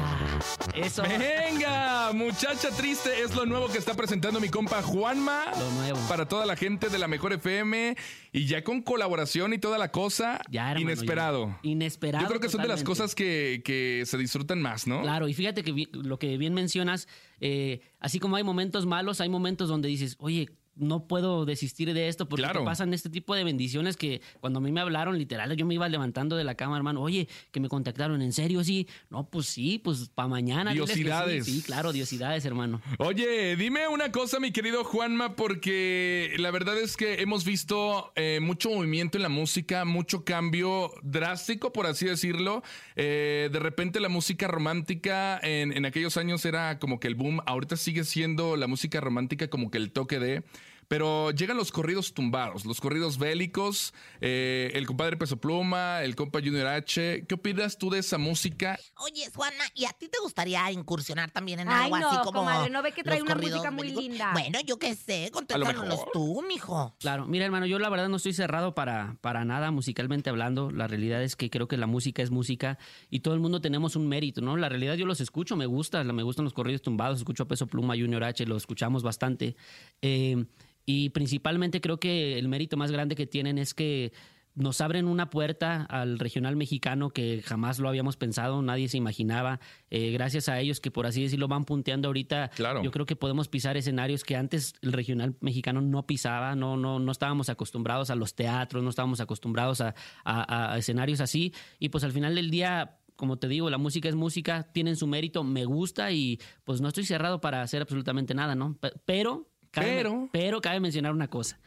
eso. 0.75 1.03
Venga, 1.03 2.11
muchacha 2.13 2.69
triste 2.71 3.21
es 3.21 3.35
lo 3.35 3.45
nuevo 3.45 3.67
que 3.67 3.77
está 3.77 3.93
presentando 3.93 4.39
mi 4.39 4.49
compa 4.49 4.81
Juanma. 4.81 5.45
Lo 5.57 5.71
nuevo. 5.71 5.99
Para 6.07 6.27
toda 6.27 6.45
la 6.45 6.55
gente 6.55 6.89
de 6.89 6.97
la 6.97 7.07
mejor 7.07 7.33
FM 7.33 7.95
y 8.31 8.45
ya 8.45 8.63
con 8.63 8.81
colaboración 8.81 9.53
y 9.53 9.57
toda 9.57 9.77
la 9.77 9.91
cosa. 9.91 10.39
Ya, 10.49 10.71
hermano, 10.71 10.91
inesperado. 10.91 11.47
ya. 11.47 11.69
Inesperado. 11.69 12.23
Yo 12.23 12.29
creo 12.29 12.41
que 12.41 12.49
son 12.49 12.61
de 12.61 12.67
las 12.67 12.83
cosas 12.83 13.15
que, 13.15 13.61
que 13.63 14.03
se 14.05 14.17
disfrutan 14.17 14.61
más, 14.61 14.87
¿no? 14.87 15.01
Claro, 15.01 15.27
y 15.27 15.33
fíjate 15.33 15.63
que 15.63 15.87
lo 15.91 16.19
que 16.19 16.37
bien 16.37 16.53
mencionas, 16.53 17.07
eh, 17.39 17.81
así 17.99 18.19
como 18.19 18.35
hay 18.35 18.43
momentos 18.43 18.85
malos, 18.85 19.21
hay 19.21 19.29
momentos 19.29 19.69
donde 19.69 19.87
dices, 19.87 20.15
oye, 20.19 20.49
no 20.77 21.07
puedo 21.07 21.45
desistir 21.45 21.93
de 21.93 22.07
esto 22.07 22.27
porque 22.29 22.43
Claro. 22.43 22.59
te 22.61 22.65
pasan 22.65 22.93
este 22.93 23.09
tipo 23.09 23.35
de 23.35 23.43
bendiciones 23.43 23.97
que 23.97 24.21
cuando 24.39 24.59
a 24.59 24.61
mí 24.61 24.71
me 24.71 24.79
hablaron, 24.81 25.17
literal, 25.17 25.55
yo 25.55 25.65
me 25.65 25.73
iba 25.73 25.87
levantando 25.89 26.35
de 26.35 26.43
la 26.43 26.55
cama, 26.55 26.77
hermano, 26.77 27.01
oye, 27.01 27.27
que 27.51 27.59
me 27.59 27.67
contactaron, 27.69 28.21
¿en 28.21 28.33
serio? 28.33 28.63
Sí, 28.63 28.87
no, 29.09 29.29
pues 29.29 29.47
sí, 29.47 29.79
pues 29.83 30.09
para 30.13 30.27
mañana. 30.27 30.71
diles 30.71 30.87
que 30.89 30.93
sí". 30.95 31.03
Diosidades. 31.03 31.45
Sí, 31.45 31.61
claro, 31.63 31.91
diosidades, 31.93 32.45
hermano. 32.45 32.81
Oye, 32.99 33.55
dime 33.55 33.87
una 33.87 34.11
cosa, 34.11 34.39
mi 34.39 34.51
querido 34.51 34.83
Juanma, 34.83 35.35
porque 35.35 36.33
la 36.37 36.51
verdad 36.51 36.77
es 36.77 36.95
que 36.97 37.21
hemos 37.21 37.43
visto 37.45 38.11
eh, 38.15 38.39
mucho 38.41 38.69
movimiento 38.69 39.17
en 39.17 39.23
la 39.23 39.29
música, 39.29 39.85
mucho 39.85 40.23
cambio 40.23 40.91
drástico, 41.01 41.73
por 41.73 41.87
así 41.87 42.05
decirlo. 42.05 42.63
Eh, 42.95 43.49
de 43.51 43.59
repente 43.59 43.99
la 43.99 44.09
música 44.09 44.47
romántica 44.47 45.39
en, 45.41 45.71
en 45.75 45.85
aquellos 45.85 46.17
años 46.17 46.45
era 46.45 46.79
como 46.79 46.99
que 46.99 47.07
el 47.07 47.15
boom, 47.15 47.41
ahorita 47.45 47.75
sigue 47.77 48.03
siendo 48.03 48.55
la 48.57 48.67
música 48.67 48.99
romántica 49.01 49.49
como 49.49 49.71
que 49.71 49.77
el 49.77 49.91
toque 49.91 50.19
de... 50.19 50.43
Pero 50.87 51.31
llegan 51.31 51.57
los 51.57 51.71
corridos 51.71 52.13
tumbados, 52.13 52.65
los 52.65 52.79
corridos 52.79 53.17
bélicos, 53.17 53.93
eh, 54.21 54.71
el 54.73 54.87
compadre 54.87 55.17
Peso 55.17 55.35
Pluma, 55.37 56.01
el 56.03 56.15
compa 56.15 56.39
Junior 56.39 56.67
H. 56.67 57.25
¿Qué 57.27 57.35
opinas 57.35 57.77
tú 57.77 57.89
de 57.89 57.99
esa 57.99 58.17
música? 58.17 58.79
Oye, 58.97 59.29
Juanma, 59.35 59.63
¿y 59.75 59.83
a 59.85 59.89
ti 59.91 60.07
te 60.07 60.17
gustaría 60.21 60.71
incursionar 60.71 61.31
también 61.31 61.59
en 61.59 61.67
Ay, 61.67 61.85
algo 61.85 61.99
no, 61.99 62.07
así 62.09 62.17
como. 62.19 62.39
comadre, 62.39 62.69
¿no 62.69 62.81
ve 62.81 62.93
que 62.93 63.03
trae 63.03 63.19
los 63.19 63.25
una 63.25 63.33
corridos 63.33 63.57
música 63.57 63.71
muy 63.71 63.81
bélicos? 63.87 64.03
linda? 64.03 64.31
Bueno, 64.31 64.59
yo 64.65 64.77
qué 64.77 64.95
sé, 64.95 65.29
contéstanos 65.33 66.05
tú, 66.13 66.41
mijo. 66.47 66.95
Claro, 66.99 67.25
mira 67.27 67.43
hermano, 67.45 67.65
yo 67.65 67.79
la 67.79 67.89
verdad 67.89 68.07
no 68.07 68.15
estoy 68.15 68.33
cerrado 68.33 68.73
para, 68.73 69.17
para 69.19 69.43
nada 69.43 69.71
musicalmente 69.71 70.29
hablando. 70.29 70.71
La 70.71 70.87
realidad 70.87 71.21
es 71.21 71.35
que 71.35 71.49
creo 71.49 71.67
que 71.67 71.75
la 71.75 71.87
música 71.87 72.23
es 72.23 72.31
música 72.31 72.77
y 73.09 73.19
todo 73.19 73.33
el 73.33 73.41
mundo 73.41 73.59
tenemos 73.59 73.97
un 73.97 74.07
mérito, 74.07 74.39
¿no? 74.41 74.55
La 74.55 74.69
realidad 74.69 74.95
yo 74.95 75.05
los 75.05 75.19
escucho, 75.19 75.57
me 75.57 75.65
gusta, 75.65 76.01
me 76.05 76.23
gustan 76.23 76.45
los 76.45 76.53
corridos 76.53 76.81
tumbados, 76.81 77.17
escucho 77.17 77.43
a 77.43 77.47
Peso 77.47 77.67
Pluma, 77.67 77.95
Junior 77.95 78.23
H, 78.23 78.45
lo 78.45 78.55
escuchamos 78.55 79.03
bastante. 79.03 79.55
Eh, 80.01 80.45
y 80.87 81.09
principalmente 81.09 81.81
creo 81.81 81.99
que 81.99 82.39
el 82.39 82.47
mérito 82.47 82.77
más 82.77 82.91
grande 82.91 83.13
que 83.15 83.27
tienen 83.27 83.57
es 83.59 83.75
que 83.75 84.11
nos 84.55 84.81
abren 84.81 85.05
una 85.07 85.29
puerta 85.29 85.83
al 85.83 86.17
regional 86.17 86.55
mexicano 86.55 87.11
que 87.11 87.43
jamás 87.45 87.77
lo 87.77 87.89
habíamos 87.89 88.17
pensado, 88.17 88.59
nadie 88.63 88.87
se 88.87 88.97
imaginaba. 88.97 89.59
Eh, 89.91 90.09
gracias 90.11 90.49
a 90.49 90.59
ellos 90.59 90.79
que 90.79 90.89
por 90.89 91.05
así 91.05 91.21
decirlo 91.21 91.47
van 91.47 91.63
punteando 91.65 92.07
ahorita. 92.07 92.49
Claro. 92.55 92.81
Yo 92.83 92.89
creo 92.89 93.05
que 93.05 93.15
podemos 93.15 93.49
pisar 93.49 93.77
escenarios 93.77 94.23
que 94.23 94.35
antes 94.35 94.73
el 94.81 94.93
regional 94.93 95.35
mexicano 95.41 95.81
no 95.81 96.07
pisaba, 96.07 96.55
no, 96.55 96.75
no, 96.75 96.97
no 96.97 97.11
estábamos 97.11 97.49
acostumbrados 97.49 98.09
a 98.09 98.15
los 98.15 98.33
teatros, 98.33 98.81
no 98.83 98.89
estábamos 98.89 99.19
acostumbrados 99.19 99.79
a, 99.81 99.93
a- 100.23 100.73
a 100.73 100.77
escenarios 100.79 101.21
así. 101.21 101.53
Y 101.77 101.89
pues 101.89 102.03
al 102.03 102.11
final 102.13 102.33
del 102.33 102.49
día, 102.49 102.97
como 103.15 103.37
te 103.37 103.47
digo, 103.47 103.69
la 103.69 103.77
música 103.77 104.09
es 104.09 104.15
música, 104.15 104.63
tienen 104.73 104.95
su 104.95 105.05
mérito, 105.05 105.43
me 105.43 105.65
gusta 105.65 106.11
y 106.11 106.39
pues 106.63 106.81
no 106.81 106.87
estoy 106.87 107.03
cerrado 107.05 107.41
para 107.41 107.61
hacer 107.61 107.83
absolutamente 107.83 108.33
nada, 108.33 108.55
¿no? 108.55 108.75
Pe- 108.79 108.93
Pero, 109.05 109.49
cabe, 109.81 109.95
Pero. 109.97 110.29
pero 110.31 110.61
cabe 110.61 110.79
mencionar 110.79 111.13
una 111.13 111.27
cosa. 111.29 111.57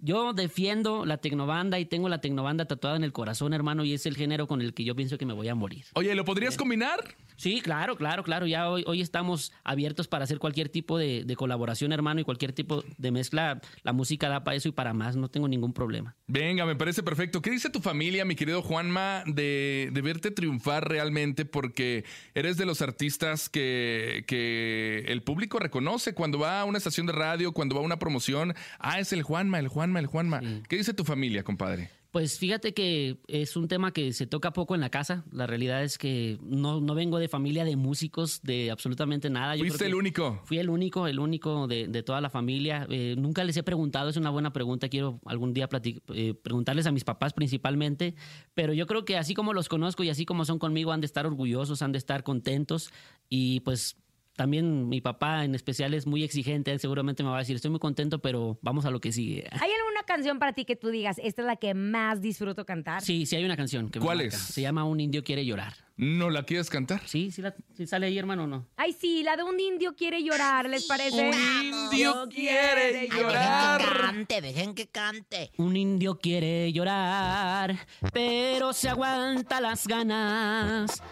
Yo 0.00 0.32
defiendo 0.32 1.04
la 1.04 1.18
tecnobanda 1.18 1.78
y 1.78 1.84
tengo 1.84 2.08
la 2.08 2.20
tecnobanda 2.20 2.66
tatuada 2.66 2.96
en 2.96 3.04
el 3.04 3.12
corazón, 3.12 3.52
hermano, 3.52 3.84
y 3.84 3.94
es 3.94 4.06
el 4.06 4.16
género 4.16 4.46
con 4.46 4.62
el 4.62 4.72
que 4.72 4.84
yo 4.84 4.94
pienso 4.94 5.18
que 5.18 5.26
me 5.26 5.32
voy 5.32 5.48
a 5.48 5.54
morir. 5.54 5.86
Oye, 5.94 6.14
¿lo 6.14 6.24
podrías 6.24 6.56
combinar? 6.56 7.16
Sí, 7.36 7.60
claro, 7.60 7.96
claro, 7.96 8.24
claro. 8.24 8.46
Ya 8.46 8.68
hoy, 8.68 8.84
hoy 8.86 9.00
estamos 9.00 9.52
abiertos 9.62 10.08
para 10.08 10.24
hacer 10.24 10.38
cualquier 10.38 10.68
tipo 10.68 10.98
de, 10.98 11.22
de 11.24 11.36
colaboración, 11.36 11.92
hermano, 11.92 12.20
y 12.20 12.24
cualquier 12.24 12.52
tipo 12.52 12.84
de 12.96 13.10
mezcla. 13.12 13.60
La 13.82 13.92
música 13.92 14.28
da 14.28 14.42
para 14.42 14.56
eso 14.56 14.68
y 14.68 14.72
para 14.72 14.92
más. 14.92 15.14
No 15.16 15.28
tengo 15.28 15.46
ningún 15.46 15.72
problema. 15.72 16.16
Venga, 16.26 16.66
me 16.66 16.74
parece 16.74 17.02
perfecto. 17.04 17.40
¿Qué 17.40 17.50
dice 17.50 17.70
tu 17.70 17.80
familia, 17.80 18.24
mi 18.24 18.34
querido 18.34 18.62
Juanma, 18.62 19.22
de, 19.26 19.90
de 19.92 20.00
verte 20.02 20.32
triunfar 20.32 20.88
realmente? 20.88 21.44
Porque 21.44 22.04
eres 22.34 22.56
de 22.56 22.66
los 22.66 22.82
artistas 22.82 23.48
que, 23.48 24.24
que 24.26 25.04
el 25.06 25.22
público 25.22 25.60
reconoce 25.60 26.14
cuando 26.14 26.40
va 26.40 26.60
a 26.60 26.64
una 26.64 26.78
estación 26.78 27.06
de 27.06 27.12
radio, 27.12 27.52
cuando 27.52 27.76
va 27.76 27.82
a 27.82 27.84
una 27.84 28.00
promoción. 28.00 28.54
Ah, 28.80 28.98
es 28.98 29.12
el 29.12 29.22
Juanma, 29.22 29.58
el 29.60 29.68
Juanma. 29.68 29.87
Juanma, 29.88 30.00
el 30.00 30.06
Juanma. 30.06 30.40
Sí. 30.40 30.62
¿Qué 30.68 30.76
dice 30.76 30.92
tu 30.92 31.04
familia, 31.04 31.42
compadre? 31.42 31.90
Pues 32.10 32.38
fíjate 32.38 32.72
que 32.72 33.18
es 33.28 33.54
un 33.54 33.68
tema 33.68 33.92
que 33.92 34.12
se 34.14 34.26
toca 34.26 34.52
poco 34.52 34.74
en 34.74 34.80
la 34.80 34.88
casa. 34.88 35.24
La 35.30 35.46
realidad 35.46 35.84
es 35.84 35.98
que 35.98 36.38
no, 36.42 36.80
no 36.80 36.94
vengo 36.94 37.18
de 37.18 37.28
familia 37.28 37.64
de 37.64 37.76
músicos, 37.76 38.40
de 38.42 38.70
absolutamente 38.70 39.28
nada. 39.28 39.56
Yo 39.56 39.64
Fuiste 39.64 39.84
el 39.84 39.94
único. 39.94 40.40
Fui 40.44 40.58
el 40.58 40.70
único, 40.70 41.06
el 41.06 41.18
único 41.18 41.66
de, 41.66 41.86
de 41.86 42.02
toda 42.02 42.22
la 42.22 42.30
familia. 42.30 42.86
Eh, 42.88 43.14
nunca 43.18 43.44
les 43.44 43.58
he 43.58 43.62
preguntado, 43.62 44.08
es 44.08 44.16
una 44.16 44.30
buena 44.30 44.54
pregunta. 44.54 44.88
Quiero 44.88 45.20
algún 45.26 45.52
día 45.52 45.68
eh, 46.14 46.34
preguntarles 46.34 46.86
a 46.86 46.92
mis 46.92 47.04
papás 47.04 47.34
principalmente. 47.34 48.14
Pero 48.54 48.72
yo 48.72 48.86
creo 48.86 49.04
que 49.04 49.18
así 49.18 49.34
como 49.34 49.52
los 49.52 49.68
conozco 49.68 50.02
y 50.02 50.08
así 50.08 50.24
como 50.24 50.46
son 50.46 50.58
conmigo, 50.58 50.92
han 50.92 51.02
de 51.02 51.06
estar 51.06 51.26
orgullosos, 51.26 51.82
han 51.82 51.92
de 51.92 51.98
estar 51.98 52.22
contentos. 52.22 52.90
Y 53.28 53.60
pues 53.60 53.96
también 54.38 54.88
mi 54.88 55.00
papá 55.00 55.44
en 55.44 55.56
especial 55.56 55.94
es 55.94 56.06
muy 56.06 56.22
exigente. 56.22 56.70
Él 56.70 56.78
seguramente 56.78 57.24
me 57.24 57.28
va 57.28 57.36
a 57.36 57.38
decir, 57.40 57.56
estoy 57.56 57.72
muy 57.72 57.80
contento, 57.80 58.20
pero 58.20 58.56
vamos 58.62 58.84
a 58.84 58.90
lo 58.92 59.00
que 59.00 59.10
sigue. 59.10 59.48
¿Hay 59.50 59.70
alguna 59.72 60.04
canción 60.06 60.38
para 60.38 60.52
ti 60.52 60.64
que 60.64 60.76
tú 60.76 60.90
digas, 60.90 61.16
esta 61.24 61.42
es 61.42 61.46
la 61.46 61.56
que 61.56 61.74
más 61.74 62.20
disfruto 62.20 62.64
cantar? 62.64 63.02
Sí, 63.02 63.26
sí 63.26 63.34
hay 63.34 63.44
una 63.44 63.56
canción. 63.56 63.90
Que 63.90 63.98
me 63.98 64.04
¿Cuál 64.06 64.18
marca. 64.18 64.36
es? 64.36 64.40
Se 64.40 64.62
llama 64.62 64.84
Un 64.84 65.00
indio 65.00 65.24
quiere 65.24 65.44
llorar. 65.44 65.87
¿No 66.00 66.30
la 66.30 66.44
quieres 66.44 66.70
cantar? 66.70 67.00
Sí, 67.06 67.32
sí, 67.32 67.42
la- 67.42 67.54
sí 67.76 67.84
sale 67.86 68.06
ahí, 68.06 68.16
hermano, 68.16 68.46
no. 68.46 68.68
Ay, 68.76 68.92
sí, 68.92 69.24
la 69.24 69.36
de 69.36 69.42
un 69.42 69.58
indio 69.58 69.96
quiere 69.96 70.22
llorar, 70.22 70.68
¿les 70.68 70.84
parece? 70.86 71.32
indio 71.64 72.28
quiere 72.32 73.00
Ay, 73.00 73.08
llorar. 73.10 73.80
dejen 73.80 73.88
que 73.96 74.00
cante, 74.00 74.40
dejen 74.40 74.74
que 74.76 74.86
cante. 74.88 75.50
Un 75.56 75.76
indio 75.76 76.16
quiere 76.20 76.72
llorar, 76.72 77.76
pero 78.12 78.72
se 78.72 78.88
aguanta 78.88 79.60
las 79.60 79.88
ganas. 79.88 81.02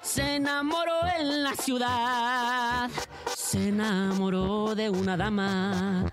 Se 0.00 0.36
enamoró 0.36 1.00
en 1.18 1.42
la 1.42 1.54
ciudad, 1.54 2.90
se 3.36 3.68
enamoró 3.68 4.74
de 4.74 4.88
una 4.88 5.16
dama, 5.18 6.10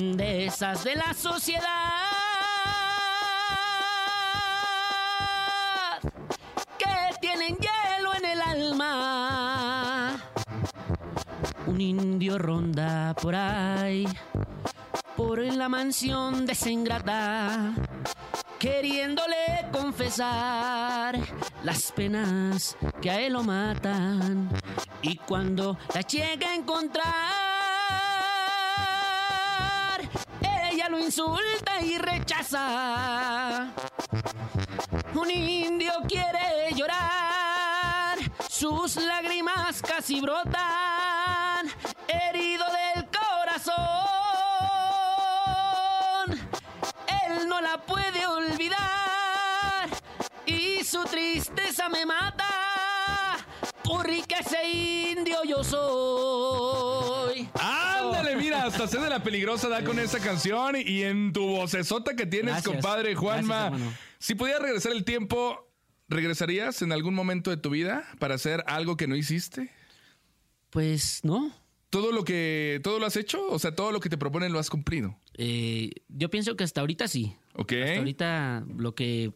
de 0.00 0.46
esas 0.46 0.84
de 0.84 0.94
la 0.96 1.12
sociedad, 1.12 1.64
hielo 7.48 8.14
en 8.16 8.24
el 8.24 8.40
alma. 8.42 10.16
Un 11.66 11.80
indio 11.80 12.38
ronda 12.38 13.14
por 13.20 13.34
ahí 13.34 14.06
por 15.16 15.38
la 15.38 15.68
mansión 15.68 16.46
desengrata, 16.46 17.74
queriéndole 18.58 19.66
confesar 19.70 21.18
las 21.62 21.92
penas 21.92 22.76
que 23.02 23.10
a 23.10 23.20
él 23.20 23.34
lo 23.34 23.42
matan. 23.42 24.48
Y 25.02 25.16
cuando 25.16 25.76
la 25.94 26.00
llega 26.00 26.48
a 26.48 26.54
encontrar, 26.54 27.04
ella 30.40 30.88
lo 30.88 30.98
insulta 30.98 31.82
y 31.82 31.98
rechaza. 31.98 33.68
Un 35.14 35.30
indio 35.30 35.92
quiere 36.08 36.72
llorar, 36.74 37.09
sus 38.60 38.96
lágrimas 38.96 39.80
casi 39.80 40.20
brotan, 40.20 41.66
herido 42.06 42.66
del 42.66 43.06
corazón. 43.06 43.78
Él 47.26 47.48
no 47.48 47.62
la 47.62 47.78
puede 47.78 48.26
olvidar 48.26 49.88
y 50.44 50.84
su 50.84 51.02
tristeza 51.04 51.88
me 51.88 52.04
mata, 52.04 53.38
porque 53.82 54.34
ese 54.40 54.68
indio 54.68 55.42
yo 55.44 55.64
soy. 55.64 57.48
Ándale, 57.54 58.36
mira, 58.36 58.64
hasta 58.64 58.84
de 58.84 59.08
la 59.08 59.22
peligrosa 59.22 59.70
da 59.70 59.82
con 59.82 59.98
esa 59.98 60.18
canción 60.18 60.76
y 60.76 61.02
en 61.04 61.32
tu 61.32 61.46
vocesota 61.46 62.14
que 62.14 62.26
tienes, 62.26 62.56
Gracias. 62.56 62.74
compadre 62.74 63.14
Juanma. 63.14 63.70
Gracias, 63.70 63.94
si 64.18 64.34
pudieras 64.34 64.60
regresar 64.60 64.92
el 64.92 65.02
tiempo, 65.02 65.69
¿regresarías 66.10 66.82
en 66.82 66.92
algún 66.92 67.14
momento 67.14 67.50
de 67.50 67.56
tu 67.56 67.70
vida 67.70 68.04
para 68.18 68.34
hacer 68.34 68.62
algo 68.66 68.96
que 68.96 69.06
no 69.06 69.16
hiciste? 69.16 69.70
Pues 70.70 71.20
no. 71.24 71.52
¿Todo 71.88 72.12
lo 72.12 72.22
que 72.24 72.80
todo 72.84 72.98
lo 72.98 73.06
has 73.06 73.16
hecho? 73.16 73.48
O 73.48 73.58
sea, 73.58 73.74
todo 73.74 73.90
lo 73.90 74.00
que 74.00 74.08
te 74.08 74.18
proponen 74.18 74.52
lo 74.52 74.58
has 74.58 74.70
cumplido. 74.70 75.16
Eh, 75.36 75.90
yo 76.08 76.30
pienso 76.30 76.54
que 76.56 76.64
hasta 76.64 76.80
ahorita 76.82 77.08
sí. 77.08 77.34
¿Ok? 77.54 77.72
Hasta 77.72 77.98
ahorita 77.98 78.64
lo 78.76 78.94
que... 78.94 79.32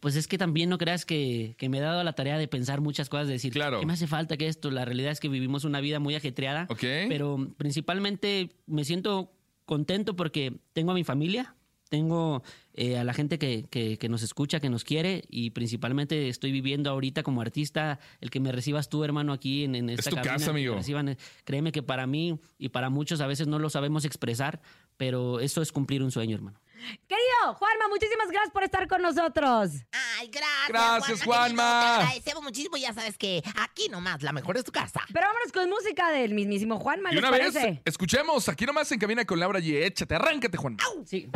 Pues 0.00 0.16
es 0.16 0.26
que 0.26 0.36
también 0.36 0.68
no 0.68 0.78
creas 0.78 1.04
que, 1.06 1.54
que 1.58 1.68
me 1.68 1.78
he 1.78 1.80
dado 1.80 2.02
la 2.02 2.14
tarea 2.14 2.36
de 2.36 2.48
pensar 2.48 2.80
muchas 2.80 3.08
cosas, 3.08 3.28
de 3.28 3.34
decir, 3.34 3.52
Claro. 3.52 3.78
¿qué 3.78 3.86
me 3.86 3.92
hace 3.92 4.08
falta 4.08 4.36
que 4.36 4.48
esto? 4.48 4.70
La 4.72 4.84
realidad 4.84 5.12
es 5.12 5.20
que 5.20 5.28
vivimos 5.28 5.64
una 5.64 5.80
vida 5.80 6.00
muy 6.00 6.16
ajetreada, 6.16 6.66
Ok. 6.70 6.80
pero 7.08 7.52
principalmente 7.56 8.50
me 8.66 8.84
siento 8.84 9.30
contento 9.64 10.16
porque 10.16 10.54
tengo 10.72 10.90
a 10.90 10.94
mi 10.94 11.04
familia, 11.04 11.54
tengo 11.92 12.42
eh, 12.72 12.96
a 12.96 13.04
la 13.04 13.12
gente 13.12 13.38
que, 13.38 13.66
que- 13.70 13.98
que 13.98 14.08
nos 14.08 14.22
escucha, 14.22 14.60
que 14.60 14.70
nos 14.70 14.82
quiere 14.82 15.24
y 15.28 15.50
principalmente 15.50 16.30
estoy 16.30 16.50
viviendo 16.50 16.88
ahorita 16.88 17.22
como 17.22 17.42
artista, 17.42 17.98
el 18.22 18.30
que 18.30 18.40
me 18.40 18.50
recibas 18.50 18.88
tú, 18.88 19.04
hermano, 19.04 19.34
aquí 19.34 19.64
en, 19.64 19.74
en 19.74 19.90
esta 19.90 20.08
tu 20.08 20.16
cabina, 20.16 20.32
casa, 20.34 20.50
amigo. 20.50 20.74
reciban, 20.74 21.18
créeme 21.44 21.70
que 21.70 21.82
para 21.82 22.06
mí 22.06 22.38
y 22.58 22.70
para 22.70 22.88
muchos 22.88 23.20
a 23.20 23.26
veces 23.26 23.46
no 23.46 23.58
lo 23.58 23.68
sabemos 23.68 24.06
expresar, 24.06 24.62
pero 24.96 25.38
eso 25.38 25.60
es 25.60 25.70
cumplir 25.70 26.02
un 26.02 26.10
sueño, 26.10 26.34
hermano. 26.34 26.58
Querido 27.06 27.54
Juanma, 27.54 27.88
muchísimas 27.90 28.28
gracias 28.30 28.50
por 28.52 28.64
estar 28.64 28.88
con 28.88 29.02
nosotros. 29.02 29.70
Ay, 30.18 30.28
gracias. 30.28 30.68
Gracias, 30.68 31.22
Juanma. 31.22 31.62
Juanma. 31.62 31.80
querido, 31.82 31.98
Te 31.98 32.02
agradecemos 32.04 32.42
muchísimo. 32.42 32.76
Ya 32.78 32.92
sabes 32.92 33.18
que 33.18 33.40
aquí 33.60 33.88
nomás 33.88 34.22
la 34.22 34.32
mejor 34.32 34.56
es 34.56 34.64
tu 34.64 34.72
casa. 34.72 35.00
Pero 35.12 35.26
vámonos 35.28 35.52
con 35.52 35.68
música 35.70 36.10
del 36.10 36.34
mismísimo 36.34 36.80
Juanma, 36.80 37.10
Y 37.12 37.16
¿les 37.16 37.22
una 37.22 37.30
vez, 37.30 37.52
parece? 37.54 37.82
escuchemos 37.84 38.48
aquí 38.48 38.64
nomás 38.66 38.90
en 38.90 38.98
Cabina 38.98 39.24
con 39.24 39.38
Laura 39.38 39.60
y 39.60 39.76
échate, 39.76 40.14
arráncate, 40.16 40.56
Juan. 40.56 40.76
Sí. 41.04 41.28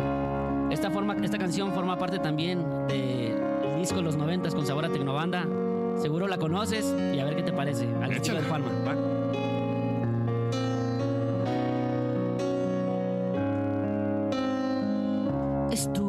Esta, 0.69 0.91
forma, 0.91 1.15
esta 1.23 1.37
canción 1.37 1.73
forma 1.73 1.97
parte 1.97 2.19
también 2.19 2.87
del 2.87 3.35
disco 3.79 4.01
Los 4.01 4.17
Noventas 4.17 4.53
con 4.53 4.65
sabor 4.65 4.85
a 4.85 4.89
Tecnobanda. 4.89 5.47
Seguro 5.97 6.27
la 6.27 6.37
conoces 6.37 6.93
y 7.13 7.19
a 7.19 7.25
ver 7.25 7.35
qué 7.35 7.43
te 7.43 7.53
parece. 7.53 7.87
Al 8.01 8.11
estilo 8.11 8.37
de 8.37 8.43
Juanma. 8.43 8.69
¿va? 8.85 8.95
Estuve 15.71 16.06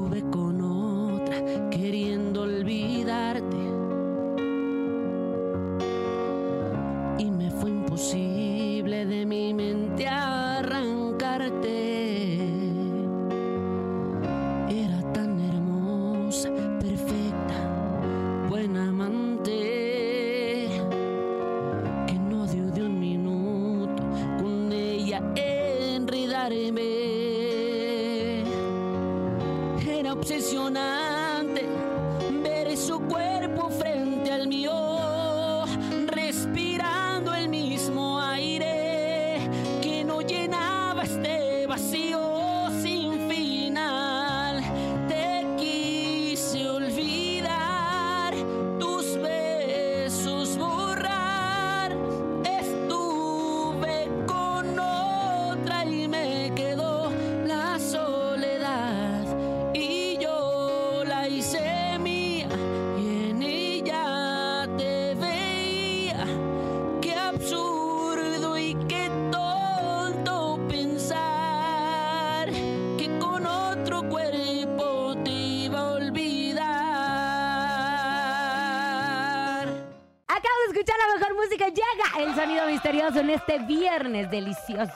en 83.17 83.31
este 83.31 83.59
viernes 83.61 84.31
delicioso. 84.31 84.93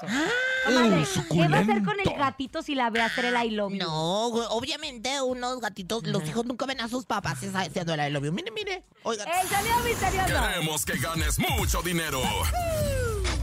Comadre, 0.65 1.05
¿Qué 1.31 1.49
va 1.49 1.57
a 1.57 1.61
hacer 1.61 1.83
con 1.83 1.99
el 1.99 2.17
gatito 2.19 2.63
si 2.63 2.75
la 2.75 2.91
ve 2.91 3.01
hacer 3.01 3.25
el 3.27 3.35
I 3.45 3.51
love 3.51 3.73
you? 3.73 3.79
No, 3.79 4.27
obviamente 4.51 5.21
unos 5.23 5.61
gatitos, 5.61 6.07
los 6.07 6.27
hijos 6.29 6.45
nunca 6.47 6.67
ven 6.67 6.81
a 6.81 6.89
sus 6.89 7.05
papás 7.05 7.43
esa- 7.43 7.61
haciendo 7.61 7.95
el 7.95 8.01
I 8.01 8.11
love 8.11 8.25
you. 8.25 8.33
Mire, 8.33 8.51
mire. 8.53 8.85
Oigan. 9.03 9.27
El 9.29 9.49
sonido 9.49 9.79
misterioso. 9.81 10.27
Queremos 10.27 10.85
que 10.85 10.97
ganes 10.99 11.39
mucho 11.39 11.83
dinero. 11.83 12.23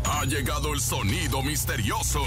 Ha 0.06 0.26
llegado 0.26 0.74
el 0.74 0.80
sonido 0.82 1.42
misterioso. 1.44 2.22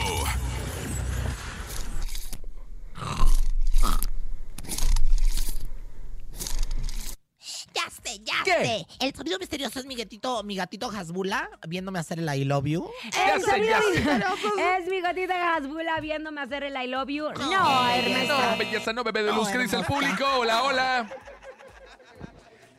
Dice, 8.45 8.86
el 9.03 9.14
sonido 9.14 9.38
misterioso 9.38 9.80
es 9.80 9.86
mi 9.86 9.96
gatito, 9.96 10.42
mi 10.44 10.57
gatito 10.57 10.90
Hasbula 10.90 11.50
viéndome 11.66 11.98
hacer 11.98 12.20
el 12.20 12.34
I 12.34 12.44
love 12.44 12.66
you. 12.66 12.88
El 13.34 13.42
sonido 13.42 13.76
misterioso 13.90 14.53
Es 14.78 14.88
mi 14.88 15.00
gatita 15.00 15.55
Hasbula 15.55 16.00
viéndome 16.00 16.40
hacer 16.40 16.62
el 16.62 16.76
I 16.76 16.86
love 16.86 17.09
you. 17.09 17.24
No, 17.32 17.88
Ernesto. 17.88 18.38
No, 18.38 18.57
belleza, 18.59 18.92
no, 18.92 19.05
bebé 19.05 19.24
de 19.24 19.32
luz. 19.32 19.48
¿Qué 19.48 19.59
dice 19.59 19.76
el 19.76 19.84
público? 19.84 20.24
Hola, 20.38 20.62
hola. 20.62 21.11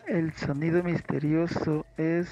El 0.07 0.33
sonido 0.35 0.81
misterioso 0.83 1.85
es 1.97 2.29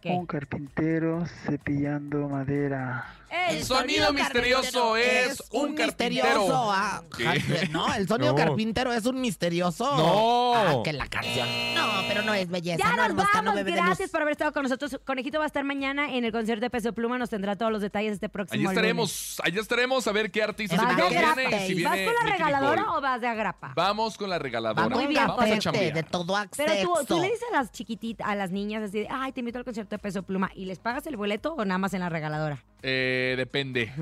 ¿Qué? 0.00 0.10
un 0.10 0.26
carpintero 0.26 1.26
cepillando 1.44 2.28
madera. 2.28 3.17
El 3.30 3.64
sonido 3.64 4.12
misterioso 4.12 4.96
es 4.96 5.42
un 5.50 5.74
carpintero. 5.74 6.40
misterioso. 6.40 6.70
ah, 6.72 7.02
¿Qué? 7.16 7.26
Hasbula, 7.28 7.60
no, 7.70 7.94
el 7.94 8.08
sonido 8.08 8.32
No. 8.32 8.36
carpintero 8.36 8.92
es 8.92 9.04
un 9.06 9.20
misterioso. 9.20 9.84
No. 9.96 10.54
Ah, 10.54 10.82
que 10.82 10.92
la 10.92 11.06
canción. 11.08 11.46
No, 11.74 11.86
pero 12.08 12.22
no 12.22 12.32
es 12.34 12.48
belleza. 12.48 12.78
Ya 12.78 12.90
no, 12.96 13.08
nos 13.08 13.16
no 13.16 13.24
vamos. 13.52 13.64
Gracias 13.64 14.10
por 14.10 14.22
haber 14.22 14.32
estado 14.32 14.52
con 14.52 14.62
nosotros. 14.62 14.98
Conejito 15.04 15.38
va 15.38 15.44
a 15.44 15.46
estar 15.46 15.64
mañana 15.64 16.14
en 16.14 16.24
el 16.24 16.32
concierto 16.32 16.64
de 16.64 16.70
Peso 16.70 16.92
Pluma. 16.92 17.18
Nos 17.18 17.30
tendrá 17.30 17.56
todos 17.56 17.70
los 17.72 17.82
detalles 17.82 18.14
este 18.14 18.28
próximo 18.28 18.54
Allí 18.54 18.62
lunes. 18.64 18.76
estaremos, 18.76 19.40
allí 19.44 19.58
estaremos 19.58 20.06
a 20.06 20.12
ver 20.12 20.30
qué 20.30 20.42
artistas 20.42 20.78
¿Vas 20.78 20.90
invitados 20.90 21.10
vienen 21.36 21.66
si 21.66 21.82
¿Vas 21.84 21.92
viene 21.94 22.04
con 22.12 22.14
la 22.24 22.32
regaladora 22.32 22.80
Nicole. 22.82 22.98
o 22.98 23.00
vas 23.00 23.20
de 23.20 23.26
agrapa? 23.28 23.72
Vamos 23.76 24.16
con 24.16 24.30
la 24.30 24.38
regaladora. 24.38 24.88
Muy 24.88 25.06
bien, 25.06 25.26
Vamos 25.26 25.44
a 25.44 25.58
chambear. 25.58 25.92
de 25.94 26.02
todo 26.02 26.36
acceso. 26.36 26.70
Pero 26.72 26.82
tú, 26.94 27.04
tú 27.06 27.20
le 27.20 27.26
dices 27.28 27.44
a 27.52 27.56
las 27.56 27.72
chiquititas, 27.72 28.26
a 28.26 28.34
las 28.34 28.50
niñas 28.50 28.82
así 28.84 29.00
de, 29.00 29.08
ay, 29.10 29.32
te 29.32 29.40
invito 29.40 29.58
al 29.58 29.64
concierto 29.64 29.94
de 29.96 29.98
Peso 29.98 30.22
Pluma 30.22 30.50
y 30.54 30.64
les 30.64 30.78
pagas 30.78 31.06
el 31.06 31.16
boleto 31.16 31.54
o 31.54 31.64
nada 31.64 31.78
más 31.78 31.92
en 31.94 32.00
la 32.00 32.08
regaladora. 32.08 32.64
Eh, 32.82 33.34
depende. 33.36 33.92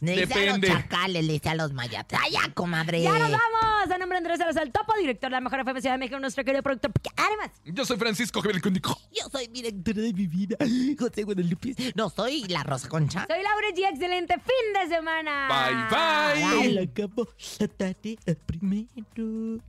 Le 0.00 0.12
dice 0.16 0.34
a 0.34 0.36
los 0.46 0.60
Depende. 0.60 0.66
chacales, 0.68 1.24
le 1.24 1.32
dice 1.34 1.48
a 1.50 1.54
los 1.54 1.72
mayates. 1.72 2.18
¡Ay, 2.20 2.32
ya, 2.32 2.52
comadre! 2.54 3.02
¡Ya 3.02 3.12
nos 3.18 3.30
vamos! 3.30 3.88
A 3.88 3.98
nombre 3.98 4.16
de 4.16 4.18
Andrés 4.18 4.38
Salazar, 4.38 4.64
el 4.64 4.72
topo, 4.72 4.94
director 4.98 5.30
de 5.30 5.36
la 5.36 5.40
Mejor 5.40 5.60
FM 5.60 5.80
Ciudad 5.80 5.94
de 5.94 5.98
México, 5.98 6.18
nuestro 6.18 6.42
querido 6.44 6.62
productor. 6.62 6.90
Además, 7.16 7.50
Yo 7.64 7.84
soy 7.84 7.98
Francisco 7.98 8.40
Javier 8.42 8.60
Cundico. 8.60 8.98
Yo 9.12 9.28
soy 9.30 9.46
directora 9.46 10.02
de 10.02 10.12
mi 10.12 10.26
vida, 10.26 10.56
José 10.98 11.22
Guadalupe. 11.22 11.74
No, 11.94 12.10
soy 12.10 12.42
la 12.48 12.64
Rosa 12.64 12.88
Concha. 12.88 13.26
soy 13.28 13.42
Laura 13.42 13.68
G. 13.76 13.90
Excelente 13.92 14.34
fin 14.34 14.88
de 14.88 14.88
semana. 14.96 15.48
Bye, 15.48 15.76
bye. 15.90 16.62
Ay, 16.62 16.72
la 16.72 16.82
acabo 16.82 17.28
la 17.60 17.68
tarea 17.68 18.16
primero. 18.46 19.60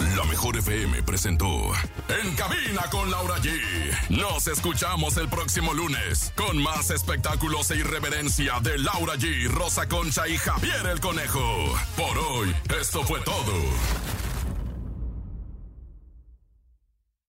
La 0.00 0.24
mejor 0.24 0.56
FM 0.56 1.02
presentó 1.02 1.46
En 2.08 2.34
Cabina 2.34 2.82
con 2.90 3.10
Laura 3.10 3.36
G. 3.36 3.50
Nos 4.08 4.46
escuchamos 4.46 5.18
el 5.18 5.28
próximo 5.28 5.74
lunes 5.74 6.32
con 6.36 6.56
más 6.62 6.90
espectáculos 6.90 7.70
e 7.70 7.76
irreverencia 7.76 8.60
de 8.60 8.78
Laura 8.78 9.16
G, 9.16 9.46
Rosa 9.48 9.86
Concha 9.88 10.26
y 10.26 10.38
Javier 10.38 10.86
el 10.86 11.00
Conejo. 11.00 11.74
Por 11.96 12.16
hoy, 12.16 12.54
esto 12.80 13.04
fue 13.04 13.20
todo. 13.20 13.52